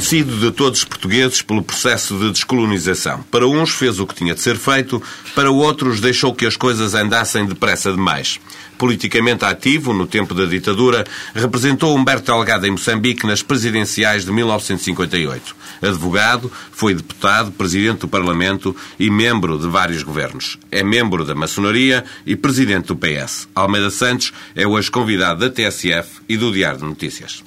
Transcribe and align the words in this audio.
Conhecido 0.00 0.34
de 0.38 0.50
todos 0.50 0.78
os 0.78 0.84
portugueses 0.86 1.42
pelo 1.42 1.62
processo 1.62 2.18
de 2.18 2.30
descolonização. 2.30 3.22
Para 3.30 3.46
uns 3.46 3.68
fez 3.68 4.00
o 4.00 4.06
que 4.06 4.14
tinha 4.14 4.34
de 4.34 4.40
ser 4.40 4.56
feito, 4.56 5.02
para 5.34 5.50
outros 5.50 6.00
deixou 6.00 6.34
que 6.34 6.46
as 6.46 6.56
coisas 6.56 6.94
andassem 6.94 7.44
depressa 7.44 7.92
demais. 7.92 8.40
Politicamente 8.78 9.44
ativo, 9.44 9.92
no 9.92 10.06
tempo 10.06 10.32
da 10.32 10.46
ditadura, 10.46 11.04
representou 11.34 11.94
Humberto 11.94 12.32
Delgado 12.32 12.66
em 12.66 12.70
Moçambique 12.70 13.26
nas 13.26 13.42
presidenciais 13.42 14.24
de 14.24 14.32
1958. 14.32 15.54
Advogado, 15.82 16.50
foi 16.72 16.94
deputado, 16.94 17.52
presidente 17.52 18.00
do 18.00 18.08
Parlamento 18.08 18.74
e 18.98 19.10
membro 19.10 19.58
de 19.58 19.68
vários 19.68 20.02
governos. 20.02 20.58
É 20.70 20.82
membro 20.82 21.26
da 21.26 21.34
maçonaria 21.34 22.06
e 22.24 22.34
presidente 22.34 22.86
do 22.86 22.96
PS. 22.96 23.48
Almeida 23.54 23.90
Santos 23.90 24.32
é 24.56 24.66
hoje 24.66 24.90
convidado 24.90 25.40
da 25.40 25.50
TSF 25.50 26.22
e 26.26 26.38
do 26.38 26.50
Diário 26.50 26.78
de 26.78 26.86
Notícias. 26.86 27.42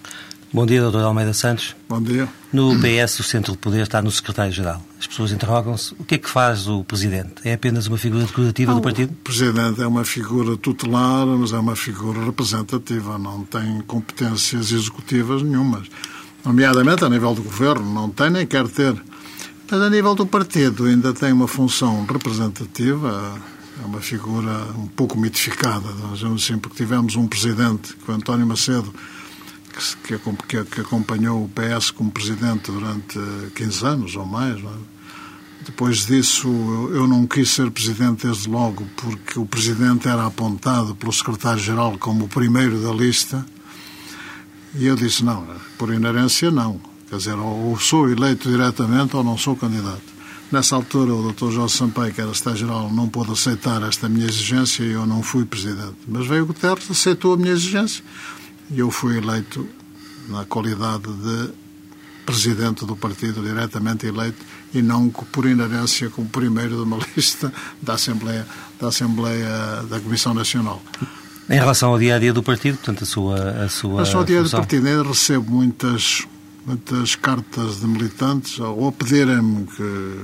Bom 0.54 0.68
dia, 0.68 0.88
Dr. 0.88 1.00
Almeida 1.00 1.34
Santos. 1.34 1.76
Bom 1.90 2.00
dia. 2.00 2.30
No 2.54 2.80
PS, 2.80 3.22
o 3.22 3.24
centro 3.24 3.54
de 3.54 3.58
poder 3.58 3.82
está 3.82 4.04
no 4.04 4.12
secretário-geral. 4.12 4.86
As 5.00 5.08
pessoas 5.08 5.32
interrogam-se 5.32 5.96
o 5.98 6.04
que 6.04 6.14
é 6.14 6.18
que 6.20 6.30
faz 6.30 6.68
o 6.68 6.84
Presidente? 6.84 7.34
É 7.44 7.54
apenas 7.54 7.88
uma 7.88 7.98
figura 7.98 8.24
decorativa 8.24 8.72
Não, 8.72 8.80
do 8.80 8.84
partido? 8.84 9.10
O 9.10 9.16
Presidente 9.16 9.82
é 9.82 9.88
uma 9.88 10.06
figura 10.06 10.56
tutelar, 10.56 11.26
mas 11.26 11.54
é 11.54 11.58
uma 11.58 11.76
figura 11.76 12.24
representativa. 12.24 13.18
Não 13.18 13.44
tem 13.44 13.82
competências 13.88 14.72
executivas 14.72 15.42
nenhumas. 15.42 15.88
Nomeadamente 16.46 17.04
a 17.04 17.10
nível 17.10 17.34
do 17.34 17.42
Governo, 17.42 17.92
não 17.92 18.12
tem 18.12 18.30
nem 18.30 18.46
quer 18.46 18.68
ter. 18.68 18.94
Mas 19.72 19.82
a 19.82 19.90
nível 19.90 20.14
do 20.14 20.28
partido 20.28 20.86
ainda 20.86 21.14
tem 21.14 21.34
uma 21.34 21.48
função 21.48 22.06
representativa. 22.06 23.42
É 23.82 23.86
uma 23.88 24.02
figura 24.02 24.68
um 24.78 24.86
pouco 24.86 25.18
mitificada, 25.18 25.90
digamos 26.14 26.44
assim, 26.44 26.60
porque 26.60 26.78
tivemos 26.78 27.16
um 27.16 27.28
Presidente, 27.28 27.96
que 27.96 28.12
o 28.12 28.14
António 28.14 28.46
Macedo, 28.46 28.94
que, 29.74 30.18
que, 30.48 30.64
que, 30.66 30.82
acompanhou 30.82 31.44
o 31.44 31.50
PS 31.50 31.92
como 31.92 32.12
presidente 32.12 32.72
durante 32.72 33.20
15 33.56 33.86
anos 33.86 34.16
ou 34.16 34.26
mais. 34.26 34.60
É? 34.64 34.68
Depois 35.66 36.06
disso, 36.06 36.48
eu 36.92 37.08
não 37.08 37.26
quis 37.26 37.50
ser 37.50 37.72
presidente 37.72 38.28
desde 38.28 38.50
logo, 38.50 38.86
porque 38.98 39.40
o 39.40 39.46
presidente 39.46 40.08
era 40.08 40.26
apontado 40.26 40.94
pelo 40.96 41.12
secretário-geral 41.12 41.98
como 41.98 42.26
o 42.26 42.28
primeiro 42.28 42.82
da 42.82 42.92
lista. 42.92 43.46
E 44.76 44.86
eu 44.86 44.96
disse: 44.96 45.24
não, 45.24 45.48
por 45.78 45.94
inerência, 45.94 46.52
não. 46.52 46.80
Quer 47.10 47.18
dizer, 47.18 47.36
ou 47.36 47.78
sou 47.80 48.10
eleito 48.10 48.50
diretamente 48.50 49.16
ou 49.16 49.24
não 49.24 49.38
sou 49.38 49.56
candidato. 49.56 50.14
Nessa 50.52 50.76
altura, 50.76 51.14
o 51.14 51.32
Dr. 51.32 51.50
Jorge 51.52 51.76
Sampaio, 51.76 52.14
que 52.14 52.22
era 52.22 52.32
secretário-geral, 52.34 52.92
não 52.92 53.08
pôde 53.08 53.32
aceitar 53.32 53.82
esta 53.84 54.08
minha 54.08 54.26
exigência 54.26 54.84
e 54.84 54.92
eu 54.92 55.06
não 55.06 55.24
fui 55.24 55.46
presidente. 55.46 55.96
Mas 56.08 56.28
veio 56.28 56.44
o 56.44 56.48
Guterres, 56.48 56.92
aceitou 56.92 57.34
a 57.34 57.38
minha 57.38 57.54
exigência 57.54 58.04
e 58.74 58.80
eu 58.80 58.90
fui 58.90 59.18
eleito 59.18 59.68
na 60.28 60.46
qualidade 60.46 61.04
de 61.04 61.50
presidente 62.26 62.86
do 62.86 62.96
partido, 62.96 63.42
diretamente 63.42 64.08
eleito, 64.08 64.44
e 64.74 64.82
não 64.82 65.10
por 65.10 65.46
inerência 65.46 66.10
como 66.10 66.28
primeiro 66.28 66.78
de 66.78 66.82
uma 66.82 66.98
lista 67.16 67.54
da 67.82 67.94
Assembleia 67.94 68.48
da, 68.80 68.88
Assembleia, 68.88 69.84
da 69.90 70.00
Comissão 70.00 70.34
Nacional. 70.34 70.82
Em 71.50 71.56
relação 71.56 71.92
ao 71.92 72.00
dia 72.00 72.16
a 72.16 72.20
dia 72.20 72.34
do 72.34 72.42
partido, 72.42 72.78
portanto, 72.78 73.04
a 73.04 73.06
sua. 73.06 73.36
A 73.66 73.70
sua 73.70 73.90
em 73.90 73.94
relação 73.94 74.20
ao 74.20 74.26
dia 74.26 74.42
função... 74.42 74.60
do 74.60 74.64
partido, 74.64 74.88
eu 74.88 75.04
recebo 75.04 75.52
muitas, 75.52 76.26
muitas 76.66 77.16
cartas 77.16 77.82
de 77.82 77.88
militantes 77.88 78.60
ou 78.60 78.88
a 78.88 78.92
pedirem-me 78.92 79.68
que, 79.68 80.22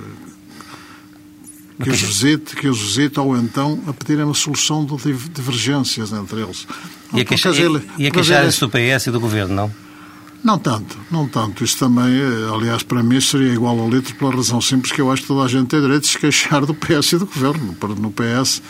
que 1.84 1.90
os 1.90 2.02
visite, 2.02 2.56
que 2.56 2.68
os 2.68 2.82
visite, 2.82 3.20
ou 3.20 3.38
então 3.38 3.80
a 3.86 3.94
pedirem 3.94 4.24
uma 4.24 4.34
solução 4.34 4.86
de 4.86 5.14
divergências 5.30 6.12
entre 6.14 6.42
eles. 6.42 6.66
E 7.14 7.22
a, 7.22 7.25
queixa, 7.25 7.50
a 7.50 8.12
queixar-se 8.12 8.59
do 8.59 8.70
PS 8.70 9.08
e 9.08 9.12
do 9.12 9.20
Governo, 9.20 9.56
não? 9.56 9.90
Não 10.44 10.58
tanto, 10.58 10.97
não 11.12 11.28
tanto. 11.28 11.64
Isso 11.64 11.78
também, 11.78 12.14
aliás, 12.53 12.81
para 12.81 13.03
mim 13.03 13.20
seria 13.20 13.52
igual 13.53 13.78
ao 13.78 13.90
litro 13.90 14.16
pela 14.16 14.34
razão 14.34 14.62
simples 14.62 14.92
que 14.92 15.02
eu 15.02 15.12
acho 15.12 15.24
que 15.24 15.28
toda 15.28 15.44
a 15.44 15.47
gente 15.47 15.68
tem 15.68 15.81
direito 15.81 16.03
de 16.03 16.09
se 16.09 16.18
queixar 16.18 16.66
do 16.66 16.74
PS 16.74 17.14
e 17.14 17.18
do 17.18 17.25
Governo. 17.25 17.75
No 17.97 18.12
PS, 18.12 18.62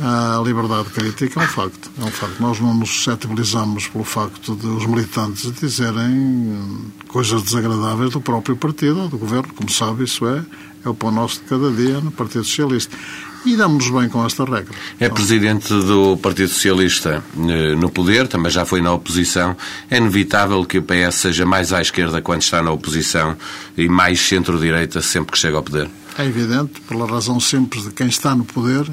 a 0.00 0.42
liberdade 0.44 0.88
de 0.88 0.90
crítica 0.90 1.40
é 1.40 1.44
um 1.44 1.46
facto. 1.46 1.90
É 2.00 2.04
um 2.04 2.10
facto. 2.10 2.40
Nós 2.40 2.58
não 2.58 2.74
nos 2.74 2.88
suscetibilizamos 2.90 3.86
pelo 3.86 4.02
facto 4.02 4.56
de 4.56 4.66
os 4.66 4.84
militantes 4.86 5.52
dizerem 5.52 6.92
coisas 7.06 7.42
desagradáveis 7.42 8.10
do 8.10 8.20
próprio 8.20 8.56
partido 8.56 9.02
ou 9.02 9.08
do 9.08 9.18
Governo. 9.18 9.52
Como 9.54 9.70
sabe, 9.70 10.04
isso 10.04 10.26
é, 10.26 10.44
é 10.84 10.88
o 10.88 10.94
pão 10.94 11.12
nosso 11.12 11.36
de 11.40 11.46
cada 11.46 11.70
dia 11.70 12.00
no 12.00 12.10
Partido 12.10 12.44
Socialista. 12.44 12.96
E 13.44 13.56
damos 13.56 13.88
bem 13.88 14.08
com 14.08 14.24
esta 14.24 14.44
regra. 14.44 14.74
É 14.98 15.08
presidente 15.08 15.68
do 15.68 16.16
Partido 16.18 16.48
Socialista 16.48 17.24
no 17.34 17.90
poder, 17.90 18.28
também 18.28 18.52
já 18.52 18.66
foi 18.66 18.82
na 18.82 18.92
oposição. 18.92 19.56
É 19.90 19.96
inevitável 19.96 20.64
que 20.64 20.78
o 20.78 20.82
PS 20.82 21.14
seja 21.16 21.46
mais 21.46 21.72
à 21.72 21.80
esquerda 21.80 22.20
quando 22.20 22.42
está 22.42 22.62
na 22.62 22.70
oposição 22.70 23.36
e 23.76 23.88
mais 23.88 24.20
centro-direita 24.20 25.00
sempre 25.00 25.32
que 25.32 25.38
chega 25.38 25.56
ao 25.56 25.62
poder? 25.62 25.88
É 26.18 26.26
evidente, 26.26 26.80
pela 26.82 27.06
razão 27.06 27.40
simples 27.40 27.84
de 27.84 27.90
quem 27.90 28.08
está 28.08 28.34
no 28.34 28.44
poder, 28.44 28.86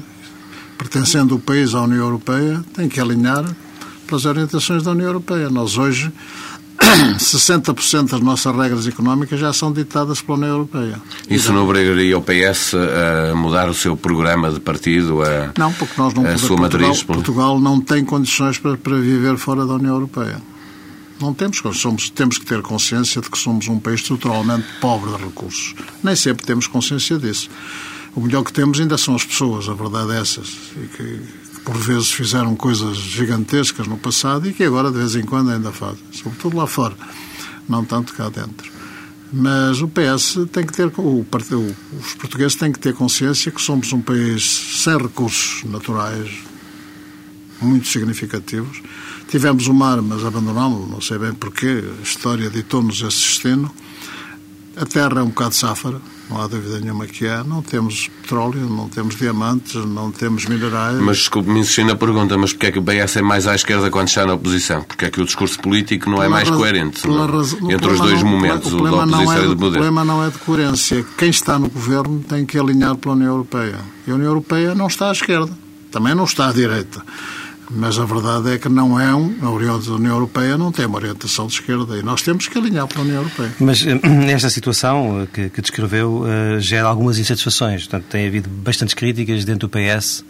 pertencendo 0.78 1.34
o 1.34 1.38
país 1.38 1.74
à 1.74 1.82
União 1.82 2.04
Europeia, 2.04 2.64
tem 2.72 2.88
que 2.88 3.00
alinhar 3.00 3.44
pelas 4.06 4.24
orientações 4.24 4.82
da 4.82 4.92
União 4.92 5.08
Europeia. 5.08 5.50
Nós 5.50 5.76
hoje 5.76 6.10
60% 7.18 8.10
das 8.10 8.20
nossas 8.20 8.54
regras 8.54 8.86
económicas 8.86 9.38
já 9.38 9.52
são 9.52 9.72
ditadas 9.72 10.20
pela 10.20 10.38
União 10.38 10.50
Europeia. 10.50 11.00
Isso 11.28 11.52
não 11.52 11.64
obrigaria 11.64 12.16
o 12.16 12.22
PS 12.22 12.74
a 12.74 13.34
mudar 13.34 13.68
o 13.68 13.74
seu 13.74 13.96
programa 13.96 14.50
de 14.50 14.60
partido, 14.60 15.22
a, 15.22 15.52
não, 15.58 15.72
porque 15.72 15.94
nós 15.98 16.14
não 16.14 16.24
a 16.24 16.38
sua 16.38 16.56
Portugal, 16.56 16.88
matriz? 16.88 17.02
Portugal 17.02 17.60
não 17.60 17.80
tem 17.80 18.04
condições 18.04 18.58
para, 18.58 18.76
para 18.76 18.96
viver 18.96 19.36
fora 19.36 19.66
da 19.66 19.74
União 19.74 19.94
Europeia. 19.94 20.40
Não 21.20 21.34
temos, 21.34 21.60
somos, 21.74 22.10
temos 22.10 22.38
que 22.38 22.46
ter 22.46 22.62
consciência 22.62 23.20
de 23.20 23.28
que 23.28 23.36
somos 23.36 23.66
um 23.66 23.80
país 23.80 24.00
estruturalmente 24.00 24.66
pobre 24.80 25.10
de 25.10 25.24
recursos. 25.24 25.74
Nem 26.02 26.14
sempre 26.14 26.46
temos 26.46 26.68
consciência 26.68 27.18
disso. 27.18 27.50
O 28.14 28.20
melhor 28.20 28.44
que 28.44 28.52
temos 28.52 28.80
ainda 28.80 28.96
são 28.96 29.14
as 29.14 29.24
pessoas, 29.24 29.68
a 29.68 29.74
verdade 29.74 30.12
é 30.12 30.20
essas. 30.20 30.56
E 30.76 30.86
que 30.86 31.20
por 31.68 31.76
vezes 31.76 32.10
fizeram 32.10 32.56
coisas 32.56 32.96
gigantescas 32.96 33.86
no 33.86 33.98
passado 33.98 34.48
e 34.48 34.54
que 34.54 34.64
agora 34.64 34.90
de 34.90 34.96
vez 34.96 35.14
em 35.14 35.22
quando 35.22 35.50
ainda 35.50 35.70
fazem. 35.70 36.02
Sobretudo 36.12 36.56
lá 36.56 36.66
fora, 36.66 36.96
não 37.68 37.84
tanto 37.84 38.14
cá 38.14 38.30
dentro. 38.30 38.72
Mas 39.30 39.82
o 39.82 39.86
PS 39.86 40.48
tem 40.50 40.64
que 40.64 40.72
ter, 40.72 40.90
o, 40.96 41.26
os 42.00 42.14
portugueses 42.14 42.54
têm 42.54 42.72
que 42.72 42.78
ter 42.78 42.94
consciência 42.94 43.52
que 43.52 43.60
somos 43.60 43.92
um 43.92 44.00
país 44.00 44.42
sem 44.82 44.96
recursos 44.96 45.62
naturais 45.64 46.30
muito 47.60 47.86
significativos. 47.86 48.80
Tivemos 49.28 49.66
o 49.66 49.74
mar, 49.74 50.00
mas 50.00 50.24
abandonámos, 50.24 50.88
não 50.88 51.02
sei 51.02 51.18
bem 51.18 51.34
porquê, 51.34 51.84
a 51.98 52.02
história 52.02 52.48
ditou-nos 52.48 53.02
esse 53.02 53.18
destino. 53.18 53.70
A 54.74 54.86
terra 54.86 55.20
é 55.20 55.22
um 55.22 55.28
bocado 55.28 55.54
sáfara, 55.54 56.00
não 56.30 56.42
há 56.42 56.46
dúvida 56.46 56.78
nenhuma 56.80 57.06
que 57.06 57.26
é. 57.26 57.42
Não 57.42 57.62
temos 57.62 58.08
petróleo, 58.22 58.68
não 58.68 58.88
temos 58.88 59.16
diamantes, 59.16 59.74
não 59.74 60.10
temos 60.10 60.46
minerais. 60.46 60.98
Mas 61.00 61.18
desculpe-me 61.18 61.60
insistir 61.60 61.84
na 61.84 61.96
pergunta, 61.96 62.36
mas 62.36 62.52
porquê 62.52 62.66
é 62.66 62.72
que 62.72 62.78
o 62.78 62.82
PS 62.82 63.16
é 63.16 63.22
mais 63.22 63.46
à 63.46 63.54
esquerda 63.54 63.90
quando 63.90 64.08
está 64.08 64.26
na 64.26 64.34
oposição? 64.34 64.82
Porque 64.82 65.06
é 65.06 65.10
que 65.10 65.20
o 65.20 65.24
discurso 65.24 65.58
político 65.60 66.10
não 66.10 66.22
é 66.22 66.28
mais 66.28 66.50
coerente 66.50 67.06
não? 67.06 67.24
Entre 67.70 67.90
os 67.90 68.00
dois 68.00 68.22
não, 68.22 68.30
momentos, 68.30 68.72
o, 68.72 68.78
o 68.78 68.82
da 68.82 68.96
oposição 68.96 69.32
é, 69.32 69.44
e 69.44 69.48
do 69.48 69.56
poder? 69.56 69.68
O 69.68 69.72
problema 69.72 70.04
não 70.04 70.24
é 70.24 70.30
de 70.30 70.38
coerência. 70.38 71.04
Quem 71.16 71.30
está 71.30 71.58
no 71.58 71.68
governo 71.68 72.22
tem 72.28 72.44
que 72.44 72.58
alinhar 72.58 72.96
pela 72.96 73.14
União 73.14 73.32
Europeia. 73.32 73.78
E 74.06 74.10
a 74.10 74.14
União 74.14 74.28
Europeia 74.28 74.74
não 74.74 74.86
está 74.86 75.08
à 75.08 75.12
esquerda, 75.12 75.52
também 75.90 76.14
não 76.14 76.24
está 76.24 76.48
à 76.48 76.52
direita. 76.52 77.02
Mas 77.70 77.98
a 77.98 78.04
verdade 78.04 78.50
é 78.52 78.58
que 78.58 78.68
não 78.68 78.98
é 78.98 79.14
um. 79.14 79.34
A 79.42 79.50
União 79.50 80.14
Europeia 80.14 80.56
não 80.56 80.72
tem 80.72 80.86
uma 80.86 80.96
orientação 80.96 81.46
de 81.46 81.54
esquerda 81.54 81.98
e 81.98 82.02
nós 82.02 82.22
temos 82.22 82.48
que 82.48 82.56
alinhar 82.56 82.86
para 82.86 83.00
a 83.00 83.02
União 83.02 83.16
Europeia. 83.18 83.52
Mas 83.60 83.84
esta 84.28 84.48
situação 84.48 85.28
que, 85.32 85.50
que 85.50 85.60
descreveu 85.60 86.22
uh, 86.22 86.60
gera 86.60 86.88
algumas 86.88 87.18
insatisfações. 87.18 87.82
Portanto, 87.82 88.06
tem 88.10 88.26
havido 88.26 88.48
bastantes 88.48 88.94
críticas 88.94 89.44
dentro 89.44 89.68
do 89.68 89.70
PS. 89.70 90.24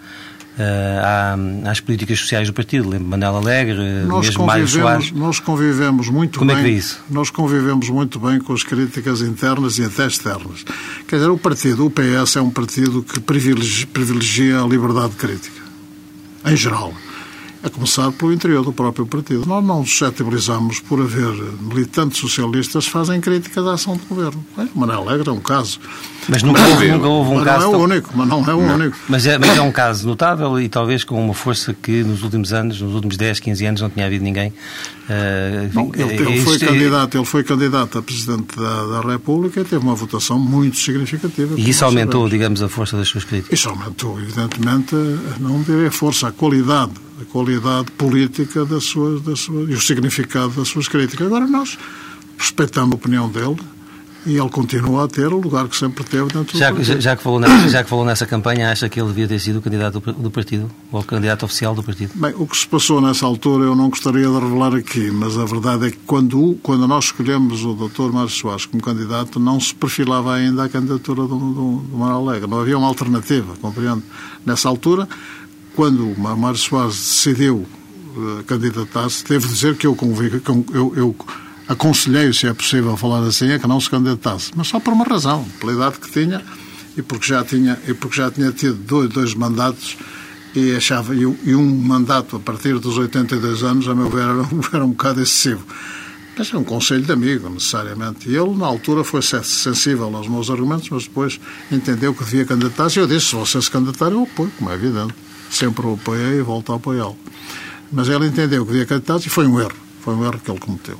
Uh, 0.58 1.68
às 1.68 1.78
políticas 1.78 2.18
sociais 2.18 2.48
do 2.48 2.52
partido, 2.52 2.88
lembro 2.88 3.06
Manuel 3.06 3.36
Alegre, 3.36 3.78
nós 4.04 4.26
mesmo 4.26 4.44
Mário 4.44 4.66
Soares. 4.66 5.12
Nós 5.12 5.38
convivemos 5.38 6.08
muito 6.08 6.40
Como 6.40 6.50
bem. 6.50 6.58
é 6.58 6.64
que 6.64 6.68
é 6.70 6.72
isso? 6.72 7.00
Nós 7.08 7.30
convivemos 7.30 7.88
muito 7.88 8.18
bem 8.18 8.40
com 8.40 8.52
as 8.52 8.64
críticas 8.64 9.20
internas 9.22 9.78
e 9.78 9.84
até 9.84 10.04
externas. 10.04 10.64
Quer 11.06 11.16
dizer, 11.16 11.30
o 11.30 11.38
partido, 11.38 11.86
o 11.86 11.90
PS, 11.90 12.38
é 12.38 12.40
um 12.40 12.50
partido 12.50 13.04
que 13.04 13.20
privilegia, 13.20 13.86
privilegia 13.86 14.60
a 14.60 14.66
liberdade 14.66 15.10
de 15.10 15.16
crítica, 15.16 15.62
em 16.44 16.56
geral. 16.56 16.92
A 17.62 17.68
começar 17.70 18.10
pelo 18.12 18.32
interior 18.32 18.64
do 18.64 18.72
próprio 18.72 19.04
partido. 19.06 19.44
Nós 19.46 19.64
não 19.64 19.80
nos 19.80 19.90
suscetibilizamos 19.90 20.78
por 20.80 21.00
haver 21.00 21.32
militantes 21.60 22.18
socialistas 22.20 22.84
que 22.86 22.90
fazem 22.90 23.20
críticas 23.20 23.66
à 23.66 23.74
ação 23.74 23.96
do 23.96 24.04
governo. 24.04 24.44
É, 24.56 24.66
Manuel 24.74 25.08
Alegre 25.08 25.28
é 25.28 25.32
um 25.32 25.40
caso. 25.40 25.80
Mas 26.28 26.42
nunca, 26.42 26.60
houve, 26.68 26.88
nunca 26.92 27.06
houve 27.08 27.30
um 27.30 27.34
mas 27.36 27.44
caso. 27.44 27.66
não 27.66 27.72
é 27.72 27.76
o 27.76 27.80
único, 27.80 28.10
mas 28.14 28.28
não 28.28 28.44
é 28.50 28.54
o 28.54 28.58
único. 28.58 28.96
Mas 29.08 29.26
é, 29.26 29.38
mas 29.38 29.56
é 29.56 29.60
um 29.62 29.72
caso 29.72 30.06
notável 30.06 30.60
e 30.60 30.68
talvez 30.68 31.02
com 31.02 31.22
uma 31.24 31.34
força 31.34 31.72
que 31.74 32.04
nos 32.04 32.22
últimos 32.22 32.52
anos, 32.52 32.80
nos 32.80 32.94
últimos 32.94 33.16
10, 33.16 33.40
15 33.40 33.64
anos, 33.66 33.80
não 33.80 33.90
tinha 33.90 34.06
havido 34.06 34.22
ninguém. 34.24 34.52
enfim, 35.64 35.74
Bom, 35.74 35.90
ele, 35.94 36.14
ele 36.14 36.38
eh, 36.38 36.42
foi 36.42 36.54
isto- 36.56 36.66
candidato, 36.66 37.16
ele 37.16 37.24
foi 37.24 37.42
candidato 37.44 37.98
a 37.98 38.02
Presidente 38.02 38.56
da, 38.56 39.00
da 39.00 39.00
República 39.00 39.60
e 39.60 39.64
teve 39.64 39.82
uma 39.82 39.94
votação 39.94 40.38
muito 40.38 40.76
significativa. 40.76 41.54
E 41.58 41.70
isso 41.70 41.84
aumentou, 41.84 42.20
sabemos. 42.22 42.30
digamos, 42.30 42.62
a 42.62 42.68
força 42.68 42.96
das 42.96 43.08
suas 43.08 43.24
críticas. 43.24 43.58
Isso 43.58 43.68
aumentou, 43.70 44.20
evidentemente, 44.20 44.94
não 45.40 45.62
direi 45.62 45.86
a 45.86 45.90
força, 45.90 46.28
a 46.28 46.32
qualidade, 46.32 46.92
a 47.20 47.24
qualidade 47.24 47.90
política 47.92 48.64
das 48.64 48.84
suas, 48.84 49.20
das 49.22 49.40
suas, 49.40 49.68
e 49.68 49.72
o 49.72 49.80
significado 49.80 50.50
das 50.50 50.68
suas 50.68 50.88
críticas. 50.88 51.26
Agora 51.26 51.46
nós 51.46 51.78
respeitamos 52.38 52.92
a 52.92 52.96
opinião 52.96 53.28
dele 53.28 53.56
e 54.26 54.36
ele 54.36 54.48
continua 54.50 55.04
a 55.04 55.08
ter 55.08 55.32
o 55.32 55.38
lugar 55.38 55.68
que 55.68 55.76
sempre 55.76 56.04
teve 56.04 56.24
dentro 56.24 56.52
do 56.52 56.58
Já, 56.58 56.72
partido. 56.72 57.00
já, 57.00 57.16
que 57.16 57.22
falou 57.22 57.40
nessa, 57.40 57.68
já 57.68 57.84
que 57.84 57.88
falou 57.88 58.04
nessa 58.04 58.26
campanha, 58.26 58.70
acha 58.70 58.88
que 58.88 59.00
ele 59.00 59.08
devia 59.08 59.28
ter 59.28 59.38
sido 59.38 59.58
o 59.58 59.62
candidato 59.62 60.00
do, 60.00 60.12
do 60.12 60.30
partido? 60.30 60.70
Ou 60.92 61.00
o 61.00 61.04
candidato 61.04 61.44
oficial 61.44 61.74
do 61.74 61.82
partido? 61.82 62.12
Bem, 62.14 62.34
o 62.36 62.46
que 62.46 62.56
se 62.56 62.66
passou 62.66 63.00
nessa 63.00 63.24
altura 63.24 63.64
eu 63.64 63.74
não 63.74 63.88
gostaria 63.88 64.26
de 64.26 64.32
revelar 64.32 64.74
aqui, 64.74 65.10
mas 65.10 65.38
a 65.38 65.44
verdade 65.44 65.86
é 65.86 65.90
que 65.90 65.98
quando, 65.98 66.58
quando 66.62 66.86
nós 66.86 67.06
escolhemos 67.06 67.64
o 67.64 67.74
Dr. 67.74 68.12
Mário 68.12 68.28
Soares 68.28 68.66
como 68.66 68.82
candidato, 68.82 69.38
não 69.40 69.58
se 69.60 69.74
perfilava 69.74 70.34
ainda 70.34 70.64
a 70.64 70.68
candidatura 70.68 71.22
do, 71.22 71.28
do, 71.28 71.52
do 71.88 71.96
Manuel 71.96 72.28
Alegre. 72.28 72.50
Não 72.50 72.60
havia 72.60 72.76
uma 72.76 72.88
alternativa, 72.88 73.54
compreende? 73.60 74.02
Nessa 74.44 74.68
altura, 74.68 75.08
quando 75.78 76.10
o 76.10 76.18
Mário 76.36 76.58
Soares 76.58 76.96
decidiu 76.96 77.64
eh, 78.16 78.42
candidatar-se, 78.48 79.24
devo 79.24 79.46
dizer 79.46 79.76
que 79.76 79.86
eu, 79.86 79.94
que 79.94 80.04
eu, 80.74 80.92
eu, 80.96 81.16
aconselhei, 81.68 82.32
se 82.32 82.48
é 82.48 82.52
possível 82.52 82.96
falar 82.96 83.20
assim, 83.22 83.52
a 83.52 83.60
que 83.60 83.66
não 83.68 83.80
se 83.80 83.88
candidatasse. 83.88 84.50
Mas 84.56 84.66
só 84.66 84.80
por 84.80 84.92
uma 84.92 85.04
razão, 85.04 85.44
pela 85.60 85.72
idade 85.72 86.00
que 86.00 86.10
tinha 86.10 86.42
e 86.96 87.02
porque 87.02 87.28
já 87.28 87.44
tinha, 87.44 87.78
e 87.86 87.94
porque 87.94 88.16
já 88.16 88.28
tinha 88.28 88.50
tido 88.50 88.74
dois, 88.74 89.08
dois 89.08 89.34
mandatos 89.34 89.96
e 90.52 90.74
achava 90.74 91.14
e, 91.14 91.24
um- 91.24 91.36
e 91.44 91.54
um 91.54 91.64
mandato 91.64 92.34
a 92.34 92.40
partir 92.40 92.76
dos 92.80 92.98
82 92.98 93.62
anos, 93.62 93.86
a 93.88 93.94
meu 93.94 94.08
ver, 94.10 94.22
era, 94.26 94.48
era 94.72 94.84
um 94.84 94.88
bocado 94.90 95.20
excessivo. 95.22 95.64
Mas 96.36 96.52
é 96.52 96.56
um 96.56 96.64
conselho 96.64 97.02
de 97.02 97.12
amigo, 97.12 97.48
necessariamente. 97.48 98.28
E 98.28 98.34
ele, 98.36 98.52
na 98.56 98.66
altura, 98.66 99.04
foi 99.04 99.22
se- 99.22 99.44
sensível 99.44 100.12
aos 100.16 100.26
meus 100.26 100.50
argumentos, 100.50 100.88
mas 100.90 101.04
depois 101.04 101.38
entendeu 101.70 102.12
que 102.14 102.24
devia 102.24 102.44
candidatar-se. 102.44 102.98
E 102.98 103.02
eu 103.02 103.06
disse: 103.06 103.26
se 103.26 103.34
você 103.36 103.62
se 103.62 103.70
candidatar, 103.70 104.10
eu 104.10 104.24
apoio, 104.24 104.50
como 104.58 104.70
é 104.70 104.74
evidente. 104.74 105.14
Sempre 105.50 105.86
o 105.86 105.94
apoiei 105.94 106.38
e 106.38 106.42
volto 106.42 106.72
a 106.72 106.76
apoiá-lo. 106.76 107.16
Mas 107.90 108.08
ele 108.08 108.26
entendeu 108.26 108.64
que 108.66 108.72
devia 108.72 108.86
candidatar-se 108.86 109.28
e 109.28 109.30
foi 109.30 109.46
um 109.46 109.58
erro. 109.60 109.72
Foi 110.00 110.14
um 110.14 110.24
erro 110.24 110.40
que 110.42 110.50
ele 110.50 110.60
cometeu. 110.60 110.98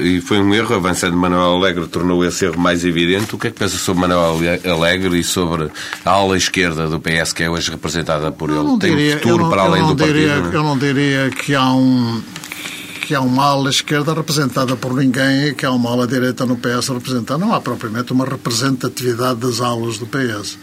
E 0.00 0.20
foi 0.20 0.38
um 0.38 0.54
erro, 0.54 0.74
avançando 0.74 1.16
Manuel 1.16 1.56
Alegre 1.56 1.86
tornou 1.86 2.24
esse 2.24 2.44
erro 2.46 2.58
mais 2.58 2.84
evidente. 2.84 3.34
O 3.34 3.38
que 3.38 3.48
é 3.48 3.50
que 3.50 3.58
pensa 3.58 3.76
sobre 3.76 4.02
Manuel 4.02 4.38
Alegre 4.64 5.18
e 5.18 5.24
sobre 5.24 5.70
a 6.04 6.10
ala 6.10 6.36
esquerda 6.36 6.86
do 6.88 6.98
PS, 7.00 7.32
que 7.34 7.42
é 7.42 7.50
hoje 7.50 7.70
representada 7.70 8.30
por 8.32 8.48
ele? 8.50 8.58
não 8.62 8.78
Tem 8.78 8.90
diria- 8.94 9.12
eu 9.14 9.18
futuro 9.18 9.42
não- 9.44 9.50
para 9.50 9.62
além 9.62 9.86
do 9.86 9.94
diria- 9.94 10.28
partido? 10.28 10.52
é? 10.52 10.56
Eu 10.56 10.62
não 10.62 10.78
diria 10.78 11.30
que 11.30 11.54
há 11.54 11.72
um 11.72 12.22
que 13.02 13.14
há 13.14 13.20
uma 13.22 13.42
ala 13.44 13.70
esquerda 13.70 14.12
representada 14.12 14.76
por 14.76 14.92
ninguém 14.94 15.46
e 15.48 15.54
que 15.54 15.64
há 15.64 15.70
uma 15.72 15.90
ala 15.90 16.06
direita 16.06 16.44
no 16.44 16.56
PS 16.56 16.90
representada. 16.92 17.38
Não 17.38 17.54
há 17.54 17.60
propriamente 17.60 18.12
uma 18.12 18.26
representatividade 18.26 19.40
das 19.40 19.60
alas 19.62 19.96
do 19.98 20.06
PS. 20.06 20.58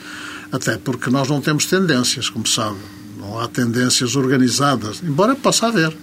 Até 0.52 0.78
porque 0.78 1.10
nós 1.10 1.28
não 1.28 1.42
temos 1.42 1.66
tendências, 1.66 2.30
como 2.30 2.46
sabe. 2.48 2.78
Não 3.26 3.40
há 3.40 3.48
tendências 3.48 4.16
organizadas, 4.16 5.02
embora 5.04 5.36
possa 5.36 5.68
haver. 5.68 5.96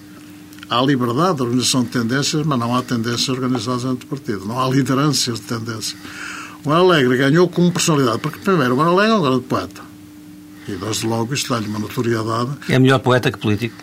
Há 0.69 0.83
liberdade 0.83 1.37
de 1.37 1.43
organização 1.43 1.85
de 1.85 1.91
tendências, 1.91 2.45
mas 2.45 2.59
não 2.59 2.75
há 2.75 2.83
tendências 2.83 3.29
organizadas 3.29 3.83
dentro 3.85 3.99
do 3.99 4.07
partido. 4.07 4.45
Não 4.45 4.59
há 4.61 4.69
lideranças 4.69 5.39
de 5.39 5.43
tendência. 5.47 5.97
O 6.65 6.69
Manuel 6.69 6.91
Alegre 6.91 7.17
ganhou 7.19 7.49
como 7.49 7.71
personalidade, 7.71 8.19
porque, 8.19 8.39
primeiro, 8.39 8.75
o 8.75 8.77
Manuel 8.77 8.99
Alegre 8.99 9.15
é 9.15 9.19
um 9.19 9.23
grande 9.23 9.45
poeta. 9.45 9.83
E, 10.67 10.73
desde 10.73 11.07
logo, 11.07 11.33
isto 11.35 11.53
dá-lhe 11.53 11.67
uma 11.67 11.79
notoriedade 11.79 12.51
É 12.69 12.79
melhor 12.79 12.99
poeta 13.01 13.31
que 13.31 13.39
político? 13.39 13.75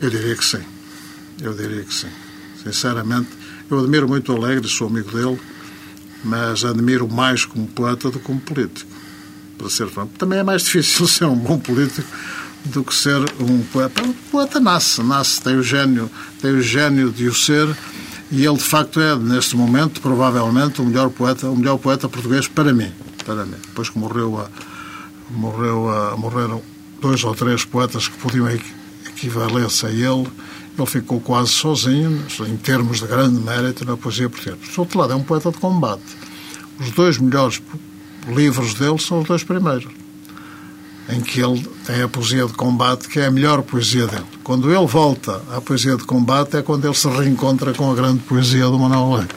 eu 0.00 0.08
diria 0.10 0.34
que 0.36 0.44
sim. 0.44 0.60
Eu 1.40 1.52
diria 1.54 1.82
que 1.82 1.92
sim. 1.92 2.08
Sinceramente, 2.62 3.28
eu 3.70 3.80
admiro 3.80 4.08
muito 4.08 4.32
o 4.32 4.36
Alegre, 4.36 4.68
sou 4.68 4.86
amigo 4.86 5.10
dele, 5.10 5.38
mas 6.24 6.64
admiro 6.64 7.08
mais 7.08 7.44
como 7.44 7.66
poeta 7.66 8.10
do 8.10 8.18
que 8.18 8.24
como 8.24 8.40
político. 8.40 8.90
Para 9.56 9.68
ser 9.68 9.88
franco. 9.88 10.12
Também 10.16 10.38
é 10.38 10.42
mais 10.42 10.62
difícil 10.64 11.06
ser 11.08 11.24
um 11.24 11.36
bom 11.36 11.58
político 11.58 12.06
do 12.64 12.84
que 12.84 12.94
ser 12.94 13.18
um 13.40 13.62
poeta. 13.72 14.02
O 14.02 14.12
poeta 14.30 14.60
nasce, 14.60 15.02
nasce, 15.02 15.40
tem 15.40 15.56
o 15.56 15.62
gênio, 15.62 16.10
tem 16.40 16.52
o 16.52 16.60
gênio 16.62 17.10
de 17.10 17.26
o 17.28 17.34
ser 17.34 17.68
e 18.30 18.44
ele 18.44 18.56
de 18.56 18.64
facto 18.64 19.00
é 19.00 19.16
neste 19.16 19.56
momento 19.56 20.00
provavelmente 20.00 20.80
o 20.80 20.84
melhor 20.84 21.08
poeta, 21.10 21.48
o 21.48 21.56
melhor 21.56 21.78
poeta 21.78 22.08
português 22.08 22.46
para 22.46 22.72
mim, 22.72 22.92
para 23.24 23.46
mim. 23.46 23.56
Depois 23.68 23.88
que 23.88 23.98
morreu 23.98 24.38
a 24.38 24.48
morreu 25.30 25.88
a, 25.90 26.16
morreram 26.16 26.62
dois 27.00 27.22
ou 27.24 27.34
três 27.34 27.64
poetas 27.64 28.08
que 28.08 28.16
podiam 28.18 28.48
equi- 28.50 28.72
equivaler-se 29.08 29.86
a 29.86 29.90
ele, 29.90 30.26
ele 30.76 30.86
ficou 30.86 31.20
quase 31.20 31.50
sozinho, 31.50 32.24
em 32.48 32.56
termos 32.56 33.00
de 33.00 33.06
grande 33.06 33.38
mérito 33.40 33.84
na 33.84 33.96
poesia 33.96 34.28
portuguesa. 34.30 34.56
Por 34.74 34.80
outro 34.82 34.98
lado, 34.98 35.12
é 35.12 35.16
um 35.16 35.22
poeta 35.22 35.50
de 35.50 35.58
combate. 35.58 36.02
Os 36.80 36.90
dois 36.92 37.18
melhores 37.18 37.60
livros 38.28 38.74
dele 38.74 38.98
são 38.98 39.20
os 39.20 39.26
dois 39.26 39.42
primeiros, 39.42 39.86
em 41.08 41.20
que 41.20 41.40
ele 41.40 41.66
tem 41.86 42.02
a 42.02 42.08
poesia 42.08 42.46
de 42.46 42.52
combate, 42.52 43.08
que 43.08 43.18
é 43.18 43.26
a 43.26 43.30
melhor 43.30 43.62
poesia 43.62 44.06
dele. 44.06 44.26
Quando 44.44 44.72
ele 44.72 44.86
volta 44.86 45.42
à 45.50 45.60
poesia 45.60 45.96
de 45.96 46.04
combate 46.04 46.56
é 46.56 46.62
quando 46.62 46.84
ele 46.84 46.94
se 46.94 47.08
reencontra 47.08 47.72
com 47.72 47.90
a 47.90 47.94
grande 47.94 48.20
poesia 48.20 48.66
do 48.66 48.78
Manuel 48.78 49.14
Alegre. 49.14 49.36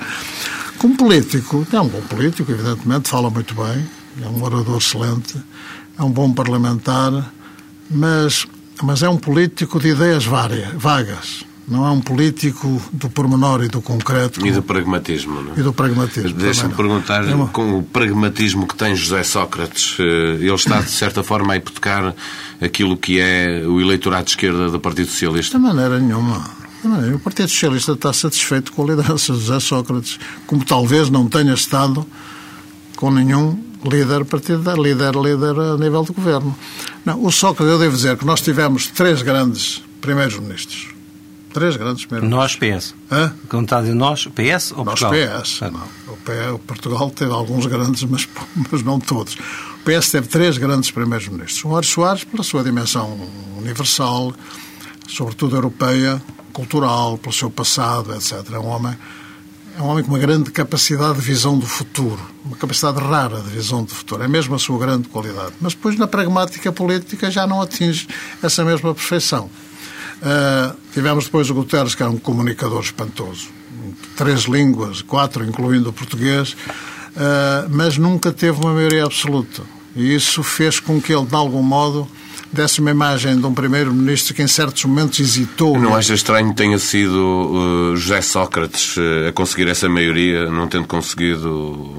Como 0.78 0.98
político, 0.98 1.66
é 1.72 1.80
um 1.80 1.88
bom 1.88 2.02
político, 2.02 2.52
evidentemente, 2.52 3.08
fala 3.08 3.30
muito 3.30 3.54
bem, 3.54 3.88
é 4.22 4.28
um 4.28 4.44
orador 4.44 4.78
excelente, 4.78 5.38
é 5.98 6.04
um 6.04 6.12
bom 6.12 6.34
parlamentar, 6.34 7.32
mas, 7.90 8.48
mas 8.82 9.04
é 9.04 9.10
um 9.10 9.18
político 9.18 9.80
de 9.80 9.90
ideias 9.90 10.26
várias, 10.26 10.74
vagas. 10.74 11.51
Não 11.68 11.86
é 11.86 11.92
um 11.92 12.02
político 12.02 12.82
do 12.92 13.10
pormenor 13.10 13.64
e 13.64 13.68
do 13.68 13.82
concreto 13.82 14.46
E 14.46 14.52
do 14.52 14.64
pragmatismo, 14.64 15.42
não 15.42 15.54
é? 15.56 15.60
e 15.60 15.64
do 15.64 15.72
pragmatismo. 15.72 16.34
Deixa-me 16.34 16.74
perguntar, 16.74 17.24
É 17.28 17.34
uma- 17.34 17.48
com 17.48 17.78
o 17.80 17.84
pragmatismo 17.84 18.68
que 18.68 18.76
tem 18.76 18.96
José 18.96 19.24
Sócrates, 19.24 19.96
eh, 20.00 20.04
ele 20.40 20.54
está, 20.54 20.82
de 20.82 20.90
certa 20.92 21.24
forma, 21.24 21.54
a 21.54 21.58
hipotecar 21.58 22.14
aquilo 22.60 22.98
que 22.98 23.20
é 23.20 23.64
o 23.66 23.80
eleitorado 23.80 24.26
de 24.26 24.32
esquerda 24.32 24.70
do 24.70 24.80
Partido 24.80 25.10
Socialista? 25.10 25.58
De 25.58 25.64
maneira 25.64 26.00
nenhuma. 26.00 26.44
O 27.14 27.20
Partido 27.20 27.48
Socialista 27.48 27.92
está 27.92 28.12
satisfeito 28.12 28.74
com 28.74 28.84
a 28.84 28.88
liderança 28.88 29.32
de 29.34 29.40
José 29.40 29.60
Sócrates, 29.60 30.20
como 30.48 30.66
talvez 30.66 31.10
não 31.12 31.28
tenha 31.28 31.54
estado 31.54 32.06
com 32.96 33.12
nenhum 33.12 33.64
líder 33.86 34.26
partidário, 34.26 34.82
líder, 34.82 35.16
líder 35.16 35.58
a 35.60 35.78
nível 35.78 36.04
de 36.04 36.12
governo. 36.12 36.58
Não, 37.06 37.24
o 37.24 37.32
Sócrates, 37.32 37.72
eu 37.72 37.80
devo 37.80 37.96
dizer 37.96 38.18
que 38.18 38.26
nós 38.26 38.42
tivemos 38.42 38.88
três 38.88 39.22
grandes 39.22 39.82
primeiros-ministros. 40.02 40.88
Três 41.54 41.76
grandes 41.76 42.06
primeiros-ministros. 42.06 42.62
Nós, 42.62 42.84
PS. 42.84 42.96
Hã? 43.12 43.34
Quando 43.50 43.64
está 43.64 43.78
a 43.78 43.82
dizer 43.82 43.94
nós, 43.94 44.26
PS 44.26 44.72
ou 44.72 44.86
Nós 44.86 45.00
Portugal? 45.00 45.42
PS. 45.42 45.62
Não. 45.62 46.14
O, 46.14 46.18
PS, 46.18 46.54
o 46.54 46.60
Portugal 46.60 47.10
teve 47.10 47.32
alguns 47.32 47.66
grandes, 47.66 48.04
mas, 48.04 48.28
mas 48.72 48.84
não 48.84 49.00
todos. 49.00 49.36
O 49.36 49.84
PS 49.84 50.12
teve 50.12 50.28
três 50.28 50.58
grandes 50.58 50.92
primeiros-ministros. 50.92 51.64
O 51.64 51.70
Mário 51.70 51.88
Soares, 51.88 52.24
pela 52.24 52.44
sua 52.44 52.64
dimensão 52.64 53.20
universal, 53.58 54.34
sobretudo 55.08 55.56
europeia, 55.56 56.22
cultural, 56.52 57.18
pelo 57.18 57.34
seu 57.34 57.50
passado, 57.50 58.14
etc. 58.14 58.54
É 58.54 58.60
um 58.60 58.68
homem, 58.68 58.98
é 59.78 59.82
um 59.82 59.88
homem 59.88 60.04
com 60.04 60.12
uma 60.12 60.20
grande 60.20 60.52
capacidade 60.52 61.16
de 61.16 61.22
visão 61.22 61.58
do 61.58 61.66
futuro, 61.66 62.20
uma 62.46 62.56
capacidade 62.56 63.00
rara 63.00 63.42
de 63.42 63.50
visão 63.50 63.84
do 63.84 63.92
futuro. 63.92 64.24
É 64.24 64.28
mesmo 64.28 64.56
a 64.56 64.60
sua 64.60 64.80
grande 64.80 65.08
qualidade. 65.10 65.54
Mas 65.60 65.74
depois, 65.74 65.98
na 65.98 66.08
pragmática 66.08 66.72
política, 66.72 67.32
já 67.32 67.48
não 67.48 67.62
atinge 67.62 68.08
essa 68.42 68.64
mesma 68.64 68.94
perfeição. 68.94 69.50
Uh, 70.22 70.78
tivemos 70.94 71.26
depois 71.26 71.50
o 71.50 71.54
Guterres, 71.54 71.96
que 71.96 72.04
era 72.04 72.12
um 72.12 72.18
comunicador 72.18 72.82
espantoso. 72.82 73.50
Três 74.16 74.42
línguas, 74.42 75.02
quatro, 75.02 75.44
incluindo 75.44 75.90
o 75.90 75.94
português, 75.94 76.54
uh, 76.54 77.68
mas 77.70 77.98
nunca 77.98 78.32
teve 78.32 78.60
uma 78.62 78.74
maioria 78.74 79.06
absoluta. 79.06 79.64
E 79.96 80.14
isso 80.14 80.44
fez 80.44 80.80
com 80.80 81.02
que 81.02 81.12
ele, 81.12 81.26
de 81.26 81.36
algum 81.36 81.64
modo, 81.64 82.08
desse 82.52 82.82
uma 82.82 82.92
imagem 82.92 83.40
de 83.40 83.46
um 83.46 83.54
primeiro-ministro 83.54 84.34
que, 84.34 84.42
em 84.42 84.48
certos 84.48 84.84
momentos, 84.86 85.20
hesitou. 85.20 85.80
Não 85.80 85.96
acha 85.96 86.14
estranho 86.14 86.50
que 86.50 86.56
tenha 86.56 86.78
sido 86.78 87.92
uh, 87.94 87.96
José 87.96 88.22
Sócrates 88.22 88.98
uh, 88.98 89.30
a 89.30 89.32
conseguir 89.32 89.68
essa 89.70 89.88
maioria, 89.88 90.50
não 90.52 90.68
tendo 90.68 90.86
conseguido 90.88 91.50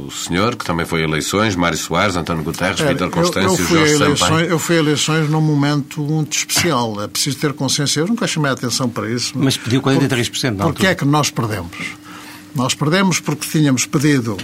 o 0.07 0.11
senhor, 0.11 0.55
que 0.57 0.65
também 0.65 0.85
foi 0.85 1.01
a 1.03 1.05
eleições, 1.05 1.57
Mário 1.57 1.79
Soares, 1.79 2.17
António 2.17 2.43
Guterres, 2.45 2.81
Era, 2.81 2.91
Vítor 2.93 3.07
eu- 3.07 3.11
eu, 3.11 3.23
Constâncio, 3.23 3.65
fui 3.65 3.77
a 3.77 3.81
Jorge 3.87 3.95
eleições, 3.95 4.19
Sampaio? 4.19 4.47
eu 4.47 4.59
fui 4.59 4.77
a 4.77 4.79
eleições 4.79 5.29
num 5.31 5.41
momento 5.41 6.01
muito 6.03 6.37
especial. 6.37 7.03
É 7.03 7.09
preciso 7.09 7.39
ter 7.39 7.53
consciência. 7.55 8.01
Eu 8.01 8.07
nunca 8.07 8.27
chamei 8.27 8.51
a 8.51 8.55
atenção 8.55 8.89
para 8.89 9.11
isso. 9.11 9.33
Mas 9.37 9.57
pediu 9.57 9.81
43% 9.81 10.57
na 10.57 10.65
Por 10.65 10.75
que 10.75 10.87
altura. 10.87 10.89
é 10.91 10.95
que 10.95 11.05
nós 11.05 11.31
perdemos? 11.31 11.71
Nós 12.55 12.75
perdemos 12.75 13.19
porque 13.21 13.49
tínhamos 13.49 13.87
pedido 13.87 14.37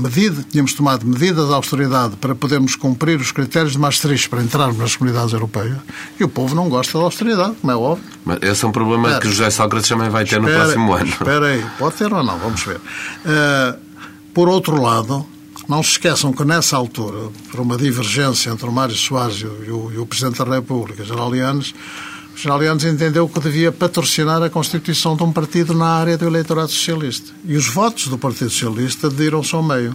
medida, 0.00 0.44
tínhamos 0.50 0.72
tomado 0.74 1.06
medidas 1.06 1.48
de 1.48 1.54
austeridade 1.54 2.16
para 2.16 2.34
podermos 2.34 2.74
cumprir 2.76 3.20
os 3.20 3.32
critérios 3.32 3.72
de 3.72 3.78
Maastricht 3.78 4.28
para 4.28 4.42
entrarmos 4.42 4.78
nas 4.78 4.96
comunidades 4.96 5.32
europeias 5.32 5.76
e 6.18 6.24
o 6.24 6.28
povo 6.28 6.54
não 6.54 6.68
gosta 6.68 6.96
da 6.98 7.04
austeridade, 7.04 7.54
como 7.60 7.72
é 7.72 7.76
óbvio. 7.76 8.04
Mas 8.24 8.38
esse 8.42 8.64
é 8.64 8.68
um 8.68 8.72
problema 8.72 9.08
Espera. 9.08 9.20
que 9.20 9.28
José 9.28 9.50
Sócrates 9.50 9.88
também 9.88 10.08
vai 10.10 10.24
ter 10.24 10.36
Espera- 10.38 10.52
no 10.58 10.60
próximo 10.62 10.92
ano. 10.94 11.06
Espera 11.08 11.46
aí, 11.46 11.64
pode 11.78 11.96
ter 11.96 12.12
ou 12.12 12.22
não, 12.22 12.38
vamos 12.38 12.62
ver. 12.62 12.80
Eh, 13.24 13.76
por 14.34 14.48
outro 14.48 14.80
lado, 14.80 15.26
não 15.68 15.82
se 15.82 15.90
esqueçam 15.90 16.32
que 16.32 16.44
nessa 16.44 16.76
altura, 16.76 17.30
por 17.50 17.60
uma 17.60 17.76
divergência 17.76 18.50
entre 18.50 18.66
o 18.66 18.72
Mário 18.72 18.94
Soares 18.94 19.36
e 19.40 19.46
o, 19.46 19.64
e 19.94 19.98
o- 19.98 20.02
o 20.02 20.06
Presidente 20.06 20.38
da 20.44 20.54
República, 20.54 21.04
Geralianes, 21.04 21.70
o 21.70 21.74
Geralianes 22.40 22.84
entendeu 22.84 23.28
que 23.28 23.40
devia 23.40 23.72
patrocinar 23.72 24.40
a 24.40 24.48
constituição 24.48 25.16
de 25.16 25.24
um 25.24 25.32
partido 25.32 25.74
na 25.74 25.88
área 25.88 26.16
do 26.16 26.24
eleitorado 26.24 26.70
socialista. 26.70 27.32
E 27.44 27.56
os 27.56 27.66
votos 27.66 28.06
do 28.06 28.16
Partido 28.16 28.48
Socialista 28.48 29.08
aderiram-se 29.08 29.56
ao 29.56 29.62
meio. 29.62 29.92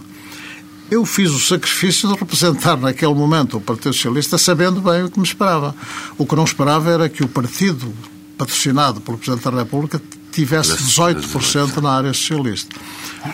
Eu 0.90 1.06
fiz 1.06 1.30
o 1.30 1.40
sacrifício 1.40 2.06
de 2.06 2.18
representar 2.18 2.76
naquele 2.76 3.14
momento 3.14 3.56
o 3.56 3.60
Partido 3.62 3.94
Socialista 3.94 4.36
sabendo 4.36 4.82
bem 4.82 5.04
o 5.04 5.10
que 5.10 5.18
me 5.18 5.24
esperava. 5.24 5.74
O 6.18 6.26
que 6.26 6.36
não 6.36 6.44
esperava 6.44 6.90
era 6.90 7.08
que 7.08 7.24
o 7.24 7.28
partido 7.28 7.94
patrocinado 8.36 9.00
pelo 9.00 9.16
Presidente 9.16 9.50
da 9.50 9.62
República 9.62 10.02
tivesse 10.30 10.72
18% 10.72 11.78
na 11.80 11.92
área 11.92 12.12
socialista. 12.12 12.76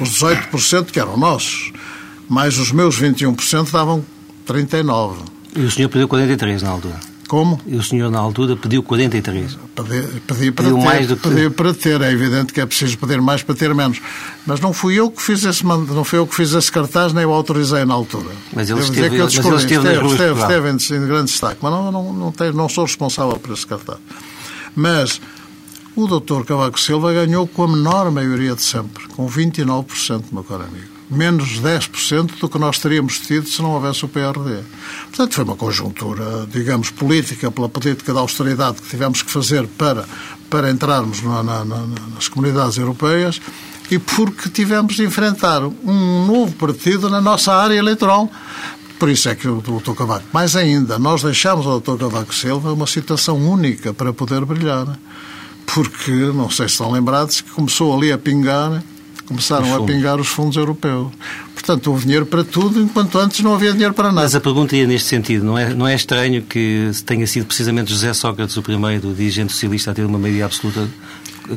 Os 0.00 0.22
18% 0.22 0.92
que 0.92 1.00
eram 1.00 1.16
nossos, 1.16 1.72
mais 2.28 2.58
os 2.58 2.70
meus 2.70 2.96
21% 3.00 3.72
davam 3.72 4.04
39%. 4.46 5.16
E 5.56 5.62
o 5.62 5.70
senhor 5.70 5.88
pediu 5.88 6.06
43 6.06 6.62
na 6.62 6.70
altura. 6.70 7.09
Como? 7.30 7.60
E 7.64 7.76
o 7.76 7.82
senhor, 7.82 8.10
na 8.10 8.18
altura, 8.18 8.56
pediu 8.56 8.82
43. 8.82 9.56
Pedi, 9.76 10.20
pedi 10.26 10.50
para 10.50 10.64
Pediu 10.64 10.78
ter, 10.80 10.84
mais 10.84 11.06
do 11.06 11.16
que- 11.16 11.28
pedi 11.28 11.48
para 11.48 11.72
ter, 11.72 12.00
é 12.00 12.10
evidente 12.10 12.52
que 12.52 12.60
é 12.60 12.66
preciso 12.66 12.98
pedir 12.98 13.20
mais 13.22 13.40
para 13.40 13.54
ter 13.54 13.72
menos. 13.72 14.00
Mas 14.44 14.58
não 14.60 14.72
fui 14.72 14.96
eu 14.98 15.08
que 15.12 15.22
fiz 15.22 15.44
esse, 15.44 15.64
não 15.64 16.02
fui 16.02 16.18
eu 16.18 16.26
que 16.26 16.34
fiz 16.34 16.52
esse 16.52 16.72
cartaz, 16.72 17.12
nem 17.12 17.24
o 17.24 17.30
autorizei 17.30 17.84
na 17.84 17.94
altura. 17.94 18.30
Mas 18.52 18.68
ele 18.68 18.80
Devo 18.80 18.92
esteve- 18.92 19.10
dizer 19.10 19.10
que 19.10 19.14
eu 19.20 19.24
mas 19.26 19.34
ele 19.46 19.56
esteve 19.56 19.76
esteve, 19.86 20.00
Portugal. 20.00 20.50
esteve 20.50 20.94
em, 20.96 20.98
em 21.04 21.06
grande 21.06 21.30
destaque, 21.30 21.58
mas 21.62 21.70
não, 21.72 21.92
não, 21.92 22.12
não, 22.12 22.32
tenho- 22.32 22.52
não 22.52 22.68
sou 22.68 22.84
responsável 22.84 23.36
por 23.38 23.52
esse 23.54 23.64
cartaz. 23.64 23.98
Mas 24.74 25.20
o 25.94 26.08
doutor 26.08 26.44
Cavaco 26.44 26.80
Silva 26.80 27.12
ganhou 27.12 27.46
com 27.46 27.62
a 27.62 27.68
menor 27.68 28.10
maioria 28.10 28.56
de 28.56 28.62
sempre, 28.62 29.06
com 29.14 29.28
29%, 29.28 30.24
meu 30.32 30.42
caro 30.42 30.64
amigo. 30.64 30.89
Menos 31.10 31.60
10% 31.60 32.38
do 32.38 32.48
que 32.48 32.56
nós 32.58 32.78
teríamos 32.78 33.18
tido 33.18 33.48
se 33.48 33.60
não 33.60 33.72
houvesse 33.72 34.04
o 34.04 34.08
PRD. 34.08 34.62
Portanto, 35.08 35.34
foi 35.34 35.42
uma 35.44 35.56
conjuntura, 35.56 36.46
digamos, 36.52 36.90
política, 36.90 37.50
pela 37.50 37.68
política 37.68 38.12
de 38.12 38.18
austeridade 38.18 38.80
que 38.80 38.88
tivemos 38.88 39.20
que 39.22 39.30
fazer 39.30 39.66
para, 39.66 40.04
para 40.48 40.70
entrarmos 40.70 41.20
na- 41.22 41.42
na- 41.42 41.64
na- 41.64 41.86
nas 42.14 42.28
comunidades 42.28 42.76
europeias 42.78 43.40
e 43.90 43.98
porque 43.98 44.48
tivemos 44.48 44.94
de 44.94 45.02
enfrentar 45.04 45.62
um 45.64 46.26
novo 46.26 46.52
partido 46.52 47.10
na 47.10 47.20
nossa 47.20 47.52
área 47.54 47.74
eleitoral. 47.74 48.30
Por 48.96 49.08
isso 49.08 49.28
é 49.28 49.34
que 49.34 49.48
o 49.48 49.60
Dr. 49.60 49.94
Cavaco. 49.94 50.26
Mais 50.32 50.54
ainda, 50.54 50.96
nós 50.96 51.22
deixámos 51.24 51.66
ao 51.66 51.80
Dr. 51.80 51.96
Cavaco 51.98 52.32
Silva 52.32 52.72
uma 52.72 52.86
situação 52.86 53.36
única 53.36 53.92
para 53.92 54.12
poder 54.12 54.44
brilhar. 54.44 54.86
Porque, 55.66 56.10
não 56.10 56.50
sei 56.50 56.66
se 56.68 56.72
estão 56.74 56.90
lembrados, 56.90 57.40
que 57.40 57.50
começou 57.50 57.96
ali 57.96 58.12
a 58.12 58.18
pingar, 58.18 58.82
começaram 59.30 59.72
a 59.74 59.86
pingar 59.86 60.18
os 60.20 60.26
fundos 60.26 60.56
europeus. 60.56 61.08
Portanto, 61.54 61.86
houve 61.90 62.02
dinheiro 62.04 62.26
para 62.26 62.42
tudo, 62.42 62.80
enquanto 62.82 63.16
antes 63.16 63.40
não 63.40 63.54
havia 63.54 63.70
dinheiro 63.72 63.94
para 63.94 64.08
nada. 64.08 64.22
Mas 64.22 64.34
a 64.34 64.40
pergunta 64.40 64.74
ia 64.74 64.86
neste 64.88 65.06
sentido. 65.08 65.44
Não 65.44 65.56
é, 65.56 65.72
não 65.72 65.86
é 65.86 65.94
estranho 65.94 66.42
que 66.42 66.90
tenha 67.06 67.24
sido 67.26 67.46
precisamente 67.46 67.90
José 67.92 68.12
Sócrates 68.12 68.56
o 68.56 68.62
primeiro 68.62 69.14
dirigente 69.14 69.52
socialista 69.52 69.92
a 69.92 69.94
ter 69.94 70.04
uma 70.04 70.18
maioria 70.18 70.46
absoluta 70.46 70.88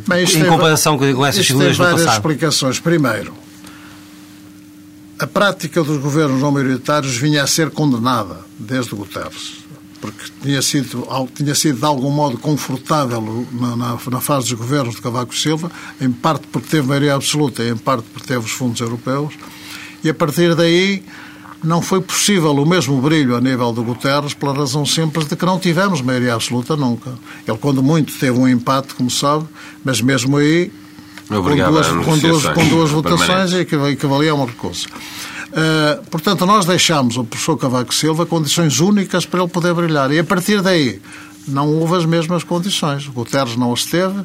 Bem, 0.07 0.23
em 0.23 0.27
tem- 0.27 0.45
comparação 0.45 0.97
com, 0.97 1.13
com 1.15 1.25
essas 1.25 1.45
figuras 1.47 1.69
tem 1.69 1.77
do 1.77 1.83
várias 1.83 2.01
passado? 2.03 2.19
explicações. 2.19 2.79
Primeiro, 2.79 3.33
a 5.17 5.25
prática 5.25 5.83
dos 5.83 5.97
governos 6.01 6.41
não 6.41 6.51
maioritários 6.51 7.15
vinha 7.17 7.41
a 7.43 7.47
ser 7.47 7.69
condenada 7.71 8.39
desde 8.59 8.95
Guterres, 8.95 9.62
porque 10.03 10.25
tinha 10.41 10.61
sido, 10.61 11.07
tinha 11.33 11.55
sido 11.55 11.79
de 11.79 11.85
algum 11.85 12.11
modo 12.11 12.37
confortável 12.37 13.47
na, 13.53 13.77
na, 13.77 13.97
na 14.11 14.19
fase 14.19 14.49
dos 14.49 14.59
governos 14.59 14.95
de 14.95 15.01
Cavaco 15.01 15.33
Silva, 15.33 15.71
em 16.01 16.11
parte 16.11 16.45
porque 16.47 16.67
teve 16.67 16.85
maioria 16.85 17.15
absoluta 17.15 17.63
e 17.63 17.69
em 17.69 17.77
parte 17.77 18.03
porque 18.11 18.27
teve 18.27 18.43
os 18.43 18.51
fundos 18.51 18.81
europeus, 18.81 19.33
e 20.03 20.09
a 20.09 20.13
partir 20.13 20.55
daí 20.55 21.05
não 21.63 21.81
foi 21.81 22.01
possível 22.01 22.51
o 22.51 22.65
mesmo 22.65 23.01
brilho 23.01 23.33
a 23.37 23.39
nível 23.39 23.71
do 23.71 23.81
Guterres 23.81 24.33
pela 24.33 24.53
razão 24.53 24.85
simples 24.85 25.25
de 25.25 25.37
que 25.37 25.45
não 25.45 25.57
tivemos 25.57 26.01
maioria 26.01 26.33
absoluta 26.33 26.75
nunca. 26.75 27.13
Ele, 27.47 27.57
quando 27.57 27.81
muito, 27.81 28.11
teve 28.19 28.37
um 28.37 28.45
empate, 28.45 28.93
como 28.95 29.09
sabe, 29.09 29.45
mas 29.85 30.01
mesmo 30.01 30.35
aí 30.35 30.69
com 31.29 31.55
duas, 31.55 31.87
com 31.87 32.17
duas, 32.17 32.45
com 32.49 32.67
duas 32.67 32.91
votações 32.91 33.53
equivalia 33.53 34.31
a 34.31 34.35
um 34.35 34.43
recurso. 34.43 34.85
Uh, 35.53 36.03
portanto, 36.09 36.47
nós 36.47 36.65
deixámos 36.65 37.15
ao 37.15 37.23
professor 37.23 37.55
Cavaco 37.57 37.93
Silva 37.93 38.25
condições 38.25 38.79
únicas 38.79 39.23
para 39.23 39.41
ele 39.41 39.51
poder 39.51 39.73
brilhar. 39.75 40.11
E 40.11 40.17
a 40.17 40.23
partir 40.23 40.61
daí 40.61 40.99
não 41.47 41.69
houve 41.69 41.95
as 41.95 42.05
mesmas 42.05 42.43
condições. 42.43 43.07
O 43.07 43.11
Guterres 43.11 43.55
não 43.55 43.71
as 43.71 43.85
teve, 43.85 44.19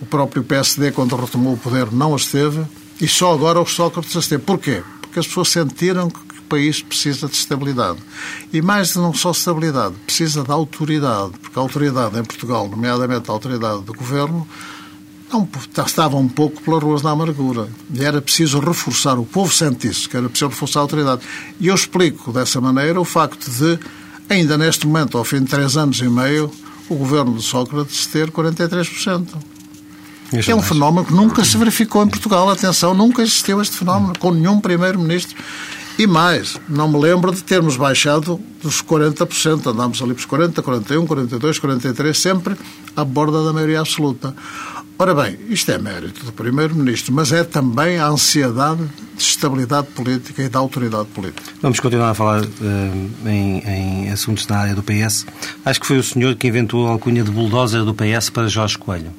o 0.00 0.06
próprio 0.06 0.42
PSD, 0.42 0.92
quando 0.92 1.16
retomou 1.16 1.52
o 1.52 1.58
poder, 1.58 1.92
não 1.92 2.14
as 2.14 2.26
teve, 2.26 2.64
e 2.98 3.06
só 3.06 3.34
agora 3.34 3.60
o 3.60 3.66
Sócrates 3.66 4.16
as 4.16 4.26
teve. 4.26 4.42
Porquê? 4.42 4.82
Porque 5.02 5.18
as 5.18 5.26
pessoas 5.26 5.48
sentiram 5.48 6.08
que 6.08 6.18
o 6.18 6.42
país 6.48 6.80
precisa 6.80 7.26
de 7.26 7.34
estabilidade. 7.34 7.98
E 8.52 8.62
mais 8.62 8.92
de 8.92 8.98
não 8.98 9.12
só 9.12 9.32
estabilidade, 9.32 9.94
precisa 10.06 10.42
de 10.42 10.50
autoridade, 10.50 11.32
porque 11.42 11.58
a 11.58 11.62
autoridade 11.62 12.18
em 12.18 12.24
Portugal, 12.24 12.68
nomeadamente 12.68 13.30
a 13.30 13.34
autoridade 13.34 13.82
do 13.82 13.92
governo, 13.92 14.48
não, 15.32 15.48
estava 15.84 16.16
um 16.16 16.28
pouco 16.28 16.62
pelas 16.62 16.82
ruas 16.82 17.02
da 17.02 17.10
amargura. 17.10 17.68
E 17.92 18.04
era 18.04 18.20
preciso 18.20 18.60
reforçar, 18.60 19.18
o 19.18 19.24
povo 19.24 19.52
sente 19.52 19.88
isso, 19.88 20.08
que 20.08 20.16
era 20.16 20.28
preciso 20.28 20.50
reforçar 20.50 20.80
a 20.80 20.82
autoridade. 20.82 21.22
E 21.58 21.68
eu 21.68 21.74
explico 21.74 22.32
dessa 22.32 22.60
maneira 22.60 23.00
o 23.00 23.04
facto 23.04 23.50
de, 23.50 23.78
ainda 24.28 24.56
neste 24.56 24.86
momento, 24.86 25.18
ao 25.18 25.24
fim 25.24 25.40
de 25.40 25.46
três 25.46 25.76
anos 25.76 25.98
e 25.98 26.08
meio, 26.08 26.50
o 26.88 26.94
governo 26.94 27.36
de 27.36 27.42
Sócrates 27.42 28.06
ter 28.06 28.30
43%. 28.30 29.28
Este 30.32 30.50
É 30.50 30.54
um 30.54 30.62
fenómeno 30.62 31.04
que 31.06 31.12
nunca 31.12 31.44
se 31.44 31.56
verificou 31.56 32.02
em 32.02 32.08
Portugal. 32.08 32.50
Atenção, 32.50 32.94
nunca 32.94 33.22
existiu 33.22 33.60
este 33.60 33.76
fenómeno 33.76 34.18
com 34.18 34.32
nenhum 34.32 34.60
primeiro-ministro. 34.60 35.36
E 35.96 36.08
mais, 36.08 36.58
não 36.68 36.88
me 36.88 36.98
lembro 36.98 37.32
de 37.32 37.42
termos 37.44 37.76
baixado 37.76 38.40
dos 38.60 38.82
40%. 38.82 39.66
Andámos 39.70 40.02
ali 40.02 40.12
pelos 40.12 40.24
40, 40.24 40.60
41, 40.60 41.06
42, 41.06 41.58
43, 41.58 42.18
sempre 42.18 42.56
à 42.96 43.04
borda 43.04 43.44
da 43.44 43.52
maioria 43.52 43.80
absoluta. 43.80 44.34
Ora 44.96 45.12
bem, 45.12 45.36
isto 45.48 45.72
é 45.72 45.78
mérito 45.78 46.24
do 46.24 46.32
primeiro-ministro, 46.32 47.12
mas 47.12 47.32
é 47.32 47.42
também 47.42 47.98
a 47.98 48.06
ansiedade 48.06 48.80
de 49.16 49.22
estabilidade 49.22 49.88
política 49.88 50.42
e 50.42 50.48
da 50.48 50.60
autoridade 50.60 51.06
política. 51.08 51.42
Vamos 51.60 51.80
continuar 51.80 52.10
a 52.10 52.14
falar 52.14 52.44
eh, 52.44 53.28
em, 53.28 53.58
em 54.06 54.10
assuntos 54.10 54.46
na 54.46 54.56
área 54.56 54.74
do 54.74 54.84
PS. 54.84 55.26
Acho 55.64 55.80
que 55.80 55.86
foi 55.86 55.98
o 55.98 56.02
senhor 56.02 56.36
que 56.36 56.46
inventou 56.46 56.86
a 56.86 56.90
alcunha 56.92 57.24
de 57.24 57.30
bulldozer 57.30 57.82
do 57.84 57.92
PS 57.92 58.30
para 58.30 58.46
Jorge 58.46 58.78
Coelho. 58.78 59.10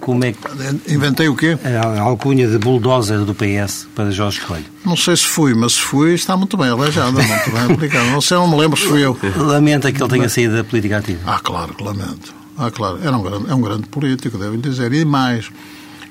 Como 0.00 0.24
é 0.24 0.32
que 0.32 0.94
Inventei 0.94 1.26
o 1.26 1.34
quê? 1.34 1.58
a 1.64 2.00
alcunha 2.02 2.46
de 2.46 2.58
bulldozer 2.58 3.24
do 3.24 3.34
PS 3.34 3.88
para 3.96 4.12
Jorge 4.12 4.40
Coelho? 4.42 4.64
Não 4.84 4.96
sei 4.96 5.16
se 5.16 5.24
fui, 5.26 5.54
mas 5.54 5.72
se 5.72 5.80
fui 5.80 6.14
está 6.14 6.36
muito 6.36 6.56
bem 6.56 6.68
arranjado, 6.68 7.12
muito 7.12 7.50
bem 7.50 7.74
aplicado. 7.74 8.10
Não 8.10 8.20
sei, 8.20 8.36
não 8.36 8.48
me 8.48 8.56
lembro 8.56 8.78
se 8.78 8.86
fui 8.86 9.04
eu. 9.04 9.18
Lamenta 9.36 9.90
que 9.90 10.00
ele 10.00 10.10
tenha 10.10 10.28
saído 10.28 10.54
da 10.54 10.62
política 10.62 10.98
ativa. 10.98 11.20
Ah, 11.26 11.40
claro, 11.42 11.74
que 11.74 11.82
lamento. 11.82 12.45
Ah, 12.58 12.70
claro, 12.70 12.98
era 13.02 13.16
um 13.16 13.22
grande, 13.22 13.50
é 13.50 13.54
um 13.54 13.60
grande 13.60 13.86
político, 13.88 14.38
devo-lhe 14.38 14.62
dizer. 14.62 14.92
E 14.92 15.04
mais, 15.04 15.50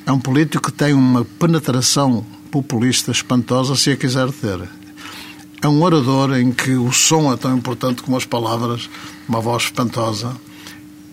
é 0.05 0.11
um 0.11 0.19
político 0.19 0.71
que 0.71 0.77
tem 0.77 0.93
uma 0.93 1.25
penetração 1.25 2.25
populista 2.51 3.11
espantosa, 3.11 3.75
se 3.75 3.91
a 3.91 3.97
quiser 3.97 4.31
ter. 4.31 4.59
É 5.61 5.67
um 5.67 5.81
orador 5.81 6.37
em 6.37 6.51
que 6.51 6.71
o 6.71 6.91
som 6.91 7.33
é 7.33 7.37
tão 7.37 7.57
importante 7.57 8.03
como 8.03 8.15
as 8.15 8.25
palavras, 8.25 8.87
uma 9.27 9.41
voz 9.41 9.63
espantosa. 9.63 10.35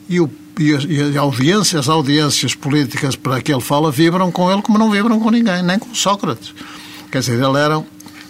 E, 0.08 0.20
o, 0.20 0.30
e, 0.58 0.74
a, 0.74 0.78
e 0.80 1.16
a 1.16 1.20
audiência, 1.22 1.78
as 1.78 1.88
audiências 1.88 2.54
políticas 2.54 3.16
para 3.16 3.40
que 3.40 3.50
ele 3.50 3.62
fala 3.62 3.90
vibram 3.90 4.30
com 4.30 4.52
ele 4.52 4.60
como 4.60 4.78
não 4.78 4.90
vibram 4.90 5.18
com 5.18 5.30
ninguém, 5.30 5.62
nem 5.62 5.78
com 5.78 5.94
Sócrates. 5.94 6.54
Quer 7.10 7.20
dizer, 7.20 7.42
ele 7.42 7.58
era 7.58 7.82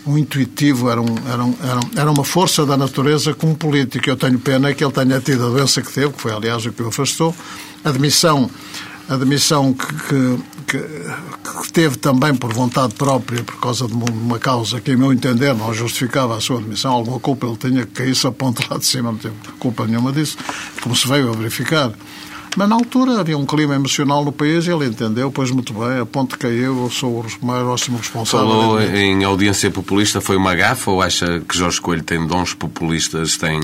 um 0.06 0.18
intuitivo, 0.18 0.90
era, 0.90 1.00
um, 1.00 1.14
era, 1.26 1.44
um, 1.44 1.54
era, 1.62 1.76
um, 1.76 1.90
era 1.96 2.10
uma 2.10 2.24
força 2.24 2.66
da 2.66 2.76
natureza 2.76 3.34
como 3.34 3.54
político. 3.54 4.08
Eu 4.08 4.16
tenho 4.16 4.38
pena 4.38 4.74
que 4.74 4.84
ele 4.84 4.92
tenha 4.92 5.20
tido 5.20 5.46
a 5.46 5.50
doença 5.50 5.80
que 5.80 5.92
teve, 5.92 6.12
que 6.12 6.20
foi, 6.20 6.32
aliás, 6.32 6.64
o 6.66 6.72
que 6.72 6.82
o 6.82 6.88
afastou. 6.88 7.34
A 7.84 7.90
demissão, 7.90 8.50
a 9.08 9.16
que, 9.74 9.86
que, 9.86 10.38
que, 10.66 10.78
que 11.62 11.72
teve 11.72 11.96
também 11.96 12.34
por 12.34 12.52
vontade 12.52 12.94
própria, 12.94 13.42
por 13.42 13.60
causa 13.60 13.86
de 13.86 13.94
uma, 13.94 14.38
causa 14.38 14.80
que, 14.80 14.92
em 14.92 14.96
meu 14.96 15.12
entender, 15.12 15.54
não 15.54 15.72
justificava 15.72 16.36
a 16.36 16.40
sua 16.40 16.60
demissão. 16.60 16.92
Alguma 16.92 17.20
culpa 17.20 17.46
ele 17.46 17.56
tinha 17.56 17.86
que 17.86 17.92
cair-se 17.92 18.26
a 18.26 18.32
lá 18.70 18.78
de 18.78 18.86
cima, 18.86 19.12
não 19.12 19.18
teve 19.18 19.34
culpa 19.58 19.86
nenhuma 19.86 20.12
disso, 20.12 20.36
como 20.80 20.96
se 20.96 21.06
veio 21.06 21.30
a 21.30 21.36
verificar. 21.36 21.92
Mas 22.56 22.68
na 22.68 22.74
altura 22.74 23.18
havia 23.20 23.36
um 23.38 23.46
clima 23.46 23.74
emocional 23.74 24.22
no 24.24 24.30
país 24.30 24.66
e 24.66 24.70
ele 24.70 24.86
entendeu, 24.86 25.30
pois 25.30 25.50
muito 25.50 25.72
bem, 25.72 26.00
a 26.00 26.06
ponte 26.06 26.36
caiu, 26.36 26.82
eu 26.84 26.90
sou 26.90 27.24
o 27.40 27.46
maior 27.46 27.66
ótimo 27.70 27.96
responsável. 27.96 28.46
Falou 28.46 28.80
em 28.82 29.24
audiência 29.24 29.70
populista, 29.70 30.20
foi 30.20 30.36
uma 30.36 30.54
gafa 30.54 30.90
ou 30.90 31.00
acha 31.00 31.40
que 31.48 31.56
Jorge 31.56 31.80
Coelho 31.80 32.02
tem 32.02 32.26
dons 32.26 32.52
populistas, 32.52 33.36
tem... 33.38 33.58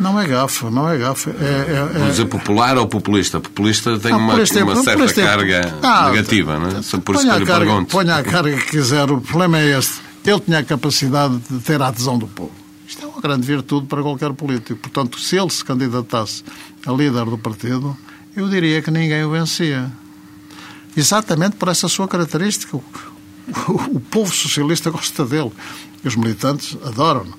Não 0.00 0.18
é 0.18 0.26
gafa, 0.26 0.70
não 0.70 0.88
é 0.88 0.96
gafa. 0.96 1.30
É, 1.30 1.34
é, 1.72 1.88
Vamos 1.92 2.10
dizer 2.12 2.26
popular 2.26 2.78
ou 2.78 2.86
populista? 2.86 3.40
Populista 3.40 3.98
tem 3.98 4.12
Ah, 4.12 4.16
uma, 4.16 4.26
populista 4.28 4.60
é- 4.60 4.62
uma 4.64 4.76
certa 4.76 5.20
é- 5.20 5.24
carga 5.24 5.78
Ah, 5.82 6.08
negativa, 6.10 6.58
não 6.58 6.68
é? 6.68 7.00
Por 7.00 7.16
isso 7.16 7.24
que 7.26 7.38
lhe 7.38 7.44
carga, 7.46 7.58
pergunto. 7.66 7.90
Ponha 7.90 8.14
a 8.16 8.22
carga 8.22 8.56
que 8.56 8.70
quiser, 8.70 9.10
o 9.10 9.20
problema 9.20 9.58
é 9.58 9.76
este. 9.78 9.94
Ele 10.24 10.40
tinha 10.40 10.58
a 10.60 10.62
capacidade 10.62 11.38
de 11.50 11.58
ter 11.60 11.82
a 11.82 11.88
adesão 11.88 12.16
do 12.16 12.28
povo. 12.28 12.52
Grande 13.20 13.46
virtude 13.46 13.86
para 13.86 14.02
qualquer 14.02 14.32
político. 14.32 14.78
Portanto, 14.80 15.18
se 15.18 15.36
ele 15.36 15.50
se 15.50 15.64
candidatasse 15.64 16.44
a 16.86 16.92
líder 16.92 17.24
do 17.24 17.36
partido, 17.36 17.96
eu 18.36 18.48
diria 18.48 18.80
que 18.80 18.90
ninguém 18.90 19.24
o 19.24 19.30
vencia. 19.30 19.90
Exatamente 20.96 21.56
por 21.56 21.68
essa 21.68 21.88
sua 21.88 22.06
característica. 22.06 22.76
O, 22.76 22.84
o, 23.68 23.96
o 23.96 24.00
povo 24.00 24.32
socialista 24.32 24.90
gosta 24.90 25.24
dele. 25.24 25.52
E 26.04 26.08
os 26.08 26.16
militantes 26.16 26.76
adoram-no. 26.84 27.34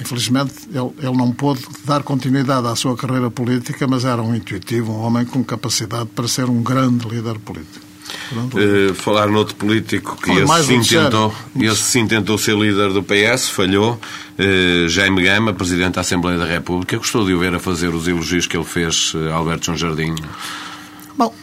Infelizmente, 0.00 0.54
ele, 0.68 0.92
ele 0.98 1.16
não 1.16 1.32
pôde 1.32 1.62
dar 1.84 2.02
continuidade 2.02 2.66
à 2.66 2.74
sua 2.74 2.96
carreira 2.96 3.30
política, 3.30 3.86
mas 3.86 4.04
era 4.04 4.22
um 4.22 4.34
intuitivo, 4.34 4.92
um 4.92 5.00
homem 5.00 5.24
com 5.24 5.42
capacidade 5.44 6.10
para 6.14 6.26
ser 6.28 6.50
um 6.50 6.62
grande 6.62 7.08
líder 7.08 7.38
político. 7.38 7.91
Uh, 8.32 8.94
falar 8.94 9.28
noutro 9.28 9.54
político 9.54 10.16
que 10.22 10.30
esse 10.32 10.64
sim, 10.64 10.80
tentou, 10.80 11.34
esse 11.60 11.82
sim 11.82 12.06
tentou 12.06 12.36
ser 12.38 12.56
líder 12.56 12.92
do 12.92 13.02
PS, 13.02 13.48
falhou. 13.48 14.00
Uh, 14.38 14.88
Jaime 14.88 15.22
Gama, 15.22 15.52
Presidente 15.52 15.94
da 15.94 16.00
Assembleia 16.00 16.38
da 16.38 16.44
República, 16.44 16.96
gostou 16.96 17.24
de 17.24 17.34
o 17.34 17.38
ver 17.38 17.54
a 17.54 17.58
fazer 17.58 17.88
os 17.88 18.08
elogios 18.08 18.46
que 18.46 18.56
ele 18.56 18.64
fez 18.64 19.12
a 19.30 19.34
Alberto 19.34 19.66
João 19.66 19.76
Jardim? 19.78 20.14
Bom, 21.16 21.34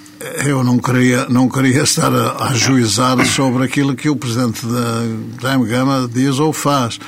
eu 0.46 0.64
não 0.64 0.80
queria, 0.80 1.28
não 1.30 1.48
queria 1.48 1.84
estar 1.84 2.14
a, 2.14 2.32
a 2.32 2.50
ajuizar 2.50 3.24
sobre 3.26 3.64
aquilo 3.64 3.96
que 3.96 4.10
o 4.10 4.16
Presidente 4.16 4.66
da 4.66 5.50
Jaime 5.50 5.66
Gama 5.68 6.10
diz 6.12 6.40
ou 6.40 6.52
faz. 6.52 7.00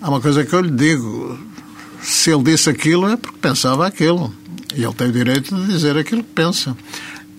Há 0.00 0.08
uma 0.08 0.20
coisa 0.20 0.44
que 0.44 0.52
eu 0.54 0.60
lhe 0.60 0.70
digo: 0.70 1.38
se 2.00 2.30
ele 2.30 2.44
disse 2.44 2.70
aquilo 2.70 3.08
é 3.08 3.16
porque 3.16 3.38
pensava 3.40 3.86
aquilo. 3.86 4.32
E 4.74 4.84
ele 4.84 4.92
tem 4.92 5.08
o 5.08 5.12
direito 5.12 5.56
de 5.56 5.66
dizer 5.66 5.96
aquilo 5.96 6.22
que 6.22 6.32
pensa. 6.34 6.76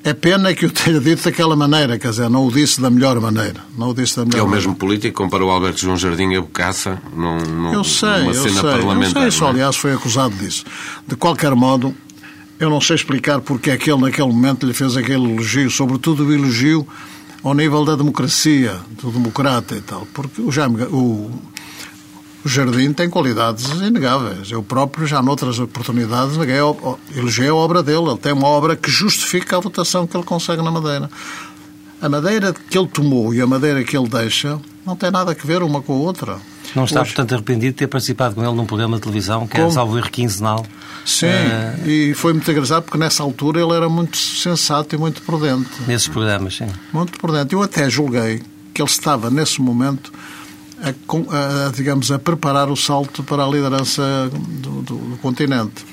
É 0.08 0.14
pena 0.14 0.54
que 0.56 0.66
o 0.66 0.72
tenha 0.72 1.02
dito 1.02 1.26
daquela 1.26 1.54
maneira, 1.54 2.00
quer 2.00 2.12
dizer, 2.12 2.30
não 2.30 2.48
o 2.48 2.50
disse 2.50 2.80
da 2.80 2.90
melhor 2.90 3.20
maneira. 3.20 3.60
Não 3.78 3.90
o 3.90 3.94
disse 3.94 4.16
da 4.16 4.24
melhor 4.24 4.40
é 4.40 4.42
o 4.42 4.48
mesmo 4.48 4.70
maneira. 4.70 4.80
político, 4.80 5.18
comparou 5.22 5.52
Alberto 5.52 5.82
João 5.82 5.98
Jardim 5.98 6.34
a 6.34 6.40
Bocaça 6.40 6.98
num, 7.14 7.40
num, 7.40 7.74
eu 7.74 7.84
sei, 7.84 8.20
numa 8.20 8.32
eu 8.32 8.34
cena 8.36 8.62
sei, 8.62 8.72
parlamentar. 8.72 9.08
Eu 9.08 9.20
sei, 9.20 9.28
isso, 9.28 9.44
é? 9.44 9.50
aliás, 9.50 9.76
foi 9.76 9.92
acusado 9.92 10.34
disso. 10.36 10.64
De 11.06 11.18
qualquer 11.18 11.54
modo, 11.56 11.94
eu 12.58 12.70
não 12.70 12.80
sei 12.80 12.96
explicar 12.96 13.42
porque 13.42 13.70
é 13.70 13.76
que 13.76 13.92
ele, 13.92 14.00
naquele 14.00 14.30
momento, 14.30 14.66
lhe 14.66 14.72
fez 14.72 14.96
aquele 14.96 15.26
elogio, 15.26 15.70
sobretudo 15.70 16.26
o 16.26 16.34
elogio 16.34 16.88
ao 17.44 17.54
nível 17.54 17.84
da 17.84 17.98
democracia, 17.98 18.78
do 19.02 19.12
democrata 19.12 19.76
e 19.76 19.82
tal. 19.82 20.08
Porque 20.14 20.42
o, 20.42 20.50
Jaime, 20.50 20.84
o, 20.84 21.30
o 22.48 22.50
Jardim 22.50 22.94
tem 22.94 23.10
qualidades 23.10 23.66
inegáveis. 23.66 24.50
Eu 24.50 24.64
próprio, 24.64 25.06
já 25.06 25.22
noutras 25.22 25.60
oportunidades, 25.60 26.38
elogiei 27.14 27.50
a 27.50 27.56
obra 27.56 27.84
dele. 27.84 28.08
Ele 28.08 28.18
tem 28.18 28.32
uma 28.32 28.48
obra 28.48 28.74
que 28.74 28.90
justifica 28.90 29.58
a 29.58 29.60
votação 29.60 30.08
que 30.08 30.16
ele 30.16 30.24
consegue 30.24 30.62
na 30.62 30.72
Madeira. 30.72 31.10
A 32.02 32.08
madeira 32.08 32.54
que 32.54 32.78
ele 32.78 32.88
tomou 32.88 33.34
e 33.34 33.42
a 33.42 33.48
madeira 33.48 33.84
que 33.84 33.98
ele 33.98 34.08
deixa 34.08 34.60
não 34.86 34.96
tem 34.96 35.12
nada 35.12 35.32
a 35.32 35.46
ver 35.46 35.62
uma 35.62 35.82
com 35.82 35.94
a 35.94 35.96
outra. 35.98 36.38
Não 36.74 36.86
está, 36.86 37.02
Hoje... 37.02 37.14
portanto, 37.14 37.34
arrependido 37.34 37.74
de 37.74 37.80
ter 37.80 37.88
participado 37.88 38.36
com 38.36 38.44
ele 38.44 38.54
num 38.54 38.66
programa 38.66 38.96
de 38.96 39.02
televisão 39.02 39.46
que 39.46 39.60
é, 39.60 39.70
salvo 39.70 39.98
erro, 39.98 40.10
quinzenal. 40.10 40.66
Sim, 41.04 41.26
uh... 41.26 41.90
e 41.90 42.14
foi 42.14 42.34
muito 42.34 42.50
engraçado 42.50 42.84
porque 42.84 42.98
nessa 42.98 43.24
altura 43.24 43.60
ele 43.60 43.74
era 43.74 43.90
muito 43.90 44.16
sensato 44.16 44.96
e 44.96 44.98
muito 44.98 45.22
prudente. 45.24 45.70
Nesses 45.88 46.08
programas, 46.08 46.56
sim. 46.56 46.68
Muito 46.94 47.18
prudente. 47.20 47.54
Eu 47.54 47.62
até 47.62 47.90
julguei 47.90 48.42
que 48.74 48.82
ele 48.82 48.90
estava, 48.90 49.30
nesse 49.30 49.60
momento, 49.60 50.14
a, 50.82 51.68
a, 51.68 51.72
digamos, 51.72 52.12
a 52.12 52.20
preparar 52.20 52.70
o 52.70 52.76
salto 52.76 53.24
para 53.24 53.44
a 53.44 53.48
liderança 53.48 54.30
do, 54.32 54.82
do, 54.82 54.96
do, 54.96 55.18
continente. 55.18 55.86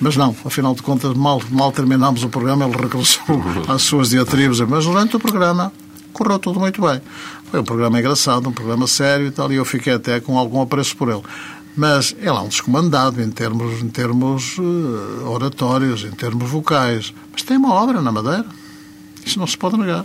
Mas 0.00 0.16
não, 0.16 0.34
afinal 0.44 0.74
de 0.74 0.82
contas, 0.82 1.14
mal, 1.14 1.42
mal 1.50 1.72
terminámos 1.72 2.22
o 2.22 2.28
programa, 2.28 2.66
ele 2.66 2.76
regressou 2.76 3.42
às 3.68 3.82
suas 3.82 4.10
diatribas. 4.10 4.60
Mas 4.60 4.84
durante 4.84 5.16
o 5.16 5.20
programa 5.20 5.72
correu 6.12 6.38
tudo 6.38 6.60
muito 6.60 6.80
bem. 6.82 7.00
Foi 7.50 7.60
um 7.60 7.64
programa 7.64 7.98
engraçado, 7.98 8.48
um 8.48 8.52
programa 8.52 8.86
sério 8.86 9.26
e 9.26 9.30
tal, 9.30 9.50
e 9.52 9.56
eu 9.56 9.64
fiquei 9.64 9.94
até 9.94 10.20
com 10.20 10.38
algum 10.38 10.60
apreço 10.60 10.96
por 10.96 11.08
ele. 11.08 11.22
Mas 11.76 12.14
ele 12.18 12.28
é 12.28 12.32
um 12.32 12.48
descomandado 12.48 13.22
em 13.22 13.30
termos, 13.30 13.82
em 13.82 13.88
termos 13.88 14.58
uh, 14.58 15.28
oratórios, 15.28 16.04
em 16.04 16.10
termos 16.10 16.50
vocais. 16.50 17.14
Mas 17.32 17.42
tem 17.42 17.56
uma 17.56 17.72
obra 17.72 18.02
na 18.02 18.10
Madeira. 18.10 18.46
Isso 19.24 19.38
não 19.38 19.46
se 19.46 19.56
pode 19.56 19.76
negar. 19.76 20.04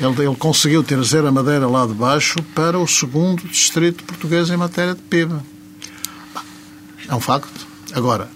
Ele, 0.00 0.26
ele 0.26 0.36
conseguiu 0.36 0.82
trazer 0.82 1.24
a 1.26 1.30
Madeira 1.30 1.66
lá 1.68 1.86
de 1.86 1.92
baixo 1.92 2.42
para 2.54 2.78
o 2.78 2.88
segundo 2.88 3.46
distrito 3.46 4.02
português 4.02 4.48
em 4.48 4.56
matéria 4.56 4.94
de 4.94 5.02
PIB. 5.02 5.34
É 7.06 7.14
um 7.14 7.20
facto. 7.20 7.66
Agora, 7.92 8.30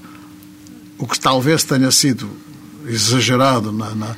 o 0.98 1.06
que 1.06 1.18
talvez 1.18 1.64
tenha 1.64 1.90
sido 1.90 2.28
exagerado 2.86 3.72
na, 3.72 3.94
na, 3.94 4.16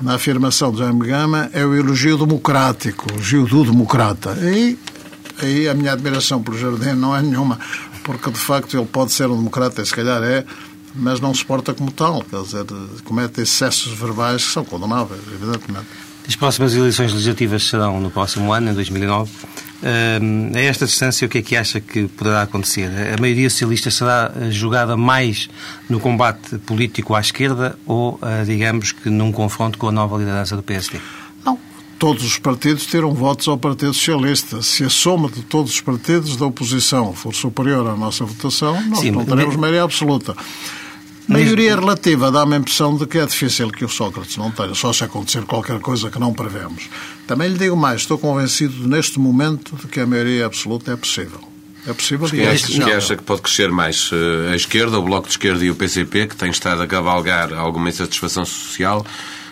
na 0.00 0.14
afirmação 0.14 0.70
de 0.70 0.78
Jaime 0.78 1.04
Gama 1.04 1.50
é 1.52 1.66
o 1.66 1.74
elogio 1.74 2.16
democrático, 2.16 3.06
o 3.10 3.14
elogio 3.14 3.44
do 3.44 3.64
democrata. 3.64 4.38
E 4.40 4.78
aí 5.42 5.68
a 5.68 5.74
minha 5.74 5.92
admiração 5.92 6.40
pelo 6.40 6.56
Jardim 6.56 6.92
não 6.92 7.16
é 7.16 7.20
nenhuma, 7.20 7.58
porque 8.04 8.30
de 8.30 8.38
facto 8.38 8.76
ele 8.76 8.86
pode 8.86 9.10
ser 9.10 9.28
um 9.28 9.36
democrata, 9.36 9.82
e 9.82 9.86
se 9.86 9.92
calhar 9.92 10.22
é, 10.22 10.44
mas 10.94 11.18
não 11.18 11.34
se 11.34 11.44
porta 11.44 11.74
como 11.74 11.90
tal, 11.90 12.22
quer 12.22 12.40
dizer, 12.42 12.64
comete 13.02 13.40
excessos 13.40 13.92
verbais 13.98 14.44
que 14.44 14.52
são 14.52 14.64
condenáveis, 14.64 15.22
evidentemente. 15.32 15.88
As 16.26 16.34
próximas 16.34 16.74
eleições 16.74 17.12
legislativas 17.12 17.64
serão 17.64 18.00
no 18.00 18.10
próximo 18.10 18.52
ano, 18.52 18.70
em 18.70 18.74
2009. 18.74 19.30
a 20.54 20.60
esta 20.60 20.86
distância, 20.86 21.26
o 21.26 21.28
que 21.28 21.38
é 21.38 21.42
que 21.42 21.54
acha 21.54 21.80
que 21.80 22.08
poderá 22.08 22.42
acontecer? 22.42 22.88
A 23.14 23.20
maioria 23.20 23.50
socialista 23.50 23.90
será 23.90 24.32
eh, 24.34 24.50
jogada 24.50 24.96
mais 24.96 25.50
no 25.88 26.00
combate 26.00 26.56
político 26.60 27.14
à 27.14 27.20
esquerda 27.20 27.78
ou, 27.84 28.18
eh, 28.22 28.44
digamos 28.44 28.92
que, 28.92 29.10
num 29.10 29.30
confronto 29.30 29.76
com 29.76 29.88
a 29.88 29.92
nova 29.92 30.16
liderança 30.16 30.56
do 30.56 30.62
PSD? 30.62 30.98
Não. 31.44 31.58
Todos 31.98 32.24
os 32.24 32.38
partidos 32.38 32.86
terão 32.86 33.12
votos 33.12 33.46
ao 33.46 33.58
Partido 33.58 33.92
Socialista. 33.92 34.62
Se 34.62 34.84
a 34.84 34.88
soma 34.88 35.28
de 35.28 35.42
todos 35.42 35.72
os 35.72 35.80
partidos 35.82 36.36
da 36.38 36.46
oposição 36.46 37.12
for 37.12 37.34
superior 37.34 37.86
à 37.86 37.96
nossa 37.96 38.24
votação, 38.24 38.82
nós 38.88 39.00
Sim, 39.00 39.10
não 39.10 39.26
teremos 39.26 39.56
maioria 39.56 39.82
absoluta. 39.82 40.34
Maioria 41.26 41.74
relativa 41.74 42.30
dá-me 42.30 42.54
a 42.54 42.58
impressão 42.58 42.96
de 42.96 43.06
que 43.06 43.18
é 43.18 43.24
difícil 43.24 43.70
que 43.70 43.84
o 43.84 43.88
Sócrates 43.88 44.36
não 44.36 44.50
tenha, 44.50 44.74
só 44.74 44.92
se 44.92 45.04
acontecer 45.04 45.42
qualquer 45.44 45.80
coisa 45.80 46.10
que 46.10 46.18
não 46.18 46.32
prevemos. 46.34 46.88
Também 47.26 47.48
lhe 47.48 47.58
digo 47.58 47.76
mais, 47.76 48.02
estou 48.02 48.18
convencido 48.18 48.86
neste 48.86 49.18
momento 49.18 49.74
de 49.76 49.86
que 49.86 50.00
a 50.00 50.06
maioria 50.06 50.44
absoluta 50.46 50.92
é 50.92 50.96
possível. 50.96 51.40
É 51.86 51.92
possível 51.92 52.28
e 52.32 52.40
é 52.40 52.50
acha, 52.50 52.66
que 52.66 52.92
acha 52.92 53.16
que 53.16 53.22
pode 53.22 53.42
crescer 53.42 53.70
mais 53.70 54.10
eh, 54.12 54.52
a 54.52 54.56
esquerda, 54.56 54.98
o 54.98 55.02
Bloco 55.02 55.26
de 55.26 55.32
Esquerda 55.32 55.64
e 55.64 55.70
o 55.70 55.74
PCP, 55.74 56.28
que 56.28 56.36
tem 56.36 56.50
estado 56.50 56.82
a 56.82 56.86
cavalgar 56.86 57.52
alguma 57.52 57.90
insatisfação 57.90 58.44
social, 58.44 59.04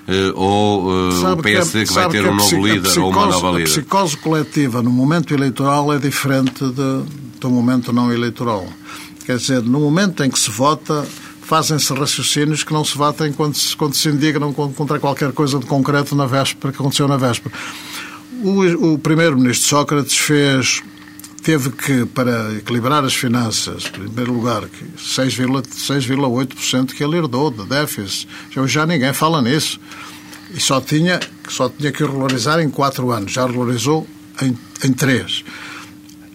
eh, 0.08 0.32
ou 0.34 0.86
uh, 0.86 1.32
o 1.32 1.36
PSD 1.36 1.80
que, 1.80 1.86
que 1.88 1.92
vai 1.92 2.08
ter 2.08 2.22
que 2.22 2.28
um 2.28 2.34
novo 2.34 2.66
líder 2.66 2.98
ou 2.98 3.10
uma 3.10 3.26
nova 3.26 3.50
líder? 3.50 3.70
A 3.70 3.74
psicose 3.74 4.16
coletiva 4.16 4.82
no 4.82 4.90
momento 4.90 5.34
eleitoral 5.34 5.92
é 5.92 5.98
diferente 5.98 6.64
de, 6.64 7.04
do 7.38 7.50
momento 7.50 7.92
não 7.92 8.10
eleitoral. 8.10 8.66
Quer 9.26 9.36
dizer, 9.36 9.62
no 9.62 9.80
momento 9.80 10.24
em 10.24 10.30
que 10.30 10.38
se 10.38 10.50
vota, 10.50 11.06
fazem-se 11.52 11.92
raciocínios 11.92 12.64
que 12.64 12.72
não 12.72 12.82
se 12.82 12.96
batem 12.96 13.30
quando 13.30 13.54
se, 13.54 13.76
quando 13.76 13.92
se 13.92 14.08
indignam 14.08 14.54
contra 14.54 14.98
qualquer 14.98 15.32
coisa 15.32 15.58
de 15.58 15.66
concreto 15.66 16.16
na 16.16 16.24
véspera, 16.24 16.72
que 16.72 16.80
aconteceu 16.80 17.06
na 17.06 17.18
véspera. 17.18 17.54
O, 18.42 18.94
o 18.94 18.98
primeiro-ministro 18.98 19.68
Sócrates 19.68 20.16
fez 20.16 20.82
teve 21.42 21.68
que, 21.72 22.06
para 22.06 22.54
equilibrar 22.54 23.04
as 23.04 23.12
finanças, 23.12 23.84
em 23.84 23.90
primeiro 23.90 24.32
lugar, 24.32 24.62
6,8% 24.96 26.94
que 26.94 27.04
ele 27.04 27.18
herdou 27.18 27.50
de 27.50 27.66
déficit. 27.66 28.26
Já 28.64 28.86
ninguém 28.86 29.12
fala 29.12 29.42
nisso. 29.42 29.78
E 30.54 30.58
só 30.58 30.80
tinha, 30.80 31.20
só 31.50 31.68
tinha 31.68 31.92
que 31.92 32.02
regularizar 32.02 32.60
em 32.60 32.70
quatro 32.70 33.10
anos. 33.10 33.30
Já 33.30 33.46
regularizou 33.46 34.06
em, 34.40 34.56
em 34.82 34.92
três. 34.94 35.44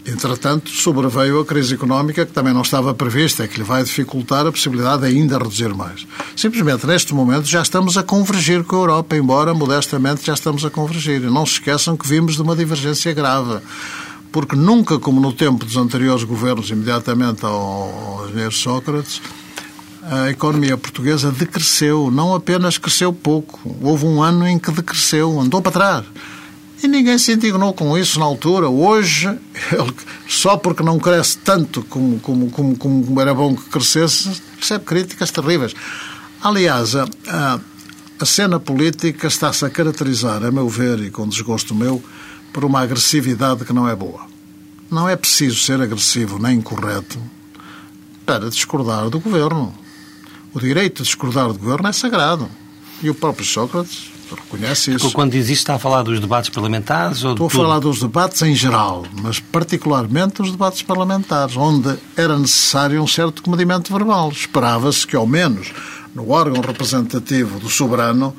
Entretanto, 0.07 0.69
sobreveio 0.69 1.41
a 1.41 1.45
crise 1.45 1.73
económica 1.73 2.25
que 2.25 2.31
também 2.31 2.53
não 2.53 2.61
estava 2.61 2.93
prevista, 2.93 3.45
que 3.45 3.57
lhe 3.57 3.63
vai 3.63 3.83
dificultar 3.83 4.47
a 4.47 4.51
possibilidade 4.51 5.01
de 5.01 5.07
ainda 5.09 5.37
reduzir 5.37 5.73
mais. 5.75 6.07
Simplesmente, 6.33 6.87
neste 6.87 7.13
momento, 7.13 7.45
já 7.45 7.61
estamos 7.61 7.97
a 7.97 8.03
convergir 8.03 8.63
com 8.63 8.77
a 8.77 8.79
Europa, 8.79 9.17
embora 9.17 9.53
modestamente 9.53 10.25
já 10.25 10.33
estamos 10.33 10.63
a 10.63 10.69
convergir. 10.69 11.21
E 11.21 11.29
não 11.29 11.45
se 11.45 11.53
esqueçam 11.53 11.97
que 11.97 12.07
vimos 12.07 12.35
de 12.35 12.41
uma 12.41 12.55
divergência 12.55 13.13
grave. 13.13 13.59
Porque 14.31 14.55
nunca, 14.55 14.97
como 14.97 15.19
no 15.19 15.33
tempo 15.33 15.65
dos 15.65 15.75
anteriores 15.75 16.23
governos, 16.23 16.69
imediatamente 16.69 17.45
ao, 17.45 17.53
ao 17.53 18.29
engenheiro 18.29 18.53
Sócrates, 18.53 19.21
a 20.03 20.29
economia 20.29 20.77
portuguesa 20.77 21.33
decresceu, 21.33 22.09
não 22.09 22.33
apenas 22.33 22.77
cresceu 22.77 23.11
pouco. 23.11 23.59
Houve 23.81 24.05
um 24.05 24.23
ano 24.23 24.47
em 24.47 24.57
que 24.57 24.71
decresceu, 24.71 25.37
andou 25.37 25.61
para 25.61 25.71
trás. 25.73 26.05
E 26.81 26.87
ninguém 26.87 27.17
se 27.17 27.33
indignou 27.33 27.73
com 27.73 27.97
isso 27.97 28.19
na 28.19 28.25
altura. 28.25 28.69
Hoje, 28.69 29.27
ele, 29.27 29.93
só 30.27 30.57
porque 30.57 30.83
não 30.83 30.99
cresce 30.99 31.37
tanto 31.39 31.83
como, 31.83 32.19
como, 32.19 32.49
como, 32.51 32.77
como 32.77 33.21
era 33.21 33.33
bom 33.33 33.55
que 33.55 33.69
crescesse, 33.69 34.41
recebe 34.59 34.85
críticas 34.85 35.31
terríveis. 35.31 35.73
Aliás, 36.41 36.95
a, 36.95 37.07
a, 37.27 37.59
a 38.19 38.25
cena 38.25 38.59
política 38.59 39.27
está-se 39.27 39.65
a 39.65 39.69
caracterizar, 39.69 40.43
a 40.43 40.51
meu 40.51 40.69
ver, 40.69 40.99
e 40.99 41.09
com 41.09 41.27
desgosto 41.27 41.73
meu, 41.73 42.03
por 42.53 42.63
uma 42.63 42.81
agressividade 42.81 43.65
que 43.65 43.73
não 43.73 43.89
é 43.89 43.95
boa. 43.95 44.27
Não 44.89 45.09
é 45.09 45.15
preciso 45.15 45.59
ser 45.59 45.81
agressivo 45.81 46.37
nem 46.37 46.57
incorreto 46.57 47.19
para 48.25 48.49
discordar 48.49 49.09
do 49.09 49.19
governo. 49.19 49.73
O 50.53 50.59
direito 50.59 50.97
de 50.97 51.03
discordar 51.03 51.47
do 51.47 51.59
governo 51.59 51.87
é 51.87 51.91
sagrado. 51.91 52.47
E 53.01 53.09
o 53.09 53.15
próprio 53.15 53.45
Sócrates 53.45 54.11
reconhece 54.35 54.93
isso. 54.93 55.11
Quando 55.11 55.31
diz 55.31 55.49
isto, 55.49 55.61
está 55.61 55.75
a 55.75 55.79
falar 55.79 56.03
dos 56.03 56.19
debates 56.19 56.49
parlamentares? 56.49 57.23
Ou 57.23 57.31
Estou 57.31 57.47
a 57.47 57.49
falar 57.49 57.79
dos 57.79 57.99
debates 57.99 58.41
em 58.41 58.55
geral, 58.55 59.05
mas 59.21 59.39
particularmente 59.39 60.41
os 60.41 60.51
debates 60.51 60.81
parlamentares, 60.81 61.55
onde 61.55 61.97
era 62.15 62.37
necessário 62.37 63.01
um 63.01 63.07
certo 63.07 63.41
comedimento 63.41 63.91
verbal. 63.91 64.29
Esperava-se 64.29 65.05
que, 65.05 65.15
ao 65.15 65.27
menos, 65.27 65.71
no 66.13 66.29
órgão 66.31 66.61
representativo 66.61 67.59
do 67.59 67.69
soberano, 67.69 68.35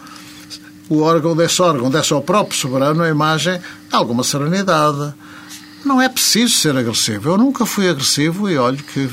o 0.88 1.00
órgão 1.00 1.36
desse 1.36 1.60
órgão 1.60 1.90
desse 1.90 2.12
ao 2.12 2.22
próprio 2.22 2.58
soberano 2.58 3.02
a 3.02 3.08
imagem 3.08 3.58
de 3.58 3.94
alguma 3.94 4.24
serenidade. 4.24 5.12
Não 5.84 6.00
é 6.00 6.08
preciso 6.08 6.54
ser 6.54 6.76
agressivo. 6.76 7.30
Eu 7.30 7.38
nunca 7.38 7.64
fui 7.64 7.88
agressivo 7.88 8.48
e 8.50 8.58
olho 8.58 8.78
que 8.78 9.08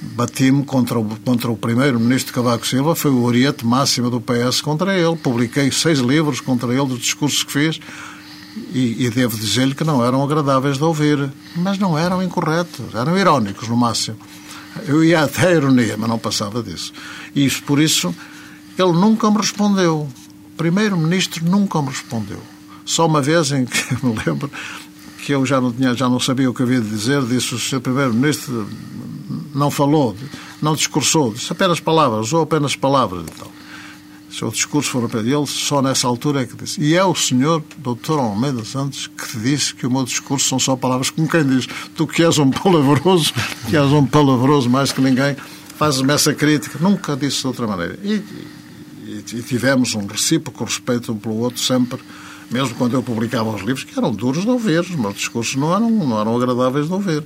bati-me 0.00 0.64
contra 0.64 0.98
o, 0.98 1.04
contra 1.24 1.50
o 1.50 1.56
primeiro-ministro 1.56 2.32
Cavaco 2.32 2.66
Silva, 2.66 2.94
foi 2.94 3.10
o 3.10 3.22
oriente 3.22 3.64
máximo 3.64 4.10
do 4.10 4.20
PS 4.20 4.60
contra 4.60 4.96
ele. 4.96 5.16
Publiquei 5.16 5.70
seis 5.70 5.98
livros 5.98 6.40
contra 6.40 6.72
ele 6.72 6.86
dos 6.86 7.00
discursos 7.00 7.42
que 7.42 7.52
fiz 7.52 7.80
e, 8.72 9.06
e 9.06 9.10
devo 9.10 9.36
dizer-lhe 9.36 9.74
que 9.74 9.84
não 9.84 10.04
eram 10.04 10.22
agradáveis 10.22 10.78
de 10.78 10.84
ouvir, 10.84 11.30
mas 11.56 11.78
não 11.78 11.98
eram 11.98 12.22
incorretos, 12.22 12.94
eram 12.94 13.16
irónicos 13.18 13.68
no 13.68 13.76
máximo. 13.76 14.18
Eu 14.86 15.02
ia 15.02 15.22
até 15.22 15.48
a 15.48 15.52
ironia, 15.52 15.96
mas 15.96 16.08
não 16.08 16.18
passava 16.18 16.62
disso. 16.62 16.92
E 17.34 17.44
isso, 17.44 17.62
por 17.62 17.80
isso, 17.80 18.14
ele 18.78 18.92
nunca 18.92 19.30
me 19.30 19.38
respondeu. 19.38 20.08
Primeiro-ministro 20.56 21.44
nunca 21.44 21.80
me 21.80 21.88
respondeu. 21.88 22.40
Só 22.84 23.06
uma 23.06 23.22
vez 23.22 23.52
em 23.52 23.64
que 23.64 23.82
me 24.04 24.14
lembro 24.24 24.50
que 25.24 25.32
eu 25.32 25.44
já 25.44 25.60
não, 25.60 25.72
tinha, 25.72 25.94
já 25.94 26.08
não 26.08 26.20
sabia 26.20 26.48
o 26.48 26.54
que 26.54 26.62
havia 26.62 26.80
de 26.80 26.88
dizer, 26.88 27.22
disse 27.22 27.54
o 27.54 27.58
Sr. 27.58 27.80
Primeiro-Ministro 27.80 28.68
não 29.56 29.70
falou, 29.70 30.14
não 30.60 30.74
discursou, 30.74 31.32
disse 31.32 31.50
apenas 31.50 31.80
palavras, 31.80 32.26
usou 32.26 32.42
apenas 32.42 32.76
palavras 32.76 33.24
e 33.26 33.30
tal. 33.38 33.50
Se 34.30 34.44
o 34.44 34.50
discurso 34.50 34.90
for 34.90 35.08
para 35.08 35.20
ele, 35.20 35.46
só 35.46 35.80
nessa 35.80 36.06
altura 36.06 36.42
é 36.42 36.46
que 36.46 36.54
disse. 36.54 36.78
E 36.78 36.94
é 36.94 37.02
o 37.02 37.14
senhor 37.14 37.64
Dr. 37.78 38.18
Almeida 38.18 38.62
Santos 38.66 39.06
que 39.06 39.38
disse 39.38 39.74
que 39.74 39.86
o 39.86 39.90
meu 39.90 40.04
discurso 40.04 40.46
são 40.46 40.58
só 40.58 40.76
palavras, 40.76 41.08
como 41.08 41.26
quem 41.26 41.42
diz, 41.42 41.66
tu 41.96 42.06
que 42.06 42.22
és 42.22 42.36
um 42.38 42.50
palavroso, 42.50 43.32
que 43.70 43.76
és 43.76 43.90
um 43.92 44.04
palavroso 44.04 44.68
mais 44.68 44.92
que 44.92 45.00
ninguém, 45.00 45.34
fazes-me 45.78 46.12
essa 46.12 46.34
crítica. 46.34 46.78
Nunca 46.78 47.16
disse 47.16 47.40
de 47.40 47.46
outra 47.46 47.66
maneira. 47.66 47.98
E, 48.02 48.22
e, 49.06 49.24
e 49.32 49.42
tivemos 49.42 49.94
um 49.94 50.06
recíproco 50.06 50.64
respeito 50.64 51.12
um 51.12 51.16
pelo 51.16 51.38
outro 51.38 51.62
sempre, 51.62 51.98
mesmo 52.50 52.74
quando 52.74 52.92
eu 52.92 53.02
publicava 53.02 53.48
os 53.54 53.62
livros, 53.62 53.84
que 53.84 53.98
eram 53.98 54.12
duros 54.12 54.42
de 54.42 54.50
ouvir, 54.50 54.80
os 54.80 54.90
meus 54.90 55.14
discursos 55.14 55.56
não 55.56 55.74
eram, 55.74 55.88
não 55.88 56.20
eram 56.20 56.36
agradáveis 56.36 56.88
de 56.88 56.92
ouvir 56.92 57.24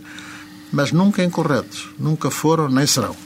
mas 0.72 0.92
nunca 0.92 1.22
incorretos. 1.22 1.88
Nunca 1.98 2.30
foram 2.30 2.68
nem 2.68 2.86
serão. 2.86 3.16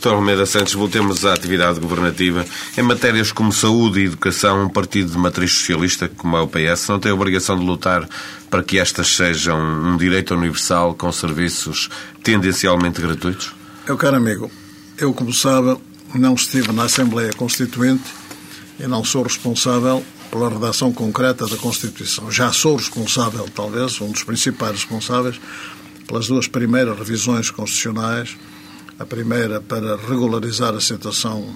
Dr. 0.00 0.10
Almeida 0.10 0.44
Santos, 0.44 0.74
voltemos 0.74 1.24
à 1.24 1.32
atividade 1.32 1.80
governativa. 1.80 2.44
Em 2.76 2.82
matérias 2.82 3.32
como 3.32 3.50
saúde 3.50 4.00
e 4.00 4.04
educação, 4.04 4.64
um 4.64 4.68
partido 4.68 5.10
de 5.10 5.16
matriz 5.16 5.52
socialista, 5.52 6.08
como 6.08 6.36
é 6.36 6.42
o 6.42 6.46
PS, 6.46 6.88
não 6.88 7.00
tem 7.00 7.10
a 7.10 7.14
obrigação 7.14 7.58
de 7.58 7.64
lutar 7.64 8.06
para 8.50 8.62
que 8.62 8.78
estas 8.78 9.08
sejam 9.16 9.58
um 9.58 9.96
direito 9.96 10.34
universal 10.34 10.94
com 10.94 11.10
serviços 11.10 11.88
tendencialmente 12.22 13.00
gratuitos? 13.00 13.52
Eu, 13.86 13.96
caro 13.96 14.16
amigo, 14.16 14.50
eu, 14.98 15.14
como 15.14 15.32
sabe, 15.32 15.76
não 16.14 16.34
estive 16.34 16.70
na 16.70 16.84
Assembleia 16.84 17.32
Constituinte 17.32 18.04
e 18.78 18.86
não 18.86 19.04
sou 19.04 19.22
responsável 19.22 20.04
pela 20.30 20.50
redação 20.50 20.92
concreta 20.92 21.46
da 21.46 21.56
Constituição. 21.56 22.30
Já 22.30 22.52
sou 22.52 22.76
responsável, 22.76 23.48
talvez, 23.54 24.00
um 24.00 24.10
dos 24.10 24.22
principais 24.22 24.72
responsáveis, 24.72 25.40
pelas 26.06 26.26
duas 26.26 26.46
primeiras 26.48 26.98
revisões 26.98 27.50
constitucionais, 27.50 28.36
a 28.98 29.06
primeira 29.06 29.60
para 29.60 29.96
regularizar 29.96 30.74
a 30.74 30.80
situação 30.80 31.40
uh, 31.40 31.54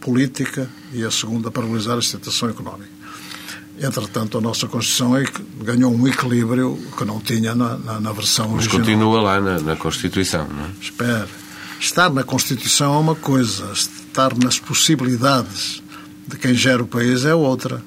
política 0.00 0.70
e 0.92 1.04
a 1.04 1.10
segunda 1.10 1.50
para 1.50 1.62
regularizar 1.62 1.98
a 1.98 2.02
situação 2.02 2.48
económica. 2.48 2.94
Entretanto, 3.80 4.38
a 4.38 4.40
nossa 4.40 4.68
Constituição 4.68 5.16
é 5.16 5.24
ganhou 5.62 5.92
um 5.92 6.06
equilíbrio 6.06 6.78
que 6.96 7.04
não 7.04 7.20
tinha 7.20 7.54
na, 7.54 7.76
na, 7.76 8.00
na 8.00 8.12
versão 8.12 8.48
Mas 8.48 8.66
original. 8.66 8.78
continua 8.78 9.20
lá 9.20 9.40
na, 9.40 9.58
na 9.60 9.76
Constituição, 9.76 10.46
não 10.48 10.66
é? 10.66 10.70
Espera. 10.80 11.28
Estar 11.80 12.08
na 12.10 12.22
Constituição 12.22 12.94
é 12.94 12.98
uma 12.98 13.16
coisa, 13.16 13.72
estar 13.72 14.32
nas 14.36 14.60
possibilidades 14.60 15.82
de 16.26 16.38
quem 16.38 16.54
gera 16.54 16.82
o 16.82 16.86
país 16.86 17.24
é 17.24 17.34
outra 17.34 17.82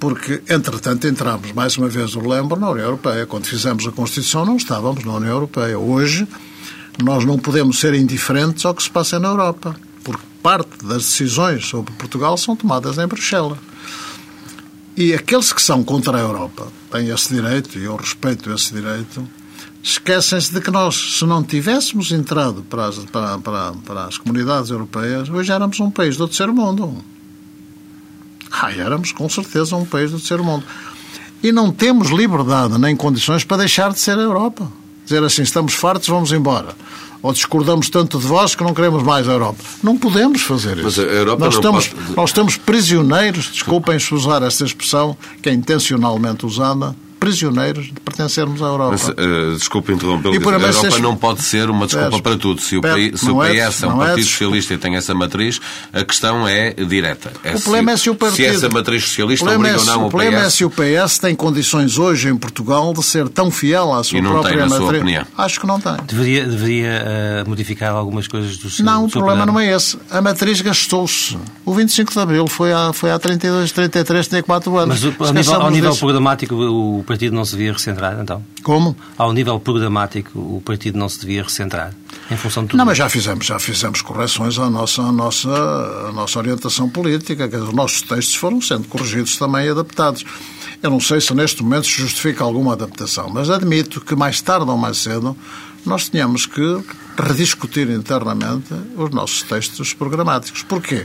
porque, 0.00 0.42
entretanto, 0.48 1.06
entramos, 1.06 1.52
mais 1.52 1.76
uma 1.76 1.86
vez 1.86 2.16
o 2.16 2.20
lembro, 2.20 2.58
na 2.58 2.70
União 2.70 2.86
Europeia. 2.86 3.26
Quando 3.26 3.44
fizemos 3.44 3.86
a 3.86 3.92
Constituição 3.92 4.46
não 4.46 4.56
estávamos 4.56 5.04
na 5.04 5.12
União 5.12 5.32
Europeia. 5.32 5.78
Hoje, 5.78 6.26
nós 7.02 7.22
não 7.26 7.38
podemos 7.38 7.78
ser 7.78 7.92
indiferentes 7.92 8.64
ao 8.64 8.74
que 8.74 8.82
se 8.82 8.90
passa 8.90 9.20
na 9.20 9.28
Europa, 9.28 9.76
porque 10.02 10.24
parte 10.42 10.84
das 10.86 11.02
decisões 11.02 11.66
sobre 11.66 11.92
Portugal 11.92 12.38
são 12.38 12.56
tomadas 12.56 12.96
em 12.96 13.06
Bruxelas. 13.06 13.58
E 14.96 15.12
aqueles 15.12 15.52
que 15.52 15.60
são 15.60 15.84
contra 15.84 16.16
a 16.16 16.20
Europa 16.20 16.68
têm 16.90 17.10
esse 17.10 17.34
direito, 17.34 17.78
e 17.78 17.84
eu 17.84 17.94
respeito 17.94 18.50
esse 18.52 18.72
direito, 18.72 19.28
esquecem-se 19.82 20.52
de 20.52 20.62
que 20.62 20.70
nós, 20.70 21.18
se 21.18 21.26
não 21.26 21.42
tivéssemos 21.42 22.10
entrado 22.10 22.62
para 22.62 22.86
as, 22.86 22.96
para, 23.04 23.38
para, 23.38 23.72
para 23.72 24.04
as 24.06 24.16
comunidades 24.16 24.70
europeias, 24.70 25.28
hoje 25.28 25.52
éramos 25.52 25.78
um 25.78 25.90
país 25.90 26.16
do 26.16 26.26
terceiro 26.26 26.54
mundo. 26.54 27.04
Ah, 28.60 28.72
éramos 28.72 29.12
com 29.12 29.28
certeza 29.28 29.74
um 29.74 29.84
país 29.86 30.10
do 30.10 30.18
terceiro 30.18 30.44
mundo. 30.44 30.64
E 31.42 31.50
não 31.50 31.72
temos 31.72 32.10
liberdade 32.10 32.78
nem 32.78 32.94
condições 32.94 33.42
para 33.42 33.58
deixar 33.58 33.92
de 33.92 33.98
ser 33.98 34.18
a 34.18 34.22
Europa. 34.22 34.70
Dizer 35.04 35.24
assim, 35.24 35.42
estamos 35.42 35.72
fartos, 35.72 36.08
vamos 36.08 36.30
embora. 36.30 36.74
Ou 37.22 37.32
discordamos 37.32 37.88
tanto 37.88 38.18
de 38.18 38.26
vós 38.26 38.54
que 38.54 38.62
não 38.62 38.74
queremos 38.74 39.02
mais 39.02 39.26
a 39.28 39.32
Europa. 39.32 39.62
Não 39.82 39.96
podemos 39.96 40.42
fazer 40.42 40.76
isso. 40.76 40.84
Mas 40.84 40.98
a 40.98 41.02
Europa 41.02 41.44
nós, 41.44 41.54
não 41.54 41.60
estamos, 41.60 41.88
pode... 41.88 42.16
nós 42.16 42.30
estamos 42.30 42.56
prisioneiros, 42.56 43.50
desculpem 43.50 43.96
usar 44.12 44.42
esta 44.42 44.64
expressão, 44.64 45.16
que 45.42 45.48
é 45.48 45.52
intencionalmente 45.52 46.44
usada, 46.44 46.94
prisioneiros 47.20 47.86
de 47.86 47.92
pertencermos 48.00 48.60
à 48.62 48.66
Europa. 48.66 48.92
Mas, 48.92 49.08
uh, 49.08 49.56
desculpe 49.58 49.92
interrompê-lo. 49.92 50.34
E 50.34 50.40
por 50.40 50.54
A 50.54 50.58
Europa 50.58 50.98
não 50.98 51.14
pode 51.14 51.42
ser 51.42 51.68
uma 51.70 51.86
desculpa 51.86 52.16
É, 52.16 52.20
para 52.20 52.36
tudo. 52.36 52.60
Se 52.60 52.76
o, 52.78 52.80
país- 52.80 53.20
se 53.20 53.26
o 53.26 53.34
não 53.34 53.44
é- 53.44 53.50
PS 53.68 53.82
é 53.84 53.86
um 53.86 53.90
é 53.92 54.06
partido 54.06 54.16
desculpa. 54.16 54.24
socialista 54.24 54.74
e 54.74 54.78
tem 54.78 54.96
essa 54.96 55.14
matriz, 55.14 55.60
a 55.92 56.02
questão 56.04 56.48
é 56.48 56.72
direta. 56.72 57.30
É 57.44 57.54
O 57.54 57.60
problema 57.60 57.92
é 57.92 57.96
se 57.96 58.08
o 58.10 58.14
partido... 58.14 58.36
Se 58.36 58.44
essa 58.46 58.68
matriz 58.70 59.04
socialista 59.04 59.44
obriga 59.50 59.68
é 59.68 59.72
ou 59.74 59.78
se- 59.80 59.86
não 59.86 60.02
O 60.02 60.06
o 60.06 60.08
problema 60.10 60.38
é 60.38 60.44
PS. 60.46 60.54
se 60.54 60.64
o 60.64 60.70
PS 60.70 61.18
tem 61.20 61.34
condições 61.34 61.98
hoje 61.98 62.28
em 62.28 62.36
Portugal 62.36 62.92
de 62.94 63.02
ser 63.04 63.28
tão 63.28 63.50
fiel 63.50 63.92
à 63.92 64.02
sua 64.02 64.18
E 64.18 64.22
não 64.22 64.32
tem, 64.32 64.40
própria 64.40 64.68
sua 64.68 64.80
matriz. 64.80 65.00
opinião. 65.02 65.26
Acho 65.36 65.60
que 65.60 65.66
não 65.66 65.78
tem. 65.80 65.96
Deveria, 66.06 66.46
deveria 66.46 66.88
eh, 67.06 67.44
modificar 67.46 67.92
algumas 67.94 68.26
coisas 68.26 68.56
do 68.56 68.70
seu 68.70 68.84
Não, 68.84 69.02
do 69.02 69.06
o 69.06 69.10
seu 69.10 69.20
problema 69.20 69.44
programa? 69.44 69.60
não 69.66 69.72
é 69.72 69.76
esse. 69.76 69.98
A 70.10 70.20
matriz 70.22 70.60
gastou-se. 70.62 71.36
O 71.66 71.74
25 71.74 72.12
de 72.12 72.18
Abril 72.18 72.46
foi 72.46 72.72
há, 72.72 72.92
foi 72.94 73.10
há 73.10 73.18
32, 73.18 73.70
33, 73.72 74.26
34 74.26 74.76
anos. 74.78 75.02
Mas 75.02 75.04
o- 75.04 75.24
ao 75.24 75.32
nível, 75.34 75.54
ao 75.60 75.70
nível 75.70 75.90
disso. 75.90 76.00
programático 76.00 76.54
o 76.54 77.04
partido 77.10 77.34
não 77.34 77.44
se 77.44 77.56
devia 77.56 77.72
recentrar, 77.72 78.20
então? 78.20 78.40
Como? 78.62 78.96
Ao 79.18 79.32
nível 79.32 79.58
programático 79.58 80.38
o 80.38 80.62
partido 80.64 80.96
não 80.96 81.08
se 81.08 81.18
devia 81.18 81.42
recentrar, 81.42 81.92
em 82.30 82.36
função 82.36 82.62
de 82.62 82.68
tudo 82.68 82.78
Não, 82.78 82.86
mas 82.86 82.96
já 82.96 83.08
fizemos, 83.08 83.46
já 83.46 83.58
fizemos 83.58 84.00
correções 84.00 84.56
à 84.60 84.70
nossa, 84.70 85.02
à 85.02 85.10
nossa, 85.10 85.50
à 86.08 86.12
nossa 86.12 86.38
orientação 86.38 86.88
política. 86.88 87.48
Quer 87.48 87.56
dizer, 87.56 87.68
os 87.68 87.74
nossos 87.74 88.02
textos 88.02 88.36
foram 88.36 88.60
sendo 88.62 88.86
corrigidos 88.86 89.36
também 89.36 89.66
e 89.66 89.70
adaptados. 89.70 90.24
Eu 90.80 90.88
não 90.88 91.00
sei 91.00 91.20
se 91.20 91.34
neste 91.34 91.64
momento 91.64 91.88
se 91.88 92.00
justifica 92.00 92.44
alguma 92.44 92.74
adaptação, 92.74 93.28
mas 93.28 93.50
admito 93.50 94.00
que 94.00 94.14
mais 94.14 94.40
tarde 94.40 94.70
ou 94.70 94.76
mais 94.76 94.98
cedo 94.98 95.36
nós 95.84 96.08
tínhamos 96.08 96.46
que 96.46 96.84
rediscutir 97.18 97.90
internamente 97.90 98.72
os 98.96 99.10
nossos 99.10 99.42
textos 99.42 99.92
programáticos. 99.92 100.62
Porquê? 100.62 101.04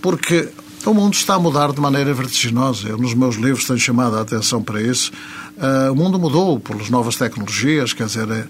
Porque 0.00 0.48
o 0.86 0.94
mundo 0.94 1.14
está 1.14 1.34
a 1.34 1.38
mudar 1.38 1.72
de 1.72 1.80
maneira 1.80 2.12
vertiginosa. 2.14 2.88
Eu, 2.88 2.98
nos 2.98 3.14
meus 3.14 3.36
livros, 3.36 3.64
tenho 3.64 3.78
chamado 3.78 4.16
a 4.16 4.22
atenção 4.22 4.62
para 4.62 4.80
isso. 4.80 5.12
Ah, 5.58 5.90
o 5.92 5.94
mundo 5.94 6.18
mudou 6.18 6.58
pelas 6.58 6.88
novas 6.88 7.16
tecnologias, 7.16 7.92
quer 7.92 8.06
dizer, 8.06 8.28
é- 8.30 8.46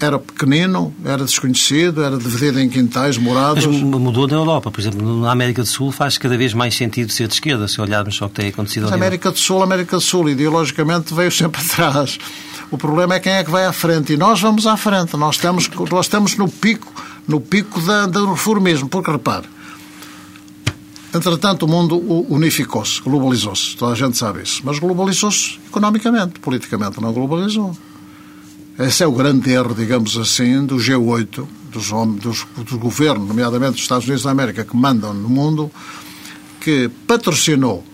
era 0.00 0.18
pequenino, 0.18 0.92
era 1.04 1.24
desconhecido, 1.24 2.02
era 2.02 2.18
dividido 2.18 2.58
em 2.60 2.68
quintais 2.68 3.16
morados. 3.16 3.64
Mas 3.64 3.80
mudou 3.80 4.26
na 4.26 4.34
Europa, 4.34 4.70
por 4.70 4.80
exemplo, 4.80 5.20
na 5.22 5.30
América 5.30 5.62
do 5.62 5.68
Sul 5.68 5.92
faz 5.92 6.18
cada 6.18 6.36
vez 6.36 6.52
mais 6.52 6.74
sentido 6.74 7.10
ser 7.12 7.28
de 7.28 7.34
esquerda, 7.34 7.68
se 7.68 7.80
olharmos 7.80 8.16
só 8.16 8.26
o 8.26 8.28
que 8.28 8.34
tem 8.34 8.48
acontecido 8.48 8.82
Mas 8.82 8.92
a 8.92 8.96
América 8.96 9.30
do 9.30 9.38
Sul, 9.38 9.60
a 9.60 9.64
América 9.64 9.96
do 9.96 10.02
Sul, 10.02 10.28
ideologicamente, 10.28 11.14
veio 11.14 11.30
sempre 11.30 11.62
atrás. 11.64 12.18
O 12.70 12.76
problema 12.76 13.14
é 13.14 13.20
quem 13.20 13.32
é 13.34 13.44
que 13.44 13.50
vai 13.50 13.64
à 13.64 13.72
frente. 13.72 14.12
E 14.12 14.16
nós 14.16 14.40
vamos 14.40 14.66
à 14.66 14.76
frente. 14.76 15.16
Nós 15.16 15.36
estamos, 15.36 15.70
nós 15.90 16.06
estamos 16.06 16.36
no 16.36 16.48
pico, 16.48 16.92
no 17.28 17.40
pico 17.40 17.80
da, 17.80 18.06
do 18.06 18.32
reformismo. 18.32 18.88
Porque, 18.88 19.10
repare, 19.12 19.44
entretanto, 21.14 21.64
o 21.64 21.68
mundo 21.68 21.96
unificou-se, 22.28 23.00
globalizou-se. 23.02 23.76
Toda 23.76 23.92
a 23.92 23.94
gente 23.94 24.16
sabe 24.16 24.42
isso. 24.42 24.60
Mas 24.64 24.78
globalizou-se 24.78 25.58
economicamente, 25.68 26.40
politicamente 26.40 27.00
não 27.00 27.12
globalizou. 27.12 27.76
Esse 28.78 29.02
é 29.04 29.06
o 29.06 29.12
grande 29.12 29.50
erro, 29.52 29.74
digamos 29.74 30.16
assim, 30.16 30.64
do 30.66 30.76
G8, 30.76 31.46
dos, 31.70 31.88
dos, 32.20 32.46
dos 32.56 32.72
governos, 32.78 33.28
nomeadamente 33.28 33.72
dos 33.72 33.82
Estados 33.82 34.04
Unidos 34.04 34.24
da 34.24 34.30
América, 34.32 34.64
que 34.64 34.76
mandam 34.76 35.14
no 35.14 35.28
mundo, 35.28 35.70
que 36.60 36.90
patrocinou 37.06 37.84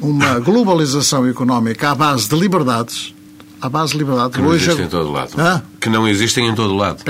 uma 0.00 0.38
globalização 0.40 1.26
económica 1.26 1.90
à 1.90 1.94
base 1.94 2.28
de 2.28 2.36
liberdades, 2.36 3.14
à 3.62 3.68
base 3.68 3.92
de 3.92 3.98
liberdades. 3.98 4.36
Que 4.36 4.42
não 4.42 4.48
Hoje, 4.50 4.64
existem 4.66 4.86
em 4.86 4.88
todo 4.90 5.10
lado. 5.10 5.40
Hã? 5.40 5.62
Que 5.80 5.88
não 5.88 6.06
existem 6.08 6.46
em 6.48 6.54
todo 6.54 6.74
lado. 6.76 7.02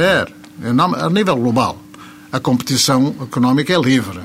Em 0.63 0.73
nome- 0.73 0.97
a 0.97 1.11
nível 1.11 1.35
global, 1.37 1.79
a 2.31 2.39
competição 2.39 3.15
económica 3.23 3.73
é 3.73 3.81
livre. 3.81 4.21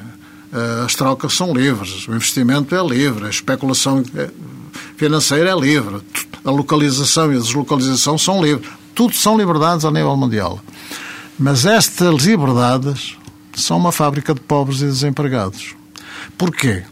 As 0.85 0.95
trocas 0.95 1.33
são 1.33 1.53
livres, 1.53 2.07
o 2.07 2.15
investimento 2.15 2.75
é 2.75 2.85
livre, 2.85 3.25
a 3.25 3.29
especulação 3.29 4.03
financeira 4.95 5.49
é 5.49 5.59
livre, 5.59 6.01
a 6.43 6.51
localização 6.51 7.33
e 7.33 7.35
a 7.35 7.39
deslocalização 7.39 8.17
são 8.17 8.43
livres. 8.43 8.69
Tudo 8.93 9.13
são 9.15 9.37
liberdades 9.37 9.83
a 9.85 9.91
nível 9.91 10.15
mundial. 10.15 10.59
Mas 11.37 11.65
estas 11.65 12.23
liberdades 12.23 13.17
são 13.53 13.77
uma 13.77 13.91
fábrica 13.91 14.33
de 14.33 14.39
pobres 14.39 14.81
e 14.81 14.85
desempregados. 14.85 15.75
Porquê? 16.37 16.83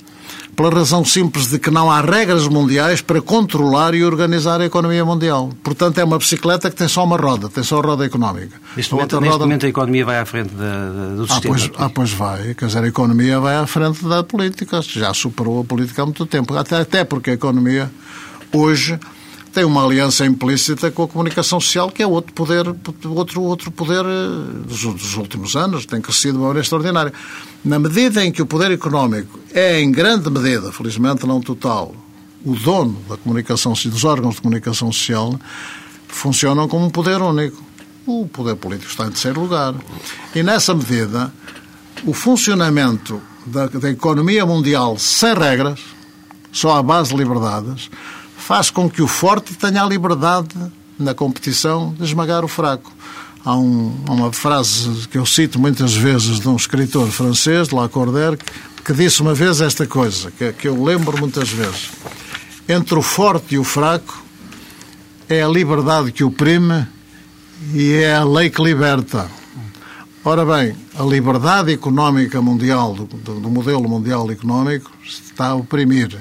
Pela 0.56 0.70
razão 0.70 1.04
simples 1.04 1.48
de 1.48 1.58
que 1.58 1.72
não 1.72 1.89
há 1.89 2.02
regras 2.02 2.48
mundiais 2.48 3.02
para 3.02 3.22
controlar 3.22 3.96
e 3.96 4.04
organizar 4.04 4.62
a 4.62 4.66
economia 4.66 5.04
mundial. 5.04 5.50
Portanto, 5.63 5.98
é 5.98 6.04
uma 6.04 6.18
bicicleta 6.18 6.70
que 6.70 6.76
tem 6.76 6.88
só 6.88 7.04
uma 7.04 7.18
roda, 7.18 7.50
tem 7.50 7.63
só 7.63 7.80
a 7.80 7.82
roda 7.82 8.06
económica. 8.06 8.56
Neste, 8.78 8.94
momento, 8.94 9.20
neste 9.20 9.32
roda... 9.32 9.46
momento, 9.46 9.66
a 9.66 9.70
economia 9.70 10.06
vai 10.06 10.20
à 10.20 10.26
frente 10.26 10.54
da, 10.54 10.89
do 11.16 11.24
ah, 11.24 11.28
sistema. 11.28 11.56
Pois, 11.56 11.72
ah, 11.78 11.89
pois 11.89 12.12
vai. 12.12 12.54
Quer 12.54 12.68
dizer, 12.68 12.84
a 12.84 12.88
economia 12.88 13.39
vai 13.39 13.56
à 13.56 13.66
frente 13.66 14.06
da 14.06 14.24
política. 14.24 14.82
Já 14.82 15.13
superou 15.13 15.62
a 15.62 15.63
política 15.63 16.04
há 16.04 16.06
muito 16.06 16.26
tempo. 16.26 16.56
Até, 16.56 16.78
até 16.78 17.04
porque 17.04 17.32
a 17.32 17.34
economia, 17.34 17.92
hoje, 18.52 19.00
tem 19.54 19.63
uma 19.63 19.86
aliança 19.86 20.26
implícita 20.26 20.89
com 20.89 21.04
a 21.04 21.08
comunicação 21.08 21.60
social, 21.60 21.92
que 21.92 22.02
é 22.02 22.08
outro 22.08 22.34
poder, 22.34 22.66
outro, 23.06 23.42
outro 23.44 23.72
poder 23.72 24.04
eh, 24.04 24.68
dos, 24.68 24.82
dos 24.82 25.16
últimos 25.16 25.56
anos, 25.56 25.86
tem 25.86 26.02
crescido 26.02 26.34
de 26.34 26.39
uma 26.39 26.48
maneira 26.48 26.66
extraordinária. 26.66 27.13
Na 27.63 27.78
medida 27.78 28.26
em 28.26 28.32
que 28.32 28.42
o 28.42 28.48
poder 28.48 28.72
económico 28.72 29.39
é, 29.54 29.80
em 29.80 29.92
grande 29.92 30.28
medida, 30.30 30.72
felizmente 30.72 31.28
não 31.28 31.39
total, 31.39 31.94
o 32.44 32.56
dono 32.56 33.00
da 33.08 33.16
comunicação, 33.16 33.74
dos 33.74 34.04
órgãos 34.04 34.36
de 34.36 34.42
comunicação 34.42 34.92
social, 34.92 35.39
funcionam 36.08 36.68
como 36.68 36.88
um 36.88 36.89
poder 36.89 37.22
único. 37.22 37.62
O 38.08 38.28
poder 38.28 38.56
político 38.56 38.89
está 38.89 39.06
em 39.06 39.10
terceiro 39.10 39.39
lugar. 39.39 39.76
E 40.34 40.42
nessa 40.42 40.74
medida, 40.74 41.32
o 42.06 42.13
funcionamento 42.13 43.22
da, 43.46 43.68
da 43.68 43.89
economia 43.89 44.46
mundial 44.46 44.98
sem 44.98 45.34
regras, 45.36 45.80
só 46.52 46.76
à 46.76 46.84
base 46.84 47.12
de 47.12 47.18
liberdades, 47.18 47.89
faz 48.44 48.70
com 48.70 48.90
que 48.90 49.02
o 49.02 49.08
forte 49.08 49.54
tenha 49.54 49.82
a 49.82 49.86
liberdade 49.86 50.50
na 51.00 51.14
competição 51.14 51.94
de 51.98 52.04
esmagar 52.04 52.44
o 52.44 52.48
fraco. 52.48 52.92
Há, 53.44 53.56
um, 53.56 53.96
uma 54.08 54.34
frase 54.34 55.08
que 55.08 55.18
eu 55.18 55.26
cito 55.26 55.58
muitas 55.58 55.96
vezes 55.96 56.42
de 56.42 56.50
um 56.50 56.56
escritor 56.58 57.10
francês, 57.10 57.70
Lacordaire, 57.70 58.38
que 58.84 58.92
disse 58.92 59.22
uma 59.22 59.34
vez 59.34 59.62
esta 59.62 59.88
coisa, 59.88 60.30
que, 60.30 60.52
que 60.52 60.68
eu 60.68 60.84
lembro 60.84 61.18
muitas 61.18 61.50
vezes. 61.50 61.92
Entre 62.68 62.96
o 62.96 63.02
forte 63.02 63.56
e 63.56 63.58
o 63.58 63.64
fraco 63.64 64.22
é 65.30 65.42
a 65.42 65.48
liberdade 65.48 66.12
que 66.12 66.24
oprime 66.24 66.86
e 67.74 67.94
é 67.94 68.14
a 68.14 68.26
lei 68.26 68.50
que 68.50 68.62
liberta. 68.62 69.32
Ora 70.26 70.46
bem, 70.46 70.76
a 71.00 71.04
liberdade 71.04 71.72
económica 71.72 72.42
mundial, 72.42 72.94
do, 72.94 73.06
do 73.06 73.50
modelo 73.50 73.88
mundial 73.88 74.30
económico, 74.30 74.92
está 75.02 75.48
a 75.48 75.56
oprimir. 75.56 76.18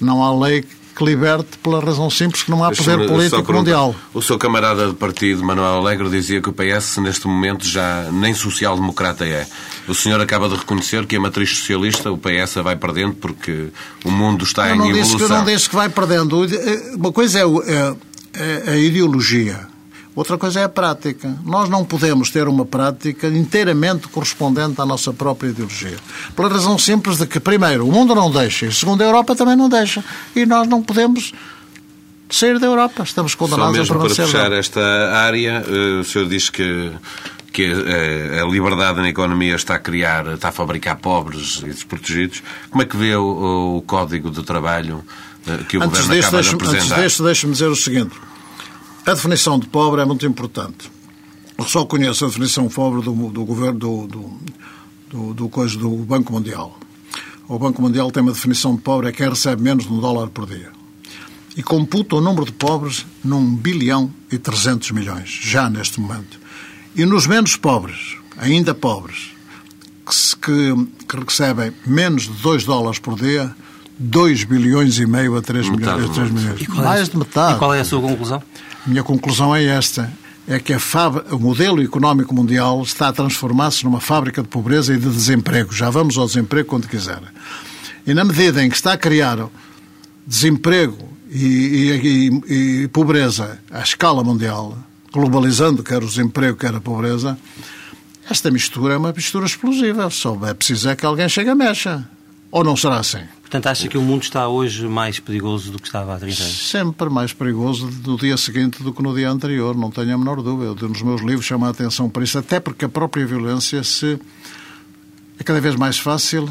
Não 0.00 0.22
há 0.22 0.36
lei 0.46 0.64
que 0.98 1.04
liberte 1.04 1.56
pela 1.62 1.80
razão 1.80 2.10
simples 2.10 2.42
que 2.42 2.50
não 2.50 2.64
há 2.64 2.72
poder 2.72 3.06
político 3.06 3.52
mundial. 3.52 3.94
O 4.12 4.20
seu 4.20 4.36
camarada 4.36 4.88
de 4.88 4.94
partido, 4.94 5.44
Manuel 5.44 5.74
Alegre, 5.74 6.10
dizia 6.10 6.42
que 6.42 6.48
o 6.48 6.52
PS, 6.52 6.98
neste 6.98 7.28
momento, 7.28 7.64
já 7.64 8.08
nem 8.10 8.34
social-democrata 8.34 9.24
é. 9.24 9.46
O 9.86 9.94
senhor 9.94 10.20
acaba 10.20 10.48
de 10.48 10.56
reconhecer 10.56 11.06
que 11.06 11.14
a 11.14 11.20
matriz 11.20 11.50
socialista, 11.50 12.10
o 12.10 12.18
PS, 12.18 12.56
vai 12.64 12.74
perdendo 12.74 13.14
porque 13.14 13.68
o 14.04 14.10
mundo 14.10 14.44
está 14.44 14.68
eu 14.68 14.74
em 14.74 14.90
evolução. 14.90 15.18
Disse, 15.18 15.22
eu 15.22 15.28
não 15.28 15.44
disse 15.44 15.68
que 15.68 15.76
vai 15.76 15.88
perdendo. 15.88 16.44
Uma 16.96 17.12
coisa 17.12 17.38
é, 17.38 17.42
é, 17.44 18.62
é 18.66 18.70
a 18.72 18.76
ideologia 18.76 19.77
Outra 20.18 20.36
coisa 20.36 20.58
é 20.58 20.64
a 20.64 20.68
prática. 20.68 21.32
Nós 21.44 21.68
não 21.68 21.84
podemos 21.84 22.28
ter 22.28 22.48
uma 22.48 22.66
prática 22.66 23.28
inteiramente 23.28 24.08
correspondente 24.08 24.80
à 24.80 24.84
nossa 24.84 25.12
própria 25.12 25.50
ideologia. 25.50 25.96
Pela 26.34 26.48
razão 26.48 26.76
simples 26.76 27.18
de 27.18 27.26
que, 27.28 27.38
primeiro, 27.38 27.86
o 27.86 27.92
mundo 27.92 28.16
não 28.16 28.28
deixa 28.28 28.66
e, 28.66 28.72
segundo, 28.72 29.00
a 29.00 29.04
Europa 29.04 29.36
também 29.36 29.54
não 29.54 29.68
deixa. 29.68 30.02
E 30.34 30.44
nós 30.44 30.66
não 30.66 30.82
podemos 30.82 31.32
sair 32.28 32.58
da 32.58 32.66
Europa. 32.66 33.04
Estamos 33.04 33.36
condenados 33.36 33.76
Só 33.76 33.78
mesmo 33.78 33.94
a 33.94 33.98
permanecer. 33.98 34.24
Para 34.24 34.40
fechar 34.40 34.52
esta 34.58 34.80
área, 35.12 35.64
eh, 35.64 36.00
o 36.00 36.04
senhor 36.04 36.26
diz 36.26 36.50
que 36.50 36.90
que 37.52 37.64
a, 37.64 38.44
liberdade 38.44 39.00
na 39.00 39.08
economia 39.08 39.56
está 39.56 39.76
a 39.76 39.78
criar, 39.78 40.26
está 40.34 40.50
a 40.50 40.52
fabricar 40.52 40.96
pobres 40.96 41.60
e 41.62 41.66
desprotegidos. 41.66 42.42
Como 42.70 42.82
é 42.82 42.86
que 42.86 42.96
vê 42.96 43.16
o, 43.16 43.78
o 43.78 43.82
Código 43.82 44.30
de 44.30 44.42
Trabalho 44.42 45.02
eh, 45.46 45.58
que 45.68 45.78
o 45.78 45.82
antes 45.82 46.02
Governo 46.02 46.26
acaba 46.26 46.42
de 46.42 46.48
apresentar? 46.50 46.84
Antes 46.84 46.96
deste, 46.96 47.22
deixe-me 47.22 47.52
dizer 47.52 47.68
o 47.68 47.76
seguinte. 47.76 48.14
A 49.08 49.14
definição 49.14 49.58
de 49.58 49.66
pobre 49.66 50.02
é 50.02 50.04
muito 50.04 50.26
importante. 50.26 50.90
Eu 51.56 51.64
só 51.64 51.82
conheço 51.86 52.26
a 52.26 52.28
definição 52.28 52.68
pobre 52.68 53.00
do, 53.00 53.10
do 53.30 53.42
governo 53.42 53.78
do, 53.78 54.06
do, 54.06 54.38
do, 55.08 55.32
do, 55.34 55.48
coisa, 55.48 55.78
do 55.78 55.88
Banco 55.88 56.30
Mundial. 56.30 56.78
O 57.48 57.58
Banco 57.58 57.80
Mundial 57.80 58.10
tem 58.10 58.22
uma 58.22 58.32
definição 58.32 58.76
de 58.76 58.82
pobre 58.82 59.08
é 59.08 59.12
quem 59.12 59.26
recebe 59.26 59.62
menos 59.62 59.86
de 59.86 59.92
um 59.94 59.98
dólar 59.98 60.28
por 60.28 60.44
dia. 60.44 60.70
E 61.56 61.62
computa 61.62 62.16
o 62.16 62.20
número 62.20 62.44
de 62.44 62.52
pobres 62.52 63.06
num 63.24 63.56
bilhão 63.56 64.12
e 64.30 64.36
300 64.36 64.90
milhões, 64.90 65.30
já 65.42 65.70
neste 65.70 65.98
momento. 65.98 66.38
E 66.94 67.06
nos 67.06 67.26
menos 67.26 67.56
pobres, 67.56 68.18
ainda 68.36 68.74
pobres, 68.74 69.30
que, 70.42 70.74
que 71.08 71.24
recebem 71.24 71.72
menos 71.86 72.24
de 72.24 72.42
2 72.42 72.66
dólares 72.66 72.98
por 72.98 73.18
dia, 73.18 73.56
2 73.98 74.44
bilhões 74.44 74.98
e 74.98 75.06
meio 75.06 75.34
a 75.34 75.40
3 75.40 75.70
milhões. 75.70 76.10
A 76.10 76.12
3 76.12 76.30
milhões. 76.30 76.68
Mais 76.68 77.08
é, 77.08 77.10
de 77.10 77.16
metade. 77.16 77.56
E 77.56 77.58
qual 77.58 77.72
é 77.72 77.80
a 77.80 77.84
sua 77.86 78.02
conclusão? 78.02 78.42
Minha 78.88 79.02
conclusão 79.02 79.54
é 79.54 79.64
esta. 79.64 80.12
É 80.46 80.58
que 80.58 80.72
o 81.30 81.38
modelo 81.38 81.82
económico 81.82 82.34
mundial 82.34 82.82
está 82.82 83.08
a 83.08 83.12
transformar-se 83.12 83.84
numa 83.84 84.00
fábrica 84.00 84.42
de 84.42 84.48
pobreza 84.48 84.94
e 84.94 84.96
de 84.96 85.08
desemprego. 85.08 85.74
Já 85.74 85.90
vamos 85.90 86.16
ao 86.16 86.26
desemprego 86.26 86.66
quando 86.66 86.88
quiser. 86.88 87.20
E 88.06 88.14
na 88.14 88.24
medida 88.24 88.64
em 88.64 88.70
que 88.70 88.76
está 88.76 88.94
a 88.94 88.96
criar 88.96 89.38
desemprego 90.26 90.96
e, 91.30 92.32
e, 92.48 92.82
e 92.82 92.88
pobreza 92.88 93.58
à 93.70 93.82
escala 93.82 94.24
mundial, 94.24 94.76
globalizando 95.12 95.82
quer 95.82 96.02
o 96.02 96.06
desemprego, 96.06 96.56
quer 96.56 96.74
a 96.74 96.80
pobreza, 96.80 97.38
esta 98.30 98.50
mistura 98.50 98.94
é 98.94 98.96
uma 98.96 99.12
mistura 99.12 99.44
explosiva. 99.44 100.08
Só 100.10 100.38
é 100.46 100.54
preciso 100.54 100.88
é 100.88 100.96
que 100.96 101.04
alguém 101.04 101.28
chegue 101.28 101.50
a 101.50 101.54
mecha. 101.54 102.08
Ou 102.50 102.64
não 102.64 102.76
será 102.76 102.98
assim? 102.98 103.22
Portanto, 103.48 103.66
acha 103.68 103.88
que 103.88 103.96
o 103.96 104.02
mundo 104.02 104.24
está 104.24 104.46
hoje 104.46 104.86
mais 104.86 105.18
perigoso 105.18 105.72
do 105.72 105.78
que 105.78 105.86
estava 105.86 106.14
há 106.14 106.18
30 106.18 106.42
anos? 106.42 106.68
Sempre 106.68 107.08
mais 107.08 107.32
perigoso 107.32 107.90
no 108.06 108.18
dia 108.18 108.36
seguinte 108.36 108.82
do 108.82 108.92
que 108.92 109.02
no 109.02 109.14
dia 109.14 109.30
anterior, 109.30 109.74
não 109.74 109.90
tenho 109.90 110.14
a 110.14 110.18
menor 110.18 110.42
dúvida. 110.42 110.76
Eu, 110.78 110.88
nos 110.90 111.00
meus 111.00 111.22
livros 111.22 111.46
chamo 111.46 111.64
a 111.64 111.70
atenção 111.70 112.10
para 112.10 112.22
isso, 112.22 112.36
até 112.36 112.60
porque 112.60 112.84
a 112.84 112.90
própria 112.90 113.26
violência 113.26 113.82
se 113.82 114.20
é 115.38 115.42
cada 115.42 115.62
vez 115.62 115.76
mais 115.76 115.98
fácil, 115.98 116.46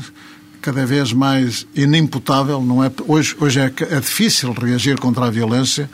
cada 0.60 0.88
vez 0.88 1.14
mais 1.14 1.68
inimputável. 1.76 2.64
Não 2.64 2.84
é, 2.84 2.92
hoje 3.08 3.36
hoje 3.40 3.60
é, 3.60 3.72
é 3.92 4.00
difícil 4.00 4.52
reagir 4.54 5.00
contra 5.00 5.28
a 5.28 5.30
violência 5.30 5.88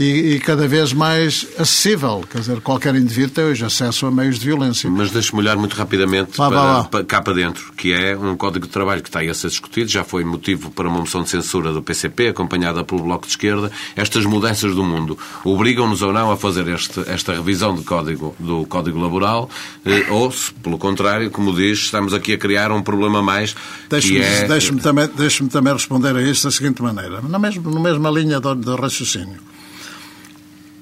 e, 0.00 0.36
e, 0.36 0.40
cada 0.40 0.66
vez 0.66 0.94
mais 0.94 1.46
acessível. 1.58 2.24
Quer 2.30 2.38
dizer, 2.38 2.60
qualquer 2.62 2.94
indivíduo 2.94 3.34
tem 3.34 3.44
hoje 3.44 3.62
acesso 3.62 4.06
a 4.06 4.10
meios 4.10 4.38
de 4.38 4.46
violência. 4.46 4.88
Mas 4.88 5.10
deixe-me 5.10 5.42
olhar 5.42 5.58
muito 5.58 5.74
rapidamente 5.74 6.38
para, 6.38 6.48
lá. 6.48 6.84
para, 6.84 7.04
cá 7.04 7.20
para 7.20 7.34
dentro, 7.34 7.70
que 7.76 7.92
é 7.92 8.16
um 8.16 8.34
código 8.34 8.66
de 8.66 8.72
trabalho 8.72 9.02
que 9.02 9.10
está 9.10 9.18
aí 9.18 9.28
a 9.28 9.34
ser 9.34 9.48
discutido, 9.48 9.90
já 9.90 10.02
foi 10.02 10.24
motivo 10.24 10.70
para 10.70 10.88
uma 10.88 11.00
moção 11.00 11.22
de 11.22 11.28
censura 11.28 11.70
do 11.70 11.82
PCP, 11.82 12.28
acompanhada 12.28 12.82
pelo 12.82 13.02
Bloco 13.02 13.26
de 13.26 13.32
Esquerda. 13.32 13.70
Estas 13.94 14.24
mudanças 14.24 14.74
do 14.74 14.82
mundo 14.82 15.18
obrigam-nos 15.44 16.00
ou 16.00 16.14
não 16.14 16.32
a 16.32 16.36
fazer 16.36 16.66
este, 16.68 17.00
esta 17.06 17.34
revisão 17.34 17.74
do 17.74 17.82
código, 17.82 18.34
do 18.38 18.64
código 18.64 18.98
laboral, 18.98 19.50
eh, 19.84 20.06
ou, 20.08 20.32
se, 20.32 20.50
pelo 20.54 20.78
contrário, 20.78 21.30
como 21.30 21.54
diz, 21.54 21.78
estamos 21.78 22.14
aqui 22.14 22.32
a 22.32 22.38
criar 22.38 22.72
um 22.72 22.82
problema 22.82 23.20
mais 23.22 23.54
Deixe-me 23.90 24.20
é... 24.20 24.48
deixe 24.48 24.74
também, 24.76 25.10
deixe 25.14 25.46
também 25.48 25.74
responder 25.74 26.16
a 26.16 26.22
isto 26.22 26.44
da 26.44 26.50
seguinte 26.50 26.80
maneira, 26.80 27.20
na 27.20 27.38
mesma, 27.38 27.70
na 27.70 27.80
mesma 27.80 28.10
linha 28.10 28.40
do, 28.40 28.54
do 28.54 28.76
raciocínio. 28.76 29.50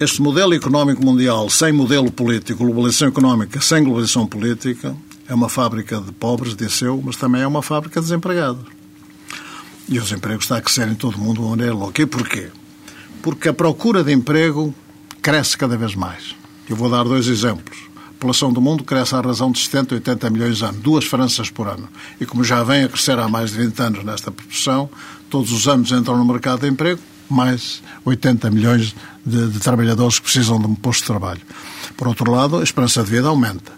Este 0.01 0.23
modelo 0.23 0.55
económico 0.55 1.05
mundial 1.05 1.51
sem 1.51 1.73
modelo 1.73 2.09
político, 2.13 2.65
globalização 2.65 3.09
económica 3.09 3.61
sem 3.61 3.83
globalização 3.83 4.29
política, 4.29 4.95
é 5.29 5.35
uma 5.35 5.49
fábrica 5.49 6.01
de 6.01 6.13
pobres, 6.13 6.55
disse 6.55 6.85
eu, 6.85 7.03
mas 7.05 7.17
também 7.17 7.43
é 7.43 7.47
uma 7.49 7.63
fábrica 7.63 8.01
de 8.01 8.07
desempregados. 8.07 8.65
E 9.89 9.99
o 9.99 10.03
desemprego 10.03 10.41
está 10.41 10.59
a 10.59 10.61
crescer 10.61 10.87
em 10.87 10.95
todo 10.95 11.17
o 11.17 11.19
mundo 11.19 11.43
de 11.43 11.49
maneira 11.49 11.75
louca. 11.75 12.01
E 12.01 12.07
porquê? 12.07 12.49
Porque 13.21 13.49
a 13.49 13.53
procura 13.53 14.05
de 14.05 14.13
emprego 14.13 14.73
cresce 15.21 15.59
cada 15.59 15.77
vez 15.77 15.97
mais. 15.97 16.37
Eu 16.71 16.77
vou 16.77 16.89
dar 16.89 17.03
dois 17.03 17.27
exemplos. 17.27 17.77
A 17.97 18.13
população 18.13 18.53
do 18.53 18.61
mundo 18.61 18.85
cresce 18.85 19.17
à 19.17 19.21
razão 19.21 19.51
de 19.51 19.59
70, 19.59 19.97
80 19.97 20.31
milhões 20.31 20.59
de 20.59 20.65
anos, 20.65 20.81
duas 20.81 21.07
Franças 21.07 21.51
por 21.51 21.67
ano. 21.67 21.89
E 22.21 22.25
como 22.25 22.45
já 22.45 22.63
vem 22.63 22.85
a 22.85 22.89
crescer 22.89 23.19
há 23.19 23.27
mais 23.27 23.51
de 23.51 23.57
20 23.57 23.81
anos 23.81 24.05
nesta 24.05 24.31
proporção, 24.31 24.89
todos 25.29 25.51
os 25.51 25.67
anos 25.67 25.91
entram 25.91 26.17
no 26.17 26.25
mercado 26.25 26.61
de 26.61 26.69
emprego, 26.69 27.01
mais 27.29 27.83
80 28.05 28.49
milhões 28.51 28.95
de, 29.29 29.49
de, 29.49 29.59
trabalhadores 29.61 30.19
que 30.19 30.25
precisam 30.25 30.59
de 30.59 30.67
um 30.67 30.75
posto 30.75 31.01
de 31.01 31.07
trabalho. 31.07 31.41
Por 31.97 32.09
outro 32.09 32.31
lado, 32.31 32.59
a 32.59 32.63
esperança 32.63 33.03
de 33.03 33.11
vida 33.11 33.29
aumenta. 33.29 33.73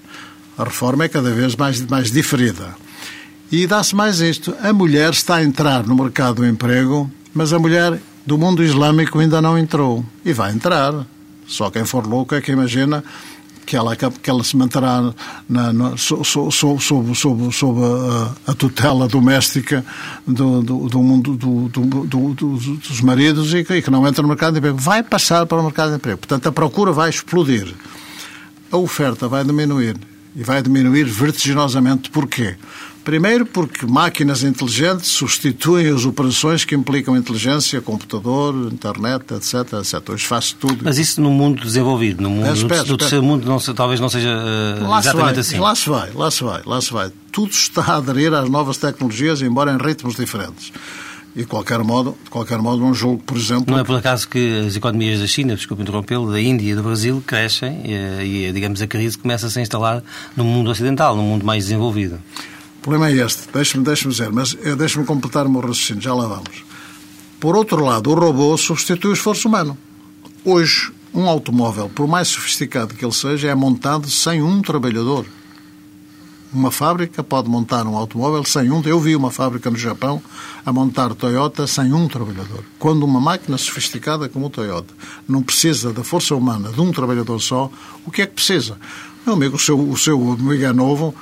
A 0.57 0.65
reforma 0.65 1.05
é 1.05 1.09
cada 1.09 1.31
vez 1.31 1.57
mais, 1.57 1.81
mais 1.87 2.11
diferida. 2.11 2.75
E 3.51 3.67
dá-se 3.67 3.95
mais 3.95 4.21
isto. 4.21 4.55
A 4.63 4.73
mulher 4.73 5.11
está 5.11 5.37
a 5.37 5.45
entrar 5.45 5.87
no 5.87 5.97
mercado 5.97 6.37
do 6.37 6.47
emprego, 6.47 7.11
mas 7.35 7.53
a 7.53 7.59
mulher 7.59 8.01
do 8.25 8.39
mundo 8.39 8.63
islâmico 8.63 9.19
ainda 9.19 9.43
não 9.43 9.59
entrou. 9.59 10.05
E 10.25 10.33
vai 10.33 10.53
entrar. 10.53 11.07
Só 11.47 11.69
quem 11.69 11.85
for 11.85 12.07
louco 12.07 12.35
é 12.35 12.41
que 12.41 12.53
imagina 12.53 13.03
que 13.71 13.77
ela, 13.77 13.95
que 13.95 14.29
ela 14.29 14.43
se 14.43 14.57
manterá 14.57 15.15
na, 15.49 15.73
na, 15.73 15.97
sob, 15.97 16.51
a, 17.85 18.51
a, 18.51 18.55
tutela 18.55 19.07
doméstica 19.07 19.85
do, 20.27 20.61
do, 20.61 20.89
do 20.89 21.01
mundo 21.01 21.37
do, 21.37 21.69
do, 21.69 22.35
dos 22.35 23.01
maridos 23.01 23.55
e 23.55 23.63
que, 23.63 23.75
e 23.75 23.81
que 23.81 23.89
não 23.89 24.05
entra 24.09 24.23
no 24.23 24.29
mercado 24.29 24.55
de 24.55 24.59
emprego. 24.59 24.77
Vai 24.77 25.05
passar 25.05 25.47
para 25.47 25.59
o 25.59 25.63
mercado 25.63 25.91
de 25.91 25.97
emprego. 25.99 26.19
Portanto, 26.19 26.49
a 26.49 26.53
procura 26.53 26.91
vai 26.91 27.11
explodir. 27.11 27.73
A 28.73 28.77
oferta 28.77 29.29
vai 29.29 29.45
diminuir. 29.45 29.97
E 30.35 30.43
vai 30.43 30.61
diminuir 30.61 31.05
vertiginosamente. 31.05 32.11
Porquê? 32.11 32.57
Primeiro, 33.11 33.45
porque 33.45 33.85
máquinas 33.85 34.45
inteligentes 34.45 35.09
substituem 35.09 35.89
as 35.89 36.05
operações 36.05 36.65
que 36.65 36.77
implicam 36.77 37.17
inteligência, 37.17 37.81
computador, 37.81 38.55
internet, 38.73 39.35
etc. 39.35 39.81
etc. 39.81 40.11
Hoje 40.11 40.25
faz 40.25 40.53
tudo. 40.53 40.85
Mas 40.85 40.97
isso 40.97 41.21
no 41.21 41.29
mundo 41.29 41.61
desenvolvido, 41.61 42.23
no 42.23 42.31
mundo 42.31 42.47
é, 42.47 42.53
espera, 42.53 42.85
do 42.85 42.97
terceiro 42.97 43.25
mundo, 43.25 43.45
não, 43.49 43.59
talvez 43.75 43.99
não 43.99 44.09
seja 44.09 44.29
uh, 44.29 44.87
lá 44.87 45.01
exatamente 45.01 45.33
vai, 45.33 45.41
assim. 45.41 45.59
Lá 45.59 45.75
se 45.75 45.91
vai, 45.91 46.13
lá 46.15 46.31
se 46.31 46.45
vai, 46.45 46.63
lá 46.65 46.81
se 46.81 46.93
vai. 46.93 47.11
Tudo 47.33 47.51
está 47.51 47.83
a 47.83 47.97
aderir 47.97 48.33
às 48.33 48.49
novas 48.49 48.77
tecnologias, 48.77 49.43
embora 49.43 49.73
em 49.73 49.85
ritmos 49.85 50.15
diferentes. 50.15 50.73
E, 51.35 51.41
de 51.41 51.47
qualquer 51.47 51.81
modo, 51.83 52.17
de 52.23 52.31
qualquer 52.31 52.59
modo, 52.59 52.85
um 52.85 52.95
jogo, 52.95 53.21
por 53.27 53.37
exemplo... 53.37 53.75
Não 53.75 53.81
é 53.81 53.83
por 53.83 53.97
acaso 53.97 54.29
que 54.29 54.67
as 54.69 54.77
economias 54.77 55.19
da 55.19 55.27
China, 55.27 55.57
desculpe 55.57 55.83
interrompê-lo, 55.83 56.31
da 56.31 56.41
Índia 56.41 56.71
e 56.71 56.75
do 56.77 56.83
Brasil 56.85 57.21
crescem 57.27 57.83
e, 57.85 58.47
e, 58.47 58.53
digamos, 58.53 58.81
a 58.81 58.87
crise 58.87 59.19
começa 59.19 59.49
a 59.49 59.51
se 59.51 59.61
instalar 59.61 60.01
no 60.37 60.45
mundo 60.45 60.71
ocidental, 60.71 61.17
no 61.17 61.25
mundo 61.25 61.45
mais 61.45 61.65
desenvolvido. 61.65 62.21
O 62.81 62.83
problema 62.83 63.11
é 63.11 63.27
este, 63.27 63.47
deixe-me 63.53 63.85
deixe 63.85 64.09
dizer, 64.09 64.33
mas 64.33 64.57
eh, 64.63 64.75
deixe-me 64.75 65.05
completar 65.05 65.47
o 65.47 65.51
meu 65.51 65.61
raciocínio, 65.61 66.01
já 66.01 66.15
lá 66.15 66.27
vamos. 66.27 66.65
Por 67.39 67.55
outro 67.55 67.85
lado, 67.85 68.11
o 68.11 68.15
robô 68.15 68.57
substitui 68.57 69.11
o 69.11 69.13
esforço 69.13 69.49
humano. 69.49 69.77
Hoje, 70.43 70.91
um 71.13 71.29
automóvel, 71.29 71.91
por 71.91 72.09
mais 72.09 72.29
sofisticado 72.29 72.95
que 72.95 73.05
ele 73.05 73.13
seja, 73.13 73.49
é 73.49 73.55
montado 73.55 74.09
sem 74.09 74.43
um 74.43 74.63
trabalhador. 74.63 75.27
Uma 76.51 76.71
fábrica 76.71 77.23
pode 77.23 77.51
montar 77.51 77.87
um 77.87 77.99
automóvel 77.99 78.43
sem 78.45 78.71
um. 78.71 78.81
Eu 78.83 78.99
vi 78.99 79.15
uma 79.15 79.31
fábrica 79.31 79.71
no 79.71 79.77
Japão 79.77 80.23
a 80.65 80.73
montar 80.73 81.15
Toyota 81.15 81.67
sem 81.67 81.93
um 81.93 82.09
trabalhador. 82.09 82.65
Quando 82.79 83.05
uma 83.05 83.21
máquina 83.21 83.59
sofisticada 83.59 84.27
como 84.27 84.47
o 84.47 84.51
Toyota 84.51 84.95
não 85.29 85.43
precisa 85.43 85.93
da 85.93 86.03
força 86.03 86.35
humana 86.35 86.71
de 86.71 86.81
um 86.81 86.93
trabalhador 86.93 87.41
só, 87.41 87.71
o 88.07 88.11
que 88.11 88.23
é 88.23 88.27
que 88.27 88.33
precisa? 88.33 88.79
Meu 89.27 89.35
amigo, 89.35 89.57
o 89.57 89.59
seu, 89.59 89.79
o 89.79 89.99
seu 89.99 90.33
amigo 90.33 90.65
é 90.65 90.73
novo, 90.73 91.15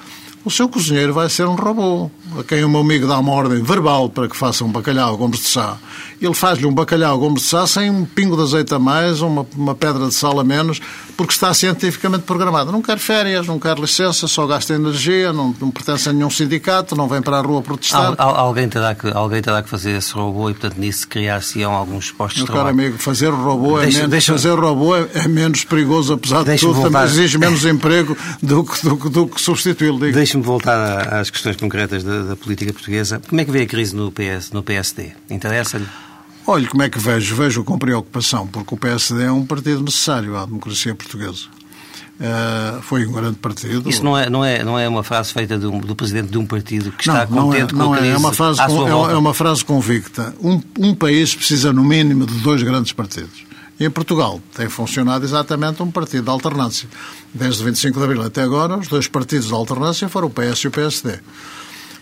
o 0.45 0.51
seu 0.51 0.69
cozinheiro 0.69 1.13
vai 1.13 1.29
ser 1.29 1.47
um 1.47 1.55
robô, 1.55 2.11
a 2.39 2.45
quem 2.45 2.65
o 2.65 2.69
meu 2.69 2.81
amigo 2.81 3.07
dá 3.07 3.19
uma 3.19 3.33
ordem 3.33 3.63
verbal 3.63 4.09
para 4.09 4.29
que 4.29 4.37
faça 4.37 4.65
um 4.65 4.71
bacalhau 4.71 5.17
gomes 5.17 5.41
de 5.41 5.49
chá. 5.49 5.77
Ele 6.21 6.35
faz-lhe 6.35 6.67
um 6.67 6.73
bacalhau 6.73 7.19
gomes 7.19 7.43
de 7.43 7.49
chá 7.49 7.67
sem 7.67 7.91
um 7.91 8.05
pingo 8.05 8.37
de 8.37 8.43
azeite 8.43 8.75
a 8.75 8.79
mais, 8.79 9.21
uma, 9.21 9.47
uma 9.57 9.75
pedra 9.75 10.07
de 10.07 10.15
sal 10.15 10.39
a 10.39 10.45
menos, 10.45 10.81
porque 11.17 11.33
está 11.33 11.53
cientificamente 11.53 12.25
programado. 12.25 12.73
Não 12.73 12.83
quer 12.83 12.99
férias, 12.99 13.47
não 13.47 13.59
quer 13.59 13.79
licença, 13.79 14.27
só 14.27 14.47
gasta 14.47 14.75
energia, 14.75 15.33
não, 15.33 15.55
não 15.61 15.71
pertence 15.71 16.09
a 16.09 16.13
nenhum 16.13 16.31
sindicato, 16.31 16.97
não 16.97 17.09
vem 17.09 17.23
para 17.23 17.39
a 17.39 17.41
rua 17.41 17.63
protestar. 17.63 18.15
Al, 18.19 18.37
alguém, 18.37 18.69
terá 18.69 18.95
que, 18.95 19.09
alguém 19.09 19.43
terá 19.43 19.63
que 19.63 19.69
fazer 19.69 19.93
esse 19.97 20.13
robô 20.13 20.51
e, 20.51 20.55
portanto, 20.55 20.79
nisso 20.79 21.07
criar-se-ão 21.09 21.73
alguns 21.73 22.11
postos 22.11 22.39
meu 22.39 22.47
de 22.47 22.53
trabalho. 22.53 22.77
Meu 22.77 22.85
caro 22.85 22.89
amigo, 22.91 23.03
fazer 23.03 23.31
robô, 23.31 23.79
é 23.79 23.83
deixa, 23.83 23.99
menos, 23.99 24.11
deixa, 24.11 24.33
fazer 24.33 24.55
robô 24.59 24.97
é, 24.97 25.09
é, 25.15 25.29
menos 25.29 25.65
perigoso, 25.65 26.13
apesar 26.13 26.45
de 26.45 26.57
tudo, 26.57 26.75
voltar... 26.75 26.91
também 26.91 27.09
exige 27.09 27.39
menos 27.39 27.65
emprego 27.67 28.17
do 28.43 28.65
que, 28.65 28.83
do, 28.83 28.97
do, 28.97 29.11
do 29.11 29.27
que 29.27 29.41
substituí-lo. 29.41 29.99
Deixe-me 30.29 30.45
voltar 30.45 31.15
às 31.15 31.31
questões 31.31 31.57
concretas 31.57 32.05
da, 32.05 32.23
da, 32.23 32.37
política 32.37 32.71
portuguesa. 32.71 33.19
Como 33.27 33.41
é 33.41 33.47
que 33.47 33.51
vê 33.51 33.63
a 33.63 33.67
crise 33.67 33.97
no, 33.97 34.13
PS, 34.13 34.51
no 34.53 34.63
PSD? 34.63 35.13
Interessa-lhe? 35.31 35.87
Olha, 36.47 36.69
como 36.69 36.83
é 36.83 36.91
que 36.91 36.99
vejo? 36.99 37.35
Vejo 37.35 37.65
com 37.65 37.79
preocupação, 37.79 38.47
porque 38.47 38.75
o 38.75 38.77
PSD 38.77 39.25
é 39.25 39.33
um 39.33 39.47
partido 39.47 39.81
necessário 39.83 40.37
à 40.37 40.45
democracia 40.45 40.95
portuguesa. 40.95 41.47
Uh, 42.21 42.83
foi 42.83 43.07
um 43.07 43.13
grande 43.13 43.39
partido. 43.39 43.89
Isso 43.89 44.05
não 44.05 44.19
é, 44.19 44.29
não 44.29 44.45
é, 44.45 44.63
não 44.63 44.79
é 44.79 44.87
uma 44.87 45.03
frase 45.03 45.33
feita 45.33 45.57
do, 45.57 45.71
do 45.71 45.97
presidente 45.97 46.29
de 46.29 46.37
um 46.37 46.45
partido 46.45 46.93
que 46.93 47.09
está 47.09 47.25
não, 47.25 47.45
contente 47.45 47.75
não 47.75 47.87
é, 47.87 47.87
com 47.87 47.95
a 47.95 47.97
crise 47.97 48.13
é, 48.13 48.15
é 48.15 48.19
uma 48.19 48.33
frase, 48.35 48.67
com, 48.67 48.87
é, 48.87 49.13
é, 49.13 49.17
uma 49.17 49.33
frase 49.33 49.65
convicta. 49.65 50.35
Um, 50.43 50.61
um 50.79 50.95
país 50.95 51.35
precisa, 51.35 51.73
no 51.73 51.83
mínimo, 51.83 52.27
de 52.27 52.35
dois 52.41 52.63
grandes 52.63 52.93
partidos. 52.93 53.48
E 53.79 53.85
em 53.85 53.91
Portugal 53.91 54.41
tem 54.55 54.69
funcionado 54.69 55.25
exatamente 55.25 55.83
um 55.83 55.91
partido 55.91 56.25
de 56.25 56.31
alternância. 56.31 56.89
Desde 57.33 57.63
25 57.65 57.99
de 57.99 58.05
abril 58.05 58.23
até 58.23 58.43
agora, 58.43 58.77
os 58.77 58.89
dois 58.89 59.07
partidos 59.07 59.47
de 59.47 59.55
alternância 59.55 60.09
foram 60.09 60.27
o 60.27 60.31
PS 60.31 60.61
e 60.61 60.69
o 60.69 60.71
PSD. 60.71 61.21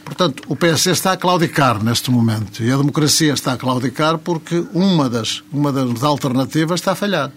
Portanto, 0.05 0.45
o 0.47 0.55
PSD 0.55 0.93
está 0.93 1.13
a 1.13 1.17
claudicar 1.17 1.83
neste 1.83 2.13
momento 2.13 2.63
e 2.63 2.71
a 2.71 2.77
democracia 2.77 3.33
está 3.33 3.55
a 3.55 3.57
claudicar 3.57 4.17
porque 4.19 4.65
uma 4.73 5.11
das, 5.11 5.43
uma 5.53 5.73
das 5.73 6.03
alternativas 6.05 6.81
está 6.81 6.93
a 6.93 6.95
falhar. 6.95 7.33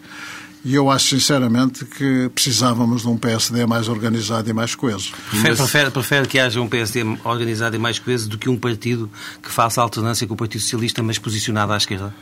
E 0.64 0.76
eu 0.76 0.92
acho 0.92 1.08
sinceramente 1.08 1.86
que 1.86 2.30
precisávamos 2.36 3.04
de 3.04 3.08
um 3.08 3.18
PSD 3.18 3.66
mais 3.66 3.88
organizado 3.88 4.50
e 4.50 4.54
mais 4.54 4.76
coeso. 4.76 5.12
Prefere, 5.30 5.56
prefere, 5.56 5.92
prefere, 5.92 6.28
que 6.28 6.38
haja 6.38 6.62
um 6.62 6.68
PSD 6.68 7.02
organizado 7.24 7.76
e 7.76 7.80
mais 7.80 7.98
coeso 7.98 8.30
do 8.30 8.38
que 8.38 8.50
um 8.50 8.58
partido 8.58 9.10
que 9.42 9.50
faça 9.50 9.82
alternância 9.82 10.28
com 10.28 10.34
o 10.34 10.38
Partido 10.38 10.62
Socialista, 10.62 11.02
mas 11.02 11.18
posicionado 11.18 11.72
à 11.72 11.78
esquerda? 11.78 12.14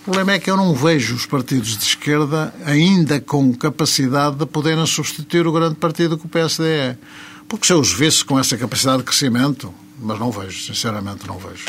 O 0.00 0.04
problema 0.04 0.32
é 0.32 0.38
que 0.38 0.50
eu 0.50 0.56
não 0.56 0.74
vejo 0.74 1.14
os 1.14 1.26
partidos 1.26 1.76
de 1.76 1.84
esquerda 1.84 2.54
ainda 2.64 3.20
com 3.20 3.52
capacidade 3.52 4.36
de 4.36 4.46
poderem 4.46 4.84
substituir 4.86 5.46
o 5.46 5.52
grande 5.52 5.74
partido 5.74 6.16
que 6.16 6.24
o 6.24 6.28
PSD 6.28 6.64
é. 6.68 6.98
Porque 7.46 7.66
se 7.66 7.72
eu 7.72 7.80
os 7.80 7.92
visse 7.92 8.24
com 8.24 8.38
essa 8.38 8.56
capacidade 8.56 8.98
de 8.98 9.04
crescimento, 9.04 9.72
mas 10.00 10.18
não 10.18 10.30
vejo, 10.30 10.64
sinceramente 10.64 11.26
não 11.26 11.36
vejo. 11.36 11.66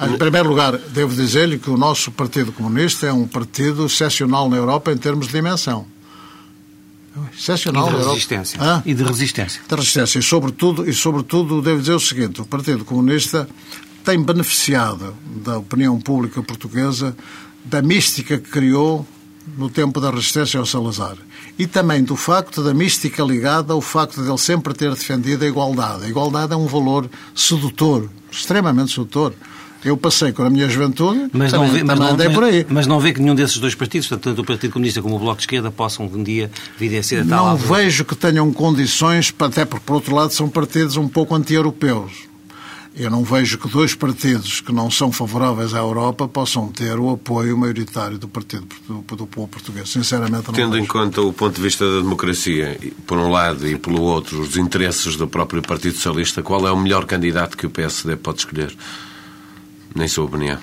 Em 0.00 0.18
primeiro 0.18 0.48
lugar, 0.48 0.76
devo 0.76 1.14
dizer-lhe 1.14 1.56
que 1.56 1.70
o 1.70 1.76
nosso 1.76 2.10
Partido 2.10 2.50
Comunista 2.50 3.06
é 3.06 3.12
um 3.12 3.28
partido 3.28 3.86
excepcional 3.86 4.50
na 4.50 4.56
Europa 4.56 4.90
em 4.90 4.96
termos 4.96 5.28
de 5.28 5.32
dimensão. 5.32 5.86
Excepcional 7.32 7.88
e 7.88 7.96
de 7.96 8.08
resistência. 8.08 8.58
Ah? 8.60 8.82
E 8.84 8.92
de 8.92 9.04
resistência. 9.04 9.60
De 9.68 9.74
resistência. 9.74 10.18
E 10.18 10.22
sobretudo, 10.22 10.88
e 10.88 10.92
sobretudo, 10.92 11.62
devo 11.62 11.78
dizer 11.78 11.94
o 11.94 12.00
seguinte, 12.00 12.40
o 12.40 12.44
Partido 12.44 12.84
Comunista 12.84 13.48
tem 14.04 14.20
beneficiado 14.20 15.14
da 15.44 15.58
opinião 15.58 16.00
pública 16.00 16.42
portuguesa 16.42 17.14
da 17.64 17.82
mística 17.82 18.38
que 18.38 18.50
criou 18.50 19.06
no 19.56 19.68
tempo 19.68 20.00
da 20.00 20.10
resistência 20.10 20.58
ao 20.58 20.66
Salazar. 20.66 21.16
E 21.58 21.66
também 21.66 22.02
do 22.02 22.16
facto 22.16 22.62
da 22.62 22.72
mística 22.72 23.22
ligada 23.22 23.72
ao 23.72 23.80
facto 23.80 24.22
de 24.22 24.28
ele 24.28 24.38
sempre 24.38 24.72
ter 24.72 24.90
defendido 24.90 25.44
a 25.44 25.48
igualdade. 25.48 26.04
A 26.04 26.08
igualdade 26.08 26.52
é 26.52 26.56
um 26.56 26.66
valor 26.66 27.08
sedutor, 27.34 28.08
extremamente 28.30 28.92
sedutor. 28.92 29.34
Eu 29.84 29.96
passei 29.96 30.30
com 30.30 30.44
a 30.44 30.50
minha 30.50 30.68
juventude, 30.68 31.28
mas 31.32 31.50
também, 31.50 31.66
não 31.68 31.74
vê, 31.74 31.82
mas 31.82 31.98
não, 31.98 32.06
andei 32.12 32.28
mas, 32.28 32.34
por 32.36 32.44
aí. 32.44 32.66
Mas 32.68 32.86
não 32.86 33.00
vê 33.00 33.12
que 33.12 33.20
nenhum 33.20 33.34
desses 33.34 33.58
dois 33.58 33.74
partidos, 33.74 34.08
tanto 34.08 34.40
o 34.40 34.44
Partido 34.44 34.72
Comunista 34.72 35.02
como 35.02 35.16
o 35.16 35.18
Bloco 35.18 35.38
de 35.38 35.42
Esquerda, 35.42 35.72
possam 35.72 36.06
um 36.06 36.22
dia 36.22 36.52
vir 36.78 36.96
a 36.96 37.02
ser 37.02 37.22
a 37.22 37.26
tal 37.26 37.46
Não 37.46 37.56
vejo 37.56 38.04
que 38.04 38.14
tenham 38.14 38.52
condições, 38.52 39.34
até 39.40 39.64
porque, 39.64 39.84
por 39.84 39.94
outro 39.94 40.14
lado, 40.14 40.32
são 40.32 40.48
partidos 40.48 40.96
um 40.96 41.08
pouco 41.08 41.34
anti-europeus 41.34 42.31
eu 42.94 43.10
não 43.10 43.24
vejo 43.24 43.56
que 43.56 43.68
dois 43.68 43.94
partidos 43.94 44.60
que 44.60 44.72
não 44.72 44.90
são 44.90 45.10
favoráveis 45.10 45.72
à 45.72 45.78
Europa 45.78 46.28
possam 46.28 46.68
ter 46.68 46.98
o 46.98 47.10
apoio 47.10 47.56
maioritário 47.56 48.18
do 48.18 48.28
partido 48.28 48.66
do, 48.86 49.16
do 49.16 49.26
povo 49.26 49.48
português. 49.48 49.88
Sinceramente, 49.88 50.48
não 50.48 50.54
Tendo 50.54 50.72
vejo. 50.72 50.84
em 50.84 50.86
conta 50.86 51.22
o 51.22 51.32
ponto 51.32 51.56
de 51.56 51.62
vista 51.62 51.90
da 51.90 52.00
democracia, 52.00 52.78
por 53.06 53.16
um 53.16 53.30
lado, 53.30 53.66
e 53.66 53.78
pelo 53.78 54.02
outro, 54.02 54.40
os 54.40 54.56
interesses 54.56 55.16
do 55.16 55.26
próprio 55.26 55.62
Partido 55.62 55.94
Socialista, 55.94 56.42
qual 56.42 56.66
é 56.66 56.70
o 56.70 56.76
melhor 56.76 57.06
candidato 57.06 57.56
que 57.56 57.66
o 57.66 57.70
PSD 57.70 58.16
pode 58.16 58.40
escolher? 58.40 58.76
Nem 59.94 60.06
sua 60.06 60.24
opinião. 60.24 60.58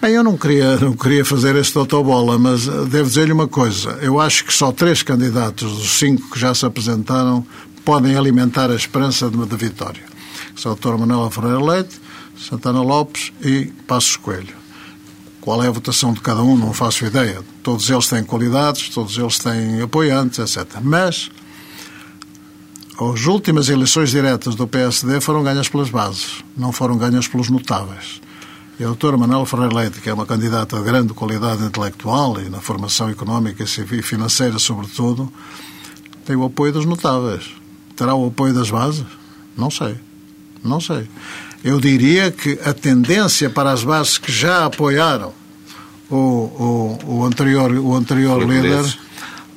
Bem, 0.00 0.14
eu 0.14 0.24
não 0.24 0.36
queria, 0.36 0.76
não 0.78 0.94
queria 0.94 1.24
fazer 1.24 1.54
este 1.54 1.78
autobola, 1.78 2.36
mas 2.38 2.66
eh, 2.66 2.84
devo 2.86 3.08
dizer-lhe 3.08 3.32
uma 3.32 3.46
coisa. 3.46 3.98
Eu 4.02 4.18
acho 4.20 4.44
que 4.44 4.52
só 4.52 4.72
três 4.72 5.02
candidatos 5.02 5.70
dos 5.78 5.90
cinco 5.90 6.28
que 6.30 6.40
já 6.40 6.52
se 6.54 6.66
apresentaram 6.66 7.46
podem 7.84 8.16
alimentar 8.16 8.68
a 8.68 8.74
esperança 8.74 9.30
de, 9.30 9.46
de 9.46 9.56
vitória 9.56 10.11
são 10.56 10.72
o 10.72 10.74
Dr. 10.74 10.96
Manuel 10.98 11.30
Ferreira 11.30 11.64
Leite, 11.64 12.00
Santana 12.36 12.82
Lopes 12.82 13.32
e 13.40 13.66
Passos 13.86 14.16
Coelho. 14.16 14.54
Qual 15.40 15.62
é 15.62 15.68
a 15.68 15.70
votação 15.70 16.12
de 16.12 16.20
cada 16.20 16.42
um, 16.42 16.56
não 16.56 16.72
faço 16.72 17.04
ideia. 17.04 17.42
Todos 17.62 17.90
eles 17.90 18.08
têm 18.08 18.22
qualidades, 18.22 18.88
todos 18.90 19.18
eles 19.18 19.38
têm 19.38 19.80
apoiantes, 19.82 20.38
etc. 20.38 20.78
Mas 20.80 21.30
as 23.00 23.26
últimas 23.26 23.68
eleições 23.68 24.10
diretas 24.10 24.54
do 24.54 24.68
PSD 24.68 25.20
foram 25.20 25.42
ganhas 25.42 25.68
pelas 25.68 25.90
bases, 25.90 26.44
não 26.56 26.70
foram 26.70 26.96
ganhas 26.96 27.26
pelos 27.26 27.48
notáveis. 27.48 28.20
E 28.78 28.84
a 28.84 28.86
doutora 28.86 29.16
Manuel 29.16 29.44
Ferreira 29.44 29.74
Leite, 29.74 30.00
que 30.00 30.08
é 30.08 30.14
uma 30.14 30.26
candidata 30.26 30.76
de 30.76 30.82
grande 30.84 31.12
qualidade 31.12 31.62
intelectual 31.64 32.40
e 32.40 32.48
na 32.48 32.60
formação 32.60 33.08
económica 33.08 33.64
e 33.64 34.02
financeira, 34.02 34.58
sobretudo, 34.58 35.32
tem 36.24 36.36
o 36.36 36.44
apoio 36.44 36.72
dos 36.72 36.86
notáveis. 36.86 37.50
Terá 37.96 38.14
o 38.14 38.26
apoio 38.26 38.54
das 38.54 38.70
bases? 38.70 39.04
Não 39.56 39.70
sei. 39.70 39.96
Não 40.64 40.80
sei. 40.80 41.08
Eu 41.64 41.80
diria 41.80 42.30
que 42.30 42.58
a 42.64 42.72
tendência 42.72 43.48
para 43.50 43.70
as 43.72 43.84
bases 43.84 44.18
que 44.18 44.30
já 44.32 44.64
apoiaram 44.66 45.32
o, 46.10 46.16
o, 46.16 46.98
o 47.20 47.24
anterior, 47.24 47.72
o 47.72 47.94
anterior 47.94 48.38
líder, 48.40 48.62
Menezes. 48.70 48.98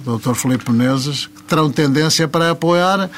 o 0.05 0.17
Dr. 0.17 0.33
Filipe 0.35 0.71
Menezes, 0.71 1.29
terão 1.47 1.69
tendência 1.71 2.27
para 2.27 2.51
apoiar 2.51 3.09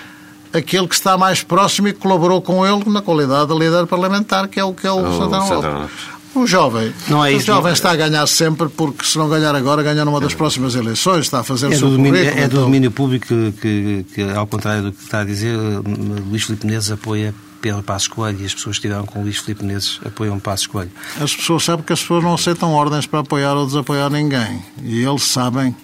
aquele 0.54 0.88
que 0.88 0.96
está 0.96 1.18
mais 1.18 1.44
próximo 1.44 1.88
e 1.90 1.94
que 1.94 2.00
colaborou 2.00 2.42
com 2.42 2.66
ele 2.66 2.90
na 2.90 3.02
qualidade 3.02 3.52
de 3.54 3.60
líder 3.60 3.86
parlamentar, 3.88 4.48
que 4.48 4.60
é 4.60 4.64
o 4.64 4.74
que 4.74 4.88
é 4.88 4.92
o, 4.92 4.98
o 5.00 5.18
Santana 5.18 5.44
Lopes. 5.78 5.92
O 6.36 6.46
jovem, 6.46 6.94
Não 7.08 7.26
é 7.26 7.32
o 7.34 7.38
isso, 7.38 7.48
jovem 7.48 7.64
não- 7.66 7.72
está 7.72 7.92
a 7.92 7.96
ganhar 7.96 8.28
sempre 8.28 8.70
porque 8.70 9.04
se 9.06 9.18
não 9.18 9.28
ganhar 9.28 9.56
agora, 9.56 9.82
ganha 9.82 10.06
numa 10.06 10.20
das 10.22 10.34
próximas 10.36 10.76
eleições, 10.76 11.22
está 11.26 11.40
a 11.40 11.44
fazer 11.44 11.68
o 11.68 11.74
É 11.74 11.78
seu 11.78 11.90
do, 11.90 11.98
domínio, 11.98 12.20
currículo, 12.20 12.40
é 12.44 12.48
do 12.48 12.54
então- 12.54 12.64
domínio 12.66 12.92
público 12.92 13.26
que, 13.28 13.52
que- 13.60 14.06
que, 14.14 14.22
ao 14.22 14.46
contrário 14.46 14.84
do 14.84 14.92
que 14.92 15.04
está 15.04 15.22
a 15.22 15.24
dizer, 15.26 15.56
Luís 15.58 16.44
Filipe 16.44 16.66
Menezes 16.68 16.92
apoia 16.92 17.34
Pedro 17.62 17.82
Passos 17.84 18.08
Coelho 18.08 18.40
e 18.42 18.46
as 18.46 18.54
pessoas 18.54 18.78
que 18.78 18.88
estiveram 18.88 19.06
com 19.06 19.22
Luís 19.22 19.38
Filipe 19.38 19.64
Menezes 19.64 20.00
apoiam 20.06 20.40
Passos 20.40 20.68
Coelho. 20.68 20.92
As 21.20 21.36
pessoas 21.36 21.64
sabem 21.64 21.84
que 21.86 21.94
as 21.94 22.02
pessoas 22.02 22.24
não 22.24 22.34
aceitam 22.34 22.72
ordens 22.74 23.06
para 23.06 23.20
apoiar 23.20 23.54
ou 23.56 23.66
desapoiar 23.66 24.10
ninguém. 24.10 24.62
E 24.84 25.04
eles 25.04 25.24
sabem, 25.24 25.76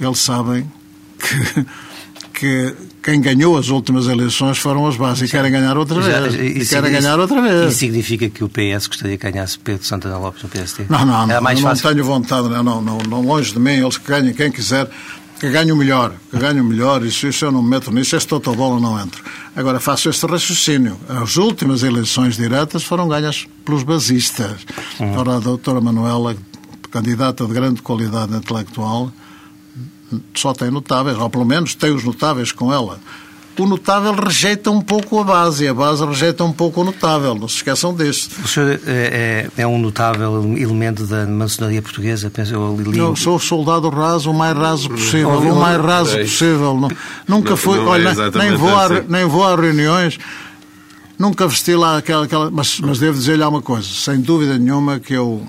eles 0.00 0.18
sabem 0.18 0.70
que, 1.18 1.66
que 2.32 2.74
quem 3.02 3.20
ganhou 3.20 3.56
as 3.58 3.68
últimas 3.68 4.06
eleições 4.06 4.58
foram 4.58 4.86
as 4.86 4.96
bases 4.96 5.28
e 5.28 5.30
querem 5.30 5.50
ganhar 5.52 5.76
outra 5.76 6.00
vez. 6.00 6.34
E 6.34 6.58
Isso- 6.60 6.70
querem 6.74 6.90
isso- 6.92 7.00
ganhar 7.02 7.18
outra 7.18 7.38
Isso 7.40 7.48
vez. 7.48 7.74
significa 7.74 8.28
que 8.30 8.42
o 8.44 8.48
PS 8.48 8.86
gostaria 8.88 9.16
que 9.18 9.30
ganhasse 9.30 9.58
Pedro 9.58 9.84
Santana 9.84 10.18
Lopes 10.18 10.42
no 10.42 10.48
PST? 10.48 10.86
Não, 10.88 11.04
não, 11.04 11.24
Era 11.24 11.34
não, 11.34 11.42
mais 11.42 11.60
não 11.60 11.68
fácil. 11.70 11.90
tenho 11.90 12.04
vontade, 12.04 12.48
não, 12.48 12.62
não, 12.62 12.80
não, 12.82 12.98
não, 12.98 13.20
longe 13.22 13.52
de 13.52 13.58
mim, 13.58 13.72
eles 13.72 13.96
que 13.98 14.06
ganhem, 14.08 14.32
quem 14.34 14.50
quiser, 14.50 14.88
que 15.44 15.50
ganhe 15.50 15.70
o 15.72 15.76
melhor, 15.76 16.14
que 16.30 16.38
ganhe 16.38 16.58
o 16.58 16.64
melhor, 16.64 17.04
isso, 17.04 17.26
isso 17.26 17.44
eu 17.44 17.52
não 17.52 17.62
me 17.62 17.68
meto 17.68 17.92
nisso, 17.92 18.16
este 18.16 18.28
totobola 18.28 18.80
não 18.80 18.98
entro. 18.98 19.22
Agora 19.54 19.78
faço 19.78 20.08
este 20.08 20.24
raciocínio. 20.24 20.98
As 21.06 21.36
últimas 21.36 21.82
eleições 21.82 22.36
diretas 22.36 22.82
foram 22.82 23.06
ganhas 23.06 23.46
pelos 23.62 23.82
basistas. 23.82 24.64
Hum. 24.98 25.14
Ora, 25.18 25.36
a 25.36 25.40
doutora 25.40 25.82
Manuela, 25.82 26.34
candidata 26.90 27.44
de 27.44 27.52
grande 27.52 27.82
qualidade 27.82 28.34
intelectual, 28.34 29.12
só 30.34 30.54
tem 30.54 30.70
notáveis, 30.70 31.18
ou 31.18 31.28
pelo 31.28 31.44
menos 31.44 31.74
tem 31.74 31.92
os 31.92 32.04
notáveis 32.04 32.50
com 32.50 32.72
ela. 32.72 32.98
O 33.56 33.66
notável 33.66 34.12
rejeita 34.14 34.68
um 34.70 34.80
pouco 34.80 35.20
a 35.20 35.24
base 35.24 35.64
e 35.64 35.68
a 35.68 35.74
base 35.74 36.04
rejeita 36.04 36.42
um 36.42 36.52
pouco 36.52 36.80
o 36.80 36.84
notável, 36.84 37.36
não 37.36 37.46
se 37.46 37.56
esqueçam 37.56 37.94
disto. 37.94 38.34
O 38.44 38.48
senhor 38.48 38.80
é, 38.84 39.48
é- 39.56 39.62
é 39.62 39.66
um 39.66 39.78
notável 39.78 40.42
elemento 40.56 41.06
da 41.06 41.24
maçonaria 41.24 41.80
portuguesa, 41.80 42.28
penso 42.30 42.52
eu 42.52 42.76
li- 42.76 42.98
Eu 42.98 43.14
sou 43.14 43.38
soldado 43.38 43.88
raso, 43.90 44.30
o 44.30 44.34
mais 44.34 44.56
raso 44.56 44.88
possível, 44.90 45.28
o 45.38 45.54
mais 45.56 45.80
raso 45.80 46.16
é. 46.18 46.22
possível. 46.22 46.80
Não- 46.80 46.90
nunca 47.28 47.56
fui, 47.56 47.76
não 47.78 47.84
é 47.86 47.88
olha, 47.90 48.14
nem 48.34 48.56
vou, 48.56 48.76
a, 48.76 48.84
assim. 48.86 49.02
nem 49.08 49.24
vou 49.24 49.44
a 49.44 49.54
reuniões, 49.54 50.18
nunca 51.16 51.46
vesti 51.46 51.76
lá 51.76 51.98
aquela. 51.98 52.24
aquela 52.24 52.50
mas, 52.50 52.80
mas 52.80 52.98
devo 52.98 53.16
dizer-lhe 53.16 53.44
uma 53.44 53.62
coisa, 53.62 53.86
sem 53.88 54.20
dúvida 54.20 54.58
nenhuma 54.58 54.98
que 54.98 55.14
eu 55.14 55.46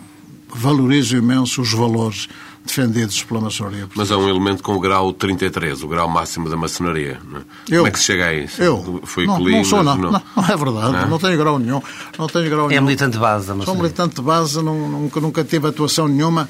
valorizo 0.54 1.18
imenso 1.18 1.60
os 1.60 1.74
valores 1.74 2.28
defendidos 2.66 3.24
pela 3.24 3.40
maçonaria. 3.42 3.88
Mas 3.96 4.10
é 4.12 4.16
um 4.16 4.28
elemento 4.28 4.64
com 4.64 4.74
o 4.74 4.80
grau 4.80 5.14
33, 5.14 5.84
o 5.84 5.88
grau 5.88 6.10
máximo 6.10 6.50
da 6.50 6.58
maçonaria. 6.58 7.20
não 7.30 7.40
é? 7.40 7.44
Eu, 7.70 7.78
Como 7.78 7.88
é 7.88 7.92
que 7.92 8.00
se 8.00 8.06
chega 8.06 8.26
a 8.28 8.34
isso? 8.34 8.62
Eu? 8.62 9.02
Foi 9.04 9.26
não, 9.28 9.38
Colina, 9.38 9.58
não 9.58 9.64
sou, 9.66 9.84
não. 9.84 9.96
Não, 9.98 10.12
não 10.12 10.44
é 10.44 10.58
verdade. 10.58 10.92
Não? 10.94 11.08
Não, 11.10 11.20
tenho 11.20 11.38
grau 11.38 11.60
nenhum. 11.60 11.82
Não 12.18 12.28
tenho 12.28 12.50
grau 12.50 12.66
É 12.66 12.70
nenhum. 12.70 12.82
militante 12.84 13.18
base 13.18 13.44
da 13.48 13.54
Sou 13.54 13.58
maçonaria. 13.58 13.82
militante 13.84 14.16
de 14.16 14.22
base, 14.22 14.62
não- 14.64 14.90
nunca, 14.90 15.20
nunca 15.22 15.44
tive 15.44 15.68
atuação 15.68 16.08
nenhuma. 16.08 16.50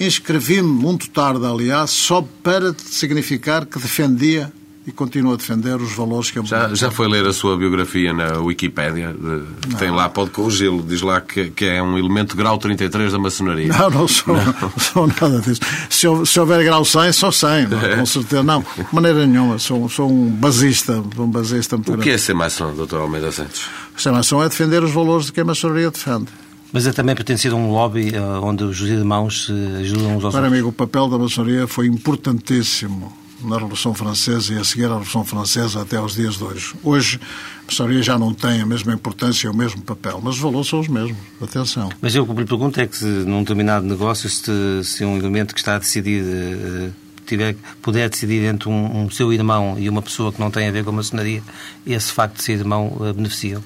Inscrevi-me 0.00 0.68
muito 0.68 1.08
tarde, 1.10 1.44
aliás, 1.44 1.90
só 1.90 2.22
para 2.42 2.72
significar 2.78 3.66
que 3.66 3.78
defendia 3.80 4.52
e 4.88 4.92
continuo 4.92 5.34
a 5.34 5.36
defender 5.36 5.76
os 5.76 5.92
valores 5.94 6.30
que 6.30 6.38
eu 6.38 6.46
Já, 6.46 6.74
já 6.74 6.90
foi 6.90 7.06
ler 7.08 7.26
a 7.26 7.32
sua 7.32 7.56
biografia 7.58 8.12
na 8.12 8.38
Wikipédia? 8.38 9.12
De- 9.12 9.76
Tem 9.76 9.90
lá, 9.90 10.08
pode 10.08 10.30
corrigi-lo, 10.30 10.82
diz 10.82 11.02
lá 11.02 11.20
que, 11.20 11.50
que 11.50 11.66
é 11.66 11.82
um 11.82 11.98
elemento 11.98 12.34
grau 12.34 12.56
33 12.56 13.12
da 13.12 13.18
maçonaria. 13.18 13.68
Não, 13.68 13.90
não 13.90 14.08
sou, 14.08 14.34
não 14.34 14.72
sou 14.78 15.06
nada 15.06 15.40
disso. 15.42 15.60
Se, 15.90 16.06
se 16.26 16.40
houver 16.40 16.64
grau 16.64 16.84
100, 16.84 17.12
só 17.12 17.30
100, 17.30 17.68
não, 17.68 17.96
com 17.98 18.06
certeza. 18.06 18.42
Não, 18.42 18.60
de 18.60 18.86
maneira 18.94 19.26
nenhuma. 19.26 19.58
Sou, 19.58 19.88
sou 19.88 20.10
um 20.10 20.30
basista, 20.30 21.02
um 21.18 21.26
basista 21.30 21.76
muito 21.76 21.88
O 21.90 21.92
que 21.96 22.04
grande. 22.04 22.10
é 22.14 22.18
ser 22.18 22.34
maçom, 22.34 22.74
Dr. 22.74 22.96
Almeida 22.96 23.30
Santos? 23.30 23.66
A 23.94 23.98
chamação 23.98 24.42
é 24.42 24.48
defender 24.48 24.82
os 24.82 24.90
valores 24.90 25.26
de 25.26 25.32
que 25.32 25.40
a 25.40 25.44
maçonaria 25.44 25.90
defende. 25.90 26.26
Mas 26.72 26.86
é 26.86 26.92
também 26.92 27.14
pertencer 27.14 27.52
a 27.52 27.54
um 27.56 27.70
lobby 27.70 28.12
eh, 28.14 28.20
onde 28.42 28.62
os 28.64 28.80
irmãos 28.82 29.46
se 29.46 29.52
ajudam 29.80 30.16
uns 30.18 30.24
aos 30.24 30.34
Para 30.34 30.44
outros. 30.44 30.62
mim, 30.62 30.68
o 30.68 30.72
papel 30.72 31.08
da 31.08 31.18
maçonaria 31.18 31.66
foi 31.66 31.86
importantíssimo 31.86 33.12
na 33.42 33.56
Revolução 33.56 33.94
Francesa 33.94 34.54
e 34.54 34.58
a 34.58 34.64
seguir 34.64 34.86
à 34.86 34.88
Revolução 34.88 35.24
Francesa 35.24 35.82
até 35.82 35.96
aos 35.96 36.14
dias 36.14 36.36
de 36.36 36.44
hoje. 36.44 36.74
Hoje, 36.82 37.20
a 37.62 37.66
maçonaria 37.66 38.02
já 38.02 38.18
não 38.18 38.34
tem 38.34 38.60
a 38.60 38.66
mesma 38.66 38.92
importância 38.92 39.46
e 39.46 39.50
o 39.50 39.54
mesmo 39.54 39.80
papel, 39.82 40.20
mas 40.22 40.34
os 40.34 40.40
valores 40.40 40.68
são 40.68 40.80
os 40.80 40.88
mesmos. 40.88 41.16
Atenção. 41.40 41.88
Mas 42.00 42.14
eu 42.14 42.24
o 42.24 42.26
que 42.26 42.40
lhe 42.40 42.46
pergunto 42.46 42.80
é 42.80 42.86
que 42.86 42.96
se, 42.96 43.04
num 43.04 43.40
determinado 43.40 43.86
negócio, 43.86 44.28
se, 44.28 44.82
se 44.84 45.04
um 45.04 45.16
elemento 45.16 45.54
que 45.54 45.60
está 45.60 45.76
a 45.76 45.78
decidir 45.78 46.22
eh, 46.26 46.90
tiver, 47.26 47.56
puder 47.80 48.08
decidir 48.08 48.44
entre 48.44 48.68
um, 48.68 49.04
um 49.04 49.10
seu 49.10 49.32
irmão 49.32 49.76
e 49.78 49.88
uma 49.88 50.02
pessoa 50.02 50.32
que 50.32 50.40
não 50.40 50.50
tem 50.50 50.66
a 50.66 50.72
ver 50.72 50.82
com 50.82 50.90
a 50.90 50.94
maçonaria, 50.94 51.42
esse 51.86 52.10
facto 52.12 52.36
de 52.38 52.42
ser 52.42 52.52
irmão 52.58 52.96
eh, 53.02 53.12
beneficia. 53.12 53.60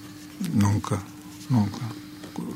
Nunca, 0.52 0.98
nunca. 1.48 1.80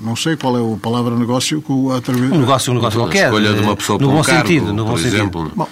Não 0.01 0.17
sei 0.17 0.37
qual 0.37 0.57
é 0.57 0.75
a 0.75 0.77
palavra 0.79 1.15
negócio 1.15 1.61
que 1.61 1.71
o 1.71 1.93
atribui. 1.93 2.31
Um 2.31 2.41
negócio, 2.41 2.73
um 2.73 2.77
negócio 2.77 2.99
A 2.99 3.03
qualquer. 3.05 3.25
escolha 3.27 3.53
de 3.53 3.59
eh, 3.59 3.63
uma 3.63 3.77
pessoa 3.77 3.99
no 3.99 4.07
para 4.07 4.15
um 4.15 4.19
bom 4.19 4.25
cargo, 4.25 4.49
sentido, 4.49 4.73
no 4.73 4.85
bom 4.85 4.91
por 4.91 4.99
sentido. 4.99 5.15
exemplo. 5.17 5.53
Bom, 5.55 5.66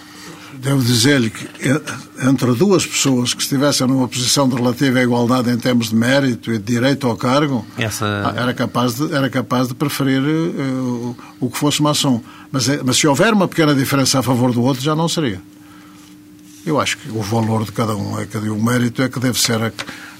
devo 0.64 0.82
dizer-lhe 0.82 1.30
que 1.30 1.44
eh, 1.68 1.80
entre 2.28 2.52
duas 2.54 2.86
pessoas 2.86 3.34
que 3.34 3.42
estivessem 3.42 3.86
numa 3.86 4.08
posição 4.08 4.48
de 4.48 4.54
relativa 4.56 5.00
igualdade 5.02 5.50
em 5.50 5.56
termos 5.58 5.90
de 5.90 5.94
mérito 5.94 6.50
e 6.52 6.58
de 6.58 6.64
direito 6.64 7.06
ao 7.06 7.16
cargo, 7.16 7.64
Essa- 7.76 8.32
ah, 8.34 8.40
era, 8.40 8.54
capaz 8.54 8.94
de, 8.94 9.12
era 9.14 9.28
capaz 9.30 9.68
de 9.68 9.74
preferir 9.74 10.22
eh, 10.22 10.62
o, 11.40 11.50
que 11.50 11.58
fosse 11.58 11.82
maçom. 11.82 12.22
Mas, 12.50 12.68
é- 12.68 12.80
mas 12.82 12.96
se 12.96 13.06
houver 13.06 13.32
uma 13.32 13.46
pequena 13.46 13.74
diferença 13.74 14.18
a 14.18 14.22
favor 14.22 14.52
do 14.52 14.62
outro, 14.62 14.82
já 14.82 14.94
não 14.96 15.08
seria. 15.08 15.40
Eu 16.64 16.80
acho 16.80 16.96
que 16.98 17.10
o 17.10 17.20
valor 17.22 17.64
de 17.64 17.72
cada 17.72 17.94
um, 17.94 18.18
é 18.18 18.24
que 18.24 18.38
o 18.38 18.62
mérito 18.62 19.02
é 19.02 19.08
que 19.08 19.20
deve 19.20 19.38
ser 19.38 19.60
a- 19.62 19.72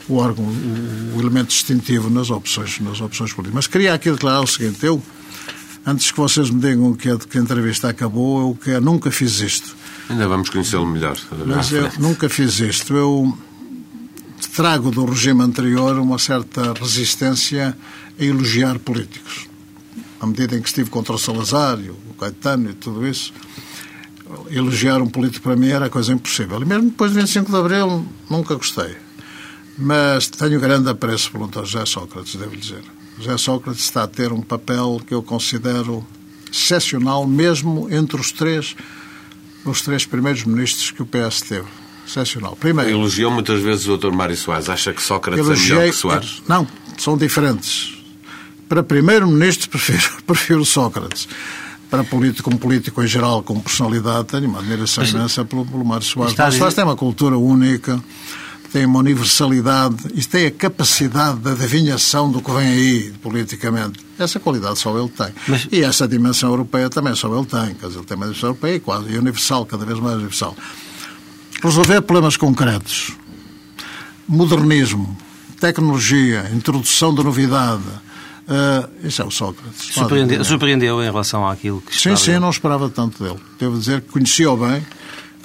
o 0.07 0.17
órgão, 0.17 0.45
o, 0.45 1.17
o 1.17 1.21
elemento 1.21 1.49
distintivo 1.49 2.11
nas 2.11 2.29
opções, 2.31 2.79
nas 2.81 3.01
opções 3.01 3.33
políticas. 3.33 3.55
Mas 3.55 3.67
queria 3.67 3.95
aqui 3.95 4.11
declarar 4.11 4.43
o 4.43 4.47
seguinte: 4.47 4.85
eu, 4.85 5.03
antes 5.87 6.11
que 6.11 6.19
vocês 6.19 6.51
me 6.51 6.61
digam 6.61 6.93
que 6.93 7.09
a, 7.09 7.17
que 7.17 7.39
a 7.39 7.41
entrevista 7.41 7.89
acabou, 7.89 8.51
eu 8.51 8.55
que 8.63 8.79
nunca 8.81 9.11
fiz 9.11 9.41
isto. 9.41 9.75
Ainda 10.09 10.29
vamos 10.29 10.51
conhecê-lo 10.51 10.87
melhor. 10.87 11.17
Mas 11.47 11.73
eu 11.73 11.91
nunca 11.99 12.29
fiz 12.29 12.61
isto. 12.61 12.95
Eu 12.95 13.37
trago 14.55 14.91
do 14.91 15.05
regime 15.05 15.43
anterior 15.43 15.99
uma 15.99 16.19
certa 16.19 16.73
resistência 16.75 17.77
a 18.19 18.25
elogiar 18.25 18.79
políticos. 18.79 19.49
À 20.21 20.27
medida 20.27 20.57
em 20.57 20.63
que 20.63 20.69
estive 20.69 20.91
contra 20.91 21.15
o 21.15 21.19
Salazar 21.19 21.79
o 21.79 22.15
Caetano 22.15 22.71
e 22.71 22.75
tudo 22.75 23.07
isso, 23.07 23.33
elogiar 24.51 25.03
um 25.03 25.09
político 25.09 25.45
para 25.45 25.57
mim 25.57 25.69
era 25.69 25.91
coisa 25.91 26.13
impossível. 26.13 26.61
E 26.63 26.65
mesmo 26.65 26.91
depois 26.91 27.13
de 27.13 27.21
25 27.21 27.51
de 27.51 27.57
Abril, 27.57 28.07
nunca 28.31 28.55
gostei. 28.55 28.97
Mas 29.77 30.29
tenho 30.29 30.61
grande 30.61 30.89
apreço 30.89 31.33
pelo. 31.33 31.51
José 31.65 31.85
Sócrates, 31.85 32.37
devo 32.37 32.57
dizer. 32.57 32.83
José 33.19 33.37
Sócrates 33.37 33.83
está 33.83 34.05
a 34.05 34.09
ter 34.09 34.33
um 34.33 34.41
papel 34.41 35.01
que 35.07 35.15
eu 35.15 35.23
considero 35.23 36.07
excepcional, 36.53 37.27
mesmo 37.27 37.89
entre 37.91 38.21
os 38.21 38.31
três, 38.31 38.77
os 39.71 39.83
três 39.83 40.05
primeiros 40.07 40.45
ministros 40.45 40.91
que 40.91 41.03
o 41.03 41.07
PS 41.07 41.43
teve. 41.43 41.67
Excepcional. 42.07 42.57
Primeiro, 42.57 42.91
Elogiou 42.91 43.31
muitas 43.31 43.63
vezes 43.63 43.87
o 43.87 43.97
Dr. 43.97 44.13
Mário 44.13 44.37
Soares. 44.37 44.69
Acha 44.69 44.93
que 44.93 45.03
Sócrates 45.03 45.41
é 45.41 45.43
melhor 45.43 45.59
elogiei. 45.59 45.91
que 45.91 45.97
Soares? 45.97 46.43
Não, 46.47 46.67
são 46.99 47.17
diferentes. 47.17 47.95
Para 48.69 48.83
primeiro-ministro, 48.83 49.69
prefiro, 49.71 50.23
prefiro 50.27 50.65
Sócrates. 50.65 51.29
Para 51.91 52.05
político, 52.05 52.51
como 52.51 52.59
político 52.59 53.03
em 53.03 53.07
geral, 53.07 53.43
como 53.43 53.63
personalidade, 53.63 54.29
tenho 54.29 54.49
uma 54.49 54.59
admiração 54.59 55.05
imensa 55.05 55.45
pelo, 55.45 55.65
pelo 55.65 55.85
Mário 55.85 56.05
Soares. 56.05 56.33
Está 56.33 56.45
a 56.45 56.47
Mário 56.47 56.59
Soares 56.59 56.75
tem 56.75 56.85
uma 56.85 56.97
cultura 56.97 57.39
única, 57.39 58.03
tem 58.75 58.85
uma 58.87 58.99
universalidade 58.99 59.95
e 60.17 60.25
tem 60.25 60.47
a 60.47 60.51
capacidade 60.51 61.39
de 61.39 61.49
adivinhação 61.49 62.29
do 62.29 62.43
que 62.43 62.51
vem 62.51 62.67
aí 62.67 63.13
politicamente. 63.23 64.05
Essa 64.19 64.41
qualidade 64.41 64.81
só 64.81 64.99
ele 64.99 65.09
tem. 65.11 65.29
Mas- 65.47 65.69
E 65.71 65.81
essa 65.85 66.09
dimensão 66.09 66.51
europeia 66.51 66.91
também 66.91 67.15
só 67.15 67.29
ele 67.33 67.47
tem. 67.47 67.73
Quer 67.77 67.87
dizer, 67.87 68.01
ele 68.01 68.07
tem 68.07 68.17
uma 68.17 68.27
dimensão 68.27 68.49
europeia 68.49 68.75
e 68.75 68.81
quase 68.81 69.13
e 69.13 69.17
universal, 69.17 69.65
cada 69.65 69.85
vez 69.87 70.01
mais 70.01 70.17
universal. 70.17 70.57
Resolver 71.63 72.01
problemas 72.03 72.37
concretos 72.37 73.13
modernismo, 74.27 75.17
tecnologia, 75.61 76.51
introdução 76.53 77.15
de 77.15 77.23
novidade. 77.23 77.83
eh, 78.49 78.89
isso 79.09 79.23
é 79.23 79.25
o 79.25 79.31
Sócrates. 79.31 79.95
Surpreendeu, 79.95 80.45
surpreendeu 80.45 81.01
em 81.01 81.05
relação 81.07 81.47
àquilo 81.49 81.81
que 81.81 81.97
Sim, 81.97 82.17
sim, 82.17 82.39
não 82.41 82.51
esperava 82.51 82.91
tanto 82.91 83.23
dele. 83.23 83.39
Devo 83.59 83.79
dizer 83.79 84.01
que 84.03 84.09
conhecia-o 84.11 84.57
bem, 84.57 84.85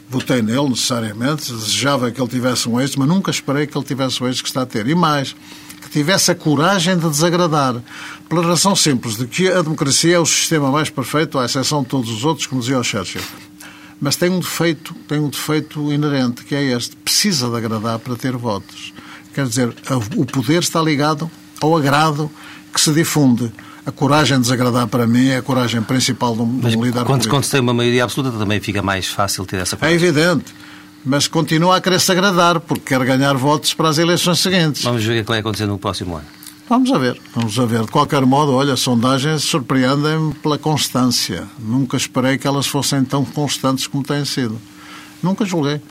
votei 0.10 0.42
nele 0.42 0.70
necessariamente, 0.70 1.54
desejava 1.54 2.12
que 2.12 2.20
ele 2.20 2.30
tivesse 2.30 2.68
um 2.68 2.82
êxito, 2.82 3.00
mas 3.00 3.08
nunca 3.08 3.30
esperei 3.30 3.68
que 3.68 3.78
ele 3.78 3.86
tivesse 3.86 4.22
o 4.22 4.28
êxito 4.28 4.44
que 4.44 4.50
está 4.50 4.64
a 4.64 4.66
ter. 4.66 4.88
E 4.88 4.96
mais, 4.96 5.36
que 5.80 5.90
tivesse 5.90 6.32
a 6.32 6.36
coragem 6.36 6.98
de 6.98 7.08
desagradar. 7.08 7.76
Pela 8.28 8.44
razão 8.44 8.76
simples 8.76 9.18
de 9.18 9.28
que 9.28 9.48
a 9.50 9.62
democracia 9.62 10.16
é 10.16 10.20
o 10.20 10.26
sistema 10.26 10.72
mais 10.72 10.90
perfeito, 10.90 11.38
à 11.38 11.46
exceção 11.46 11.84
de 11.84 11.90
todos 11.90 12.10
os 12.10 12.26
outros, 12.26 12.48
como 12.48 12.60
dizia 12.60 12.80
o 12.80 12.84
Churchill. 12.84 13.22
Mas 14.02 14.16
tem 14.16 14.30
um 14.30 14.40
defeito, 14.40 14.94
tem 15.08 15.20
um 15.20 15.30
defeito 15.30 15.92
inerente, 15.92 16.44
que 16.44 16.56
é 16.56 16.64
este. 16.64 16.96
Precisa 16.96 17.50
de 17.50 17.58
agradar 17.58 18.00
para 18.00 18.16
ter 18.16 18.36
votos. 18.36 18.94
Quer 19.34 19.46
dizer, 19.46 19.76
o 20.16 20.26
poder 20.26 20.62
está 20.62 20.82
ligado 20.82 21.30
ao 21.62 21.78
agrado 21.78 22.32
que 22.74 22.80
se 22.80 22.92
difunde. 22.94 23.52
A 23.90 23.92
coragem 23.92 24.38
de 24.38 24.44
desagradar 24.44 24.86
para 24.88 25.08
mim 25.08 25.30
é 25.30 25.38
a 25.38 25.42
coragem 25.42 25.82
principal 25.82 26.36
de 26.36 26.44
um, 26.44 26.58
de 26.58 26.64
Mas 26.64 26.76
um 26.76 26.84
líder 26.84 27.00
quando, 27.00 27.08
político. 27.08 27.36
quando 27.36 27.44
se 27.44 27.50
tem 27.52 27.60
uma 27.60 27.74
maioria 27.74 28.04
absoluta 28.04 28.38
também 28.38 28.60
fica 28.60 28.84
mais 28.84 29.08
fácil 29.08 29.48
ter 29.48 29.58
essa 29.58 29.76
É 29.76 29.80
coisa. 29.80 29.94
evidente. 29.96 30.54
Mas 31.04 31.28
continua 31.28 31.78
a 31.78 31.82
querer 31.82 32.00
se 32.00 32.12
agradar, 32.12 32.60
porque 32.60 32.82
quer 32.96 33.04
ganhar 33.04 33.34
votos 33.36 33.74
para 33.74 33.90
as 33.90 33.98
eleições 33.98 34.40
seguintes. 34.40 34.84
Vamos 34.84 35.04
ver 35.04 35.10
o 35.12 35.14
que 35.16 35.20
é 35.20 35.24
que 35.24 35.30
vai 35.30 35.40
acontecer 35.40 35.66
no 35.66 35.80
próximo 35.80 36.18
ano. 36.18 36.26
Vamos 36.70 36.92
a 36.92 37.00
ver, 37.00 37.20
vamos 37.34 37.58
a 37.58 37.66
ver. 37.66 37.82
De 37.82 37.88
qualquer 37.88 38.24
modo, 38.28 38.52
olha, 38.54 38.74
as 38.74 38.80
sondagens 38.80 39.42
surpreendem-me 39.44 40.36
pela 40.36 40.60
constância. 40.60 41.48
Nunca 41.58 41.98
esperei 41.98 42.38
que 42.38 42.46
elas 42.46 42.68
fossem 42.68 43.04
tão 43.04 43.26
constantes 43.26 43.88
como 43.88 44.04
têm 44.04 44.24
sido. 44.24 44.60
Nunca 45.24 45.44
julguei. 45.46 45.82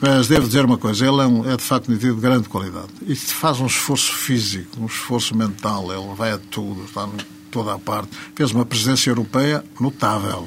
Mas 0.00 0.28
devo 0.28 0.46
dizer 0.46 0.64
uma 0.64 0.78
coisa, 0.78 1.06
ele 1.06 1.20
é, 1.20 1.26
um, 1.26 1.50
é 1.50 1.56
de 1.56 1.62
facto 1.62 1.90
um 1.90 1.96
de 1.96 2.12
grande 2.12 2.48
qualidade. 2.48 2.88
E 3.02 3.16
faz 3.16 3.60
um 3.60 3.66
esforço 3.66 4.12
físico, 4.12 4.80
um 4.80 4.86
esforço 4.86 5.36
mental, 5.36 5.92
ele 5.92 6.14
vai 6.14 6.32
a 6.32 6.38
tudo, 6.38 6.84
está 6.84 7.04
em 7.04 7.10
toda 7.50 7.74
a 7.74 7.78
parte. 7.78 8.10
Fez 8.34 8.52
uma 8.52 8.64
presidência 8.64 9.10
europeia 9.10 9.64
notável. 9.80 10.46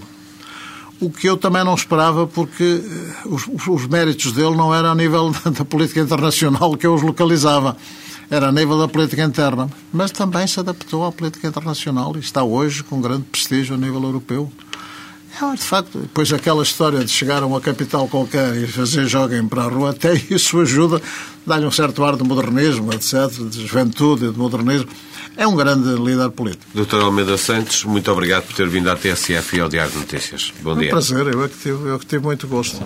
O 1.02 1.10
que 1.10 1.28
eu 1.28 1.36
também 1.36 1.64
não 1.64 1.74
esperava, 1.74 2.28
porque 2.28 2.64
eh, 2.64 3.28
os, 3.28 3.48
os 3.68 3.88
méritos 3.88 4.32
dele 4.32 4.56
não 4.56 4.74
eram 4.74 4.92
a 4.92 4.96
nível 4.96 5.32
da 5.52 5.66
política 5.66 6.00
internacional 6.00 6.78
que 6.78 6.86
eu 6.86 6.94
os 6.94 7.02
localizava. 7.02 7.76
Era 8.30 8.48
a 8.48 8.52
nível 8.52 8.78
da 8.78 8.88
política 8.88 9.24
interna. 9.24 9.70
Mas 9.92 10.12
também 10.12 10.48
se 10.48 10.60
adaptou 10.60 11.06
à 11.06 11.12
política 11.12 11.48
internacional 11.48 12.16
e 12.16 12.20
está 12.20 12.44
hoje 12.44 12.84
com 12.84 13.02
grande 13.02 13.24
prestígio 13.24 13.76
a 13.76 13.78
nível 13.78 14.02
europeu. 14.04 14.50
É, 15.40 15.56
de 15.56 15.62
facto, 15.62 16.00
depois 16.00 16.32
aquela 16.34 16.64
história 16.64 17.00
de 17.00 17.10
chegar 17.10 17.42
a 17.44 17.46
uma 17.46 17.62
capital 17.62 18.08
qualquer 18.08 18.56
e 18.58 18.68
fazer 18.68 19.08
joguem 19.08 19.48
para 19.48 19.64
a 19.64 19.68
rua, 19.68 19.92
até 19.92 20.14
isso 20.30 20.60
ajuda, 20.60 21.02
dá-lhe 21.46 21.66
um 21.66 21.72
certo 21.72 22.04
ar 22.04 22.16
de 22.16 22.24
modernismo, 22.24 22.94
etc., 22.94 23.30
de 23.50 23.66
juventude, 23.66 24.32
de 24.32 24.38
modernismo. 24.38 24.90
É 25.38 25.48
um 25.48 25.56
grande 25.56 25.90
líder 25.96 26.30
político. 26.32 26.66
Doutor 26.74 27.02
Almeida 27.04 27.38
Santos, 27.38 27.86
muito 27.86 28.12
obrigado 28.12 28.44
por 28.44 28.56
ter 28.56 28.68
vindo 28.68 28.90
à 28.90 28.96
TSF 28.96 29.56
e 29.56 29.60
ao 29.62 29.70
Diário 29.70 29.92
de 29.92 30.00
Notícias. 30.00 30.54
Bom 30.62 30.72
é 30.72 30.74
um 30.74 30.80
dia. 30.80 30.90
prazer, 30.90 31.28
eu 31.28 31.44
é 31.46 31.48
que 31.48 31.58
tive, 31.58 31.88
eu 31.88 31.96
é 31.96 32.00
que 32.00 32.06
tive 32.06 32.24
muito 32.24 32.48
gosto. 32.48 32.82